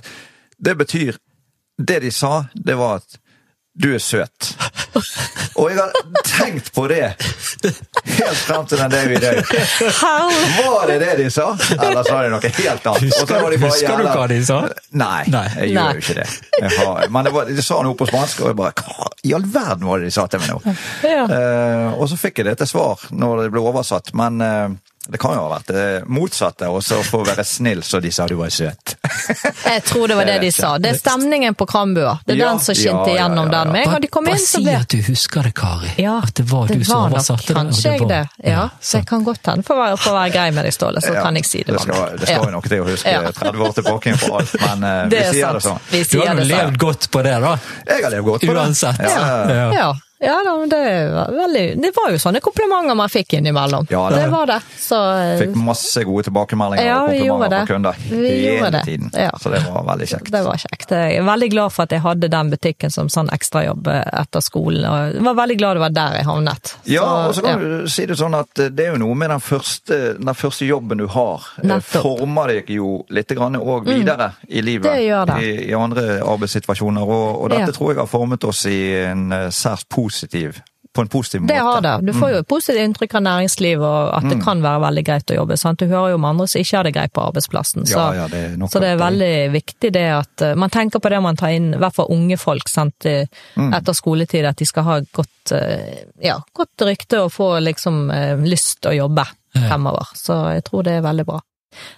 det 0.57 0.73
betyr 0.79 1.19
Det 1.81 1.99
de 2.03 2.11
sa, 2.13 2.45
det 2.53 2.75
var 2.77 2.99
at 3.01 3.17
du 3.81 3.89
er 3.95 4.01
søt. 4.03 4.51
Og 5.57 5.69
jeg 5.71 5.77
har 5.77 5.91
tenkt 6.25 6.71
på 6.75 6.83
det 6.91 7.01
helt 7.01 8.41
frem 8.45 8.65
til 8.69 8.81
den 8.81 8.91
dagen 8.91 9.13
i 9.15 9.21
dag. 9.21 9.39
Var 10.57 10.87
det 10.89 10.97
det 11.01 11.15
de 11.21 11.27
sa, 11.33 11.47
eller 11.75 12.03
sa 12.07 12.19
de 12.23 12.31
noe 12.33 12.51
helt 12.57 12.87
annet? 12.91 13.07
Husker, 13.07 13.41
var 13.41 13.55
de 13.55 13.59
bare 13.61 13.71
husker 13.71 14.01
du 14.01 14.09
hva 14.09 14.27
de 14.31 14.39
sa? 14.45 14.59
Nei, 15.01 15.23
Nei. 15.33 15.45
jeg 15.57 15.73
gjør 15.73 15.99
jo 15.99 16.05
ikke 16.05 16.17
det. 16.21 16.27
Jeg 16.61 16.73
har, 16.77 17.01
men 17.13 17.27
det 17.27 17.33
var, 17.35 17.49
de 17.49 17.65
sa 17.65 17.81
noe 17.85 17.97
på 17.97 18.09
spansk, 18.09 18.43
og 18.43 18.51
jeg 18.51 18.59
bare 18.61 18.75
Hva 18.81 19.09
i 19.21 19.33
all 19.37 19.45
verden 19.45 19.85
var 19.85 20.01
det 20.01 20.09
de 20.09 20.13
sa 20.15 20.25
til 20.31 20.41
meg 20.41 20.49
nå? 20.49 20.75
Ja. 21.05 21.25
Uh, 21.29 21.99
og 22.01 22.07
så 22.09 22.17
fikk 22.17 22.41
jeg 22.41 22.49
det 22.49 22.55
til 22.61 22.71
svar 22.71 23.03
når 23.13 23.45
det 23.45 23.51
ble 23.53 23.61
oversatt, 23.61 24.09
men 24.17 24.41
eh, 24.41 24.71
det 25.07 25.17
kan 25.17 25.33
jo 25.33 25.41
ha 25.41 25.49
vært 25.55 25.71
det 25.73 25.85
motsatte. 26.07 26.67
Og 26.69 26.83
så 26.85 26.99
for 27.03 27.23
å 27.23 27.25
være 27.25 27.43
snill, 27.47 27.81
så 27.83 27.99
de 27.99 28.11
sa 28.13 28.27
du 28.29 28.35
var 28.37 28.49
søt. 28.53 28.95
Jeg 29.65 29.81
tror 29.87 30.07
det 30.11 30.15
var 30.19 30.25
det 30.29 30.35
de 30.43 30.51
sa. 30.53 30.75
Det 30.77 30.91
er 30.93 30.99
stemningen 30.99 31.55
på 31.57 31.65
Krambua. 31.65 32.19
Det 32.25 32.35
er 32.35 32.41
Ja, 32.43 32.49
den 32.51 32.59
som 32.61 32.75
skinte 32.77 33.09
ja, 33.09 33.15
ja, 33.15 33.23
gjennom 33.23 33.49
ja, 33.49 33.57
ja. 33.57 33.63
den. 33.63 33.71
Med 33.73 33.81
en 33.87 33.91
gang 33.95 34.01
de 34.05 34.09
kom 34.13 34.29
Bare 34.29 34.37
si 34.43 34.61
ble 34.63 34.75
at 34.77 34.93
du 34.93 35.01
husker 35.07 35.47
det, 35.49 35.53
Kari. 35.57 35.93
Ja, 35.97 36.19
at 36.23 36.35
det 36.37 36.45
var 36.51 36.67
du 36.69 36.83
som 36.85 36.93
var 37.01 37.09
oversatte 37.15 37.47
det. 37.49 37.57
Kanskje 37.57 37.95
jeg 37.97 38.07
det. 38.13 38.21
Ja, 38.51 38.67
så 38.79 39.01
jeg 39.01 39.07
kan 39.09 39.25
godt 39.25 39.49
hende 39.51 39.65
for 39.67 39.79
å 39.79 39.81
være, 39.87 39.97
for 40.03 40.13
å 40.13 40.19
være 40.19 40.35
grei 40.37 40.45
med 40.55 40.69
deg, 40.69 40.77
Ståle, 40.77 41.01
så 41.01 41.15
Ja, 41.17 41.25
kan 41.25 41.41
jeg 41.41 41.49
si 41.49 41.63
det. 41.65 41.73
Det 41.73 41.81
skal, 41.87 42.05
det 42.21 42.27
skal 42.29 42.37
Ja. 42.37 42.45
jo 42.45 42.53
nok 42.59 42.69
til 42.69 42.85
å 42.85 42.87
huske 42.91 43.15
30 43.41 43.63
år 43.67 43.75
tilbake 43.81 44.13
inn 44.13 44.21
på 44.21 44.31
alt, 44.37 44.55
men 44.67 44.85
uh, 44.85 44.93
vi 45.09 45.17
sier 45.17 45.33
sier 45.33 45.57
det 45.59 45.65
sånn. 45.65 45.81
Vi 45.91 46.03
Du 46.05 46.17
har 46.21 46.29
jo 46.35 46.37
sånn. 46.37 46.47
levd 46.53 46.77
godt 46.85 47.09
på 47.11 47.25
det, 47.25 47.35
da. 47.41 47.57
Jeg 47.89 48.05
har 48.05 48.15
levd 48.15 48.29
godt 48.29 48.45
på 48.47 48.53
det. 48.53 48.61
Uansett. 48.61 49.01
Ja, 49.01 49.91
ja, 50.21 50.35
det 50.69 51.11
var 51.13 51.31
veldig 51.35 51.63
Det 51.81 51.91
var 51.95 52.11
jo 52.13 52.17
sånne 52.21 52.39
komplimenter 52.43 52.95
man 52.95 53.09
fikk 53.09 53.33
innimellom. 53.39 53.87
Ja, 53.89 54.09
det- 54.09 54.19
det 54.21 54.27
var 54.31 54.45
det. 54.45 54.59
Så 54.77 54.97
Fikk 55.39 55.55
masse 55.55 56.03
gode 56.05 56.23
tilbakemeldinger 56.27 56.85
Ja, 56.85 56.99
og 57.03 57.09
komplimenter 57.09 57.65
fra 57.65 57.73
kunder 57.73 57.95
Vi 58.09 58.17
gjorde 58.17 58.57
hele 58.57 58.71
det. 58.71 58.83
tiden. 58.85 59.09
Ja. 59.13 59.31
Så 59.41 59.49
det 59.49 59.63
var 59.65 59.83
veldig 59.83 60.07
kjekt. 60.07 60.31
det 60.31 60.43
var 60.45 60.57
kjekt. 60.61 60.89
Jeg 60.91 61.17
er 61.17 61.23
veldig 61.23 61.49
glad 61.51 61.71
for 61.71 61.83
at 61.83 61.89
jeg 61.91 62.01
hadde 62.01 62.29
den 62.29 62.51
butikken 62.51 62.91
som 62.91 63.07
sånn 63.09 63.29
ekstrajobb 63.33 63.87
etter 63.87 64.41
skolen, 64.41 64.85
og 64.85 65.13
jeg 65.15 65.23
var 65.23 65.33
veldig 65.41 65.57
glad 65.57 65.75
det 65.75 65.81
var 65.81 65.89
der 65.97 66.15
jeg 66.19 66.25
havnet. 66.25 66.75
Ja, 66.85 67.27
og 67.27 67.33
så 67.35 67.41
kan 67.43 67.59
du 67.59 67.87
si 67.89 68.05
det 68.05 68.17
sånn 68.17 68.35
at 68.37 68.59
eh, 68.59 68.69
det 68.69 68.85
er 68.87 68.91
jo 68.93 68.97
noe 69.07 69.15
med 69.15 69.29
den 69.29 69.39
første, 69.39 70.17
den 70.19 70.35
første 70.35 70.65
jobben 70.67 70.97
du 70.97 71.07
har. 71.07 71.41
eh, 71.57 71.65
Nettopp. 71.67 72.03
Former 72.19 72.47
deg 72.47 72.69
jo 72.69 73.05
litt 73.09 73.27
grann 73.29 73.55
òg 73.55 73.85
videre 73.85 74.33
i 74.49 74.61
livet. 74.61 74.83
Det 74.91 75.07
gjør 75.07 75.25
det. 75.25 75.39
I, 75.43 75.69
I 75.71 75.73
andre 75.73 76.21
arbeidssituasjoner. 76.21 77.01
Og, 77.01 77.41
og 77.43 77.49
dette 77.49 77.71
tror 77.73 77.93
jeg 77.95 77.97
har 77.97 78.07
formet 78.07 78.43
oss 78.43 78.65
i 78.65 78.79
en 79.07 79.31
eh, 79.31 79.49
særs 79.49 79.83
positiv 79.89 80.10
på 80.93 81.01
en 81.01 81.07
positiv 81.07 81.39
måte. 81.41 81.53
Det 81.53 81.59
har 81.63 81.81
det. 81.81 82.05
Du 82.05 82.11
får 82.19 82.31
jo 82.33 82.37
et 82.41 82.47
positivt 82.51 82.81
inntrykk 82.83 83.13
av 83.15 83.21
næringsliv, 83.23 83.79
og 83.79 84.09
at 84.17 84.23
Mm. 84.23 84.29
det 84.29 84.43
kan 84.43 84.61
være 84.61 84.81
veldig 84.83 85.03
greit 85.07 85.31
å 85.31 85.35
jobbe. 85.37 85.57
Sant? 85.57 85.79
Du 85.79 85.85
hører 85.87 86.09
jo 86.09 86.15
om 86.15 86.25
andre 86.25 86.47
som 86.47 86.59
ikke 86.61 86.75
har 86.77 86.83
det 86.83 86.93
greit 86.93 87.13
på 87.13 87.21
arbeidsplassen. 87.31 87.85
Så, 87.87 87.95
Ja, 87.95 88.11
ja, 88.13 88.27
det 88.27 88.41
er 88.51 88.57
så 88.67 88.79
det 88.81 88.89
er 88.89 88.97
veldig 88.97 89.19
det- 89.19 89.51
viktig 89.53 89.91
det 89.93 90.03
at 90.11 90.41
eh, 90.41 90.55
man 90.55 90.69
tenker 90.69 90.99
på 90.99 91.09
det 91.09 91.21
man 91.21 91.35
tar 91.37 91.47
inn, 91.55 91.73
i 91.73 91.77
hvert 91.77 91.93
fall 91.95 92.07
unge 92.09 92.37
folk 92.37 92.67
sant, 92.67 93.05
eh, 93.05 93.25
Mm. 93.55 93.73
etter 93.73 93.93
skoletid, 93.93 94.43
at 94.45 94.57
de 94.57 94.65
skal 94.65 94.83
ha 94.83 94.99
godt, 95.13 95.51
eh, 95.53 96.03
ja, 96.21 96.39
godt 96.53 96.75
rykte 96.81 97.23
og 97.23 97.31
få 97.31 97.61
liksom 97.63 98.11
eh, 98.11 98.35
lyst 98.35 98.81
å 98.83 98.91
jobbe 98.93 99.25
Ja. 99.55 99.61
fremover. 99.69 100.05
Så 100.13 100.53
jeg 100.55 100.63
tror 100.65 100.83
det 100.83 100.91
er 100.97 101.01
veldig 101.01 101.25
bra. 101.25 101.39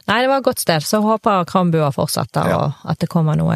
Nei, 0.07 0.21
det 0.21 0.29
var 0.29 0.37
et 0.37 0.45
godt 0.45 0.59
sted, 0.61 0.83
så 0.85 0.99
jeg 0.99 1.05
håper 1.07 1.45
Krambua 1.49 1.87
fortsetter, 1.95 2.47
Ja. 2.49 2.57
og 2.59 2.91
at 2.91 2.99
det 2.99 3.09
kommer 3.09 3.35
noe 3.35 3.55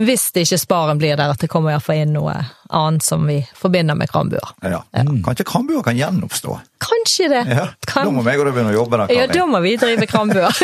Hvis 0.00 0.30
det 0.32 0.46
ikke 0.46 0.58
Sparen 0.58 0.98
blir 0.98 1.16
der, 1.16 1.30
at 1.34 1.38
det 1.42 1.50
kommer 1.52 1.70
iallfall 1.74 2.00
inn 2.00 2.14
noe 2.16 2.32
annet 2.74 3.02
som 3.04 3.26
vi 3.28 3.42
forbinder 3.54 3.94
med 3.94 4.08
Krambua. 4.10 4.40
Ja. 4.62 4.80
Kanskje 4.94 5.44
Krambua 5.44 5.82
kan 5.84 5.96
gjenoppstå? 5.98 6.56
Kanskje 6.84 7.28
det. 7.28 7.42
Ja. 7.54 7.68
Kan- 7.86 8.04
Da 8.06 8.10
må 8.10 8.22
meg 8.24 8.40
og 8.40 8.46
du 8.46 8.52
begynne 8.52 8.72
å 8.72 8.78
jobbe 8.78 8.96
der, 8.98 9.06
Karin 9.06 9.20
Ja, 9.20 9.26
da 9.26 9.46
må 9.46 9.60
vi 9.62 9.76
drive 9.76 10.06
Krambua. 10.06 10.50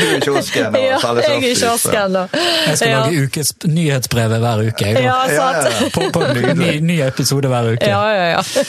Du 0.00 0.04
er 0.06 0.16
i 0.16 0.20
kiosken 0.22 0.74
og 0.74 0.80
ja, 0.80 0.98
selger 1.02 1.22
jeg 1.26 1.42
er 1.42 1.50
i 1.50 1.54
kiosken, 1.58 2.12
da. 2.14 2.22
Jeg 2.32 2.76
skal 2.78 2.88
ja. 2.88 3.00
lage 3.04 3.24
ukes 3.26 3.50
nyhetsbrevet 3.66 4.40
hver 4.40 4.62
uke. 4.70 4.86
Jeg. 4.86 5.02
Ja, 5.04 5.16
Ja, 5.26 5.34
ja, 5.34 5.52
sant. 5.62 5.80
ja. 5.82 5.88
På, 5.92 6.06
på 6.14 6.22
ny, 6.62 6.70
ny 6.80 7.00
episode 7.04 7.50
hver 7.50 7.72
uke. 7.74 7.90
Ja, 7.90 8.00
ja, 8.14 8.26
ja. 8.38 8.64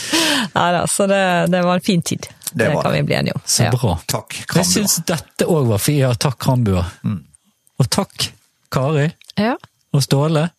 Nei 0.57 0.67
da, 0.75 0.83
så 0.91 1.07
det, 1.07 1.21
det 1.53 1.63
var 1.63 1.79
en 1.79 1.85
fin 1.85 2.01
tid. 2.01 2.27
Det 2.53 2.67
Det, 2.67 2.81
kan 2.83 2.91
vi 2.93 3.03
bli 3.03 3.15
enige 3.15 3.33
om. 3.35 3.41
Så 3.45 3.63
Ja. 3.63 3.71
bra. 3.71 3.99
Takk, 4.07 4.33
Jeg 4.37 4.47
Krambua. 4.47 4.71
syns 4.71 4.95
dette 5.05 5.45
òg 5.45 5.67
var 5.67 5.77
fint. 5.77 5.99
Ja, 5.99 6.13
takk, 6.13 6.37
Krambua. 6.39 6.85
Mm. 7.03 7.23
Og 7.79 7.89
takk, 7.89 8.31
Kari 8.71 9.11
Ja. 9.37 9.55
og 9.93 10.01
Ståle. 10.03 10.49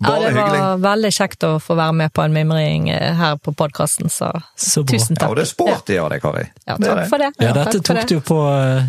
ja, 0.00 0.10
det 0.18 0.20
det 0.20 0.34
hyggelig. 0.34 0.60
var 0.60 0.76
veldig 0.78 1.10
kjekt 1.12 1.44
å 1.44 1.60
få 1.60 1.74
være 1.76 1.92
med 1.94 2.12
på 2.12 2.22
en 2.24 2.32
mimring 2.32 2.88
eh, 2.90 3.14
her 3.14 3.36
på 3.36 3.52
podkasten, 3.54 4.08
så 4.08 4.30
Så 4.56 4.82
bra. 4.84 4.98
tusen 4.98 5.16
Ja, 5.20 5.28
og 5.28 5.36
det 5.36 5.42
er 5.42 5.50
sporty 5.50 5.98
av 5.98 6.10
deg, 6.10 6.22
Kari. 6.22 6.46
Ja, 6.66 6.76
Det 6.76 6.86
takk 6.88 7.08
for 7.08 7.18
det. 7.18 7.32
Ja, 7.40 7.52
takk 7.52 7.64
dette 7.72 7.82
tok 7.82 7.96
det. 7.96 8.08
du 8.08 8.20
på 8.20 8.38
eh, 8.78 8.84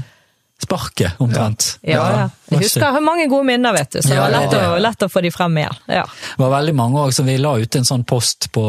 sparket, 0.62 1.18
omtrent. 1.20 1.78
Ja, 1.82 1.92
ja. 1.92 2.02
var 2.12 2.32
Jeg 2.52 2.60
husker 2.60 2.82
jeg 2.86 2.94
har 2.94 3.02
mange 3.02 3.28
gode 3.30 3.46
minner, 3.46 3.74
vet 3.74 3.90
du, 3.92 4.00
så 4.02 4.10
det 4.10 4.18
var 4.20 4.30
lett, 4.30 4.54
å, 4.54 4.80
lett 4.80 5.00
å 5.04 5.10
få 5.10 5.22
de 5.22 5.32
frem 5.32 5.58
igjen. 5.58 5.76
Ja. 5.88 6.04
Det 6.06 6.38
var 6.44 6.52
veldig 6.62 6.76
mange 6.76 7.00
òg, 7.02 7.14
som 7.14 7.26
vi 7.26 7.38
la 7.38 7.56
ut 7.58 7.76
en 7.76 7.84
sånn 7.84 8.06
post 8.06 8.52
på 8.54 8.66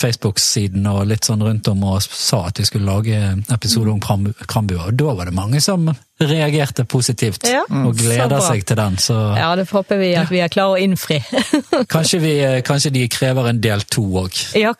Facebook-siden 0.00 0.86
og 0.90 1.02
litt 1.10 1.26
sånn 1.28 1.42
rundt 1.44 1.68
om 1.70 1.82
og 1.84 2.02
sa 2.02 2.46
at 2.48 2.60
vi 2.60 2.64
skulle 2.68 2.88
lage 2.88 3.18
episode 3.52 3.90
om 3.92 4.00
Kram- 4.00 4.30
Krambua. 4.48 4.86
Og 4.90 4.96
da 5.00 5.12
var 5.18 5.28
det 5.28 5.34
mange 5.36 5.60
som 5.64 5.90
reagerte 6.20 6.84
positivt 6.84 7.46
Ja, 7.48 7.62
og 7.64 7.94
så 7.96 8.02
gleder 8.02 8.42
seg 8.44 8.64
til 8.68 8.76
den. 8.76 8.96
Så 9.00 9.14
ja, 9.38 9.50
det 9.56 9.64
håper 9.70 10.00
vi 10.00 10.10
at 10.20 10.28
vi 10.32 10.40
er 10.44 10.50
klare 10.52 10.74
å 10.74 10.80
innfri. 10.80 11.20
kanskje, 11.94 12.20
vi, 12.20 12.34
kanskje 12.66 12.92
de 12.96 13.06
krever 13.12 13.48
en 13.52 13.60
del 13.64 13.84
to 13.88 14.04
òg. 14.24 14.40
ja, 14.58 14.74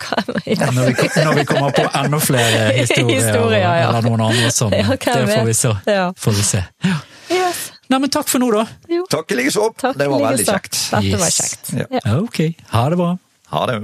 ja. 0.45 0.71
Når, 0.73 0.91
vi- 0.93 1.25
når 1.25 1.35
vi 1.41 1.47
kommer 1.49 1.73
på 1.77 1.87
enda 2.03 2.21
flere 2.21 2.67
historier, 2.81 3.21
Historier, 3.21 3.45
og, 3.45 3.79
ja. 3.81 3.89
eller 3.89 4.09
noen 4.09 4.27
andre 4.31 4.51
som 4.53 4.73
Ja, 4.77 4.89
Det 4.97 5.29
får 5.33 5.49
vi 5.49 5.57
så. 5.61 5.75
Får 6.17 6.37
vi 6.41 6.47
se. 6.53 6.65
Ja. 6.85 6.99
Yes. 7.31 7.67
Nei, 7.91 7.99
men 8.03 8.11
takk 8.11 8.29
for 8.31 8.39
nå, 8.43 8.49
da. 8.55 8.65
Jo, 8.91 9.05
Takk 9.11 9.33
i 9.33 9.37
like 9.41 9.51
så. 9.55 9.69
Det 9.81 10.07
var 10.11 10.23
veldig 10.29 10.47
kjekt. 10.47 10.77
Dette 10.93 11.19
var 11.25 11.33
kjekt. 11.35 11.73
Ja. 11.79 11.87
Ja. 11.99 12.17
Ok, 12.21 12.41
ha 12.75 12.85
det 12.93 12.99
bra. 13.01 13.13
Ha 13.51 13.65
det. 13.71 13.79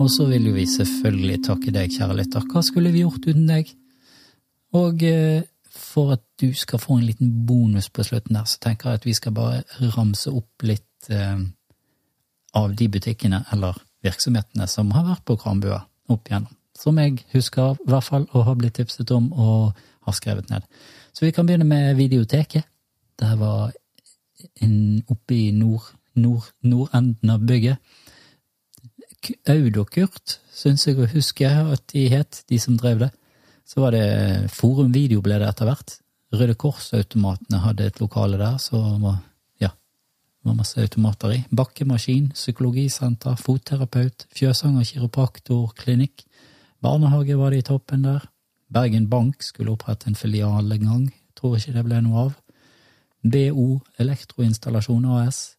Og 0.00 0.10
så 0.12 0.26
vil 0.28 0.50
jo 0.50 0.54
vi 0.56 0.66
selvfølgelig 0.68 1.42
takke 1.46 1.72
deg, 1.72 1.92
kjære 1.94 2.16
lytter. 2.18 2.44
Hva 2.52 2.62
skulle 2.64 2.92
vi 2.92 3.04
gjort 3.04 3.24
uten 3.24 3.46
deg? 3.48 3.70
Og 4.76 5.02
eh, 5.06 5.46
for 5.76 6.16
at 6.16 6.24
du 6.40 6.50
skal 6.56 6.80
få 6.82 6.98
en 6.98 7.06
liten 7.06 7.32
bonus 7.48 7.88
på 7.88 8.04
slutten 8.04 8.36
der, 8.36 8.44
så 8.44 8.60
tenker 8.60 8.90
jeg 8.90 9.00
at 9.00 9.08
vi 9.08 9.14
skal 9.16 9.34
bare 9.36 9.88
ramse 9.96 10.32
opp 10.32 10.66
litt 10.68 11.08
eh, 11.08 11.40
av 12.56 12.76
de 12.76 12.88
butikkene 12.92 13.42
eller 13.52 13.78
virksomhetene 14.04 14.68
som 14.70 14.92
har 14.96 15.06
vært 15.08 15.24
på 15.28 15.38
Krambua 15.40 15.80
opp 16.12 16.28
igjennom. 16.28 16.52
Som 16.76 17.00
jeg 17.00 17.22
husker 17.32 17.78
i 17.80 17.88
hvert 17.88 18.04
fall, 18.04 18.28
og 18.32 18.46
har 18.50 18.56
blitt 18.60 18.76
tipset 18.76 19.10
om 19.16 19.30
og 19.32 19.76
har 20.06 20.16
skrevet 20.16 20.50
ned. 20.52 20.64
Så 21.16 21.24
vi 21.24 21.32
kan 21.32 21.48
begynne 21.48 21.64
med 21.64 21.96
Videoteket. 21.96 22.68
Der 23.16 23.36
var 23.40 23.72
oppe 25.08 25.34
i 25.34 25.50
nord, 25.56 25.88
nord, 26.14 26.50
nordenden 26.62 27.32
av 27.32 27.46
bygget. 27.48 27.80
K- 29.26 29.36
Aud 29.50 29.76
og 29.82 29.88
Kurt 29.90 30.36
syns 30.54 30.86
jeg 30.86 30.98
å 31.02 31.08
huske 31.10 31.48
at 31.50 31.82
de 31.92 32.04
het, 32.12 32.44
de 32.48 32.58
som 32.62 32.76
drev 32.78 33.00
det. 33.06 33.10
Så 33.66 33.82
var 33.82 33.96
det 33.96 34.50
Forum 34.54 34.92
Video 34.94 35.22
ble 35.24 35.40
det 35.42 35.48
etter 35.48 35.66
hvert. 35.66 35.96
Røde 36.36 36.54
Kors-automatene 36.58 37.58
hadde 37.64 37.88
et 37.90 37.98
lokale 38.02 38.38
der, 38.38 38.56
så 38.62 38.78
var, 39.02 39.18
ja, 39.62 39.72
det 39.72 40.50
var 40.50 40.58
masse 40.58 40.78
automater 40.82 41.34
i. 41.34 41.40
Bakkemaskin, 41.50 42.30
psykologisenter, 42.34 43.34
fotterapeut, 43.40 44.26
Fjøsanger 44.36 44.86
kiropraktor, 44.86 45.72
klinikk. 45.78 46.22
Barnehage 46.82 47.38
var 47.38 47.50
det 47.54 47.64
i 47.64 47.66
toppen 47.66 48.06
der. 48.06 48.26
Bergen 48.70 49.08
Bank 49.10 49.42
skulle 49.46 49.74
opprette 49.74 50.10
en 50.10 50.18
filial 50.18 50.70
en 50.74 50.86
gang, 50.86 51.06
tror 51.38 51.56
ikke 51.58 51.74
det 51.74 51.84
ble 51.86 52.00
noe 52.06 52.26
av. 52.28 52.34
BO 53.26 53.80
Elektroinstallasjon 53.98 55.06
AS. 55.18 55.55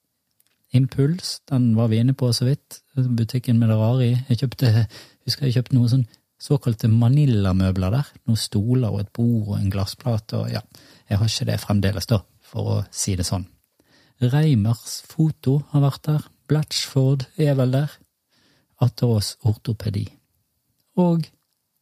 Impuls, 0.76 1.40
den 1.48 1.72
var 1.78 1.88
vi 1.88 2.02
inne 2.02 2.14
på 2.18 2.30
så 2.36 2.46
vidt. 2.48 2.82
Butikken 2.96 3.60
med 3.60 3.70
det 3.72 3.78
rare 3.80 4.08
i. 4.08 4.16
Jeg 4.30 4.42
kjøpte, 4.42 4.72
husker 5.28 5.48
jeg 5.48 5.60
kjøpte 5.60 5.78
noen 5.78 5.92
sånn 5.94 6.08
såkalte 6.42 6.90
Manila-møbler 6.92 7.94
der. 7.94 8.10
Noen 8.28 8.40
stoler 8.40 8.92
og 8.92 9.02
et 9.02 9.14
bord 9.16 9.54
og 9.54 9.60
en 9.60 9.72
glassplate 9.74 10.42
og 10.42 10.52
ja, 10.52 10.62
jeg 11.10 11.22
har 11.22 11.32
ikke 11.32 11.48
det 11.50 11.62
fremdeles, 11.64 12.10
da, 12.10 12.20
for 12.44 12.74
å 12.74 12.82
si 12.92 13.16
det 13.18 13.26
sånn. 13.28 13.48
Reimers 14.22 15.02
Foto 15.08 15.62
har 15.72 15.84
vært 15.86 16.04
der. 16.10 16.28
Blatchford 16.48 17.28
er 17.38 17.58
vel 17.60 17.74
der. 17.76 17.98
Atterås 18.84 19.36
Ortopedi. 19.48 20.06
Og 20.98 21.26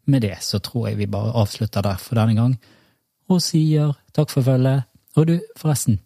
med 0.06 0.22
det 0.22 0.38
så 0.44 0.60
tror 0.64 0.90
jeg 0.90 1.00
vi 1.00 1.12
bare 1.12 1.34
avslutter 1.42 1.84
der 1.86 2.00
for 2.02 2.20
denne 2.20 2.36
gang, 2.38 2.58
og 3.32 3.42
sier 3.42 3.96
takk 4.14 4.30
for 4.30 4.46
følget. 4.46 4.86
Og 5.16 5.28
du, 5.30 5.36
forresten, 5.58 6.00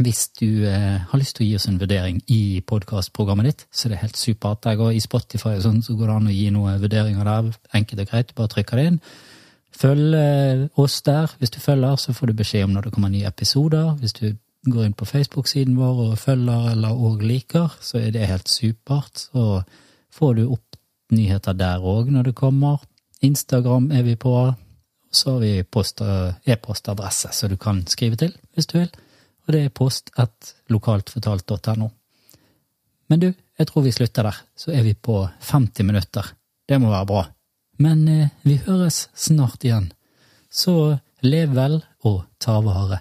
hvis 0.00 0.28
du 0.40 0.64
eh, 0.68 1.00
har 1.10 1.20
lyst 1.20 1.36
til 1.36 1.44
å 1.44 1.48
gi 1.48 1.56
oss 1.58 1.66
en 1.68 1.80
vurdering 1.80 2.20
i 2.32 2.60
podkastprogrammet 2.66 3.48
ditt, 3.48 3.64
så 3.72 3.86
er 3.86 3.94
det 3.94 4.02
helt 4.04 4.20
supert. 4.20 4.66
Jeg 4.66 4.80
går 4.80 4.94
I 4.96 5.02
Spotify 5.04 5.56
og 5.58 5.64
sånn, 5.64 5.82
så 5.84 5.96
går 5.98 6.08
det 6.08 6.14
an 6.16 6.30
å 6.30 6.36
gi 6.36 6.46
noen 6.54 6.80
vurderinger 6.80 7.28
der. 7.28 7.50
Enkelt 7.76 8.04
og 8.04 8.12
greit, 8.12 8.32
bare 8.38 8.52
trykker 8.54 8.80
det 8.80 8.86
inn. 8.90 9.00
Følg 9.80 10.16
eh, 10.16 10.62
oss 10.80 11.00
der. 11.06 11.34
Hvis 11.40 11.52
du 11.54 11.60
følger, 11.62 12.00
så 12.00 12.14
får 12.16 12.30
du 12.30 12.38
beskjed 12.38 12.66
om 12.66 12.72
når 12.76 12.88
det 12.88 12.94
kommer 12.96 13.12
nye 13.12 13.28
episoder. 13.28 13.92
Hvis 14.00 14.16
du 14.16 14.26
går 14.70 14.88
inn 14.88 14.96
på 14.96 15.08
Facebook-siden 15.08 15.76
vår 15.80 16.02
og 16.06 16.16
følger 16.20 16.72
eller 16.72 17.04
òg 17.08 17.24
liker, 17.24 17.76
så 17.84 18.00
er 18.00 18.16
det 18.16 18.28
helt 18.30 18.48
supert. 18.48 19.26
Så 19.28 19.62
får 20.16 20.40
du 20.40 20.46
opp 20.48 20.80
nyheter 21.12 21.56
der 21.58 21.84
òg 21.84 22.10
når 22.14 22.30
det 22.30 22.38
kommer. 22.40 22.80
Instagram 23.24 23.90
er 23.92 24.04
vi 24.08 24.16
på. 24.16 24.34
Så 25.12 25.32
har 25.34 25.40
vi 25.42 25.56
e-postadresse, 25.58 27.32
så 27.34 27.48
du 27.50 27.56
kan 27.58 27.82
skrive 27.90 28.16
til 28.16 28.36
hvis 28.54 28.68
du 28.70 28.78
vil. 28.78 28.92
Og 29.50 29.54
det 29.56 29.64
er 29.66 29.72
post 29.74 30.12
at 30.14 30.52
lokaltfortalt.no. 30.70 31.88
Men 33.10 33.18
du, 33.18 33.32
jeg 33.58 33.66
tror 33.66 33.82
vi 33.82 33.90
slutter 33.90 34.28
der. 34.28 34.36
Så 34.54 34.70
er 34.70 34.84
vi 34.86 34.92
på 34.94 35.24
50 35.48 35.82
minutter. 35.88 36.28
Det 36.70 36.78
må 36.78 36.92
være 36.92 37.08
bra. 37.08 37.24
Men 37.82 38.04
eh, 38.06 38.28
vi 38.46 38.60
høres 38.62 39.08
snart 39.18 39.66
igjen. 39.66 39.88
Så 40.46 41.00
lev 41.26 41.56
vel 41.58 41.80
og 42.06 42.20
ta 42.38 42.60
vare. 42.62 43.00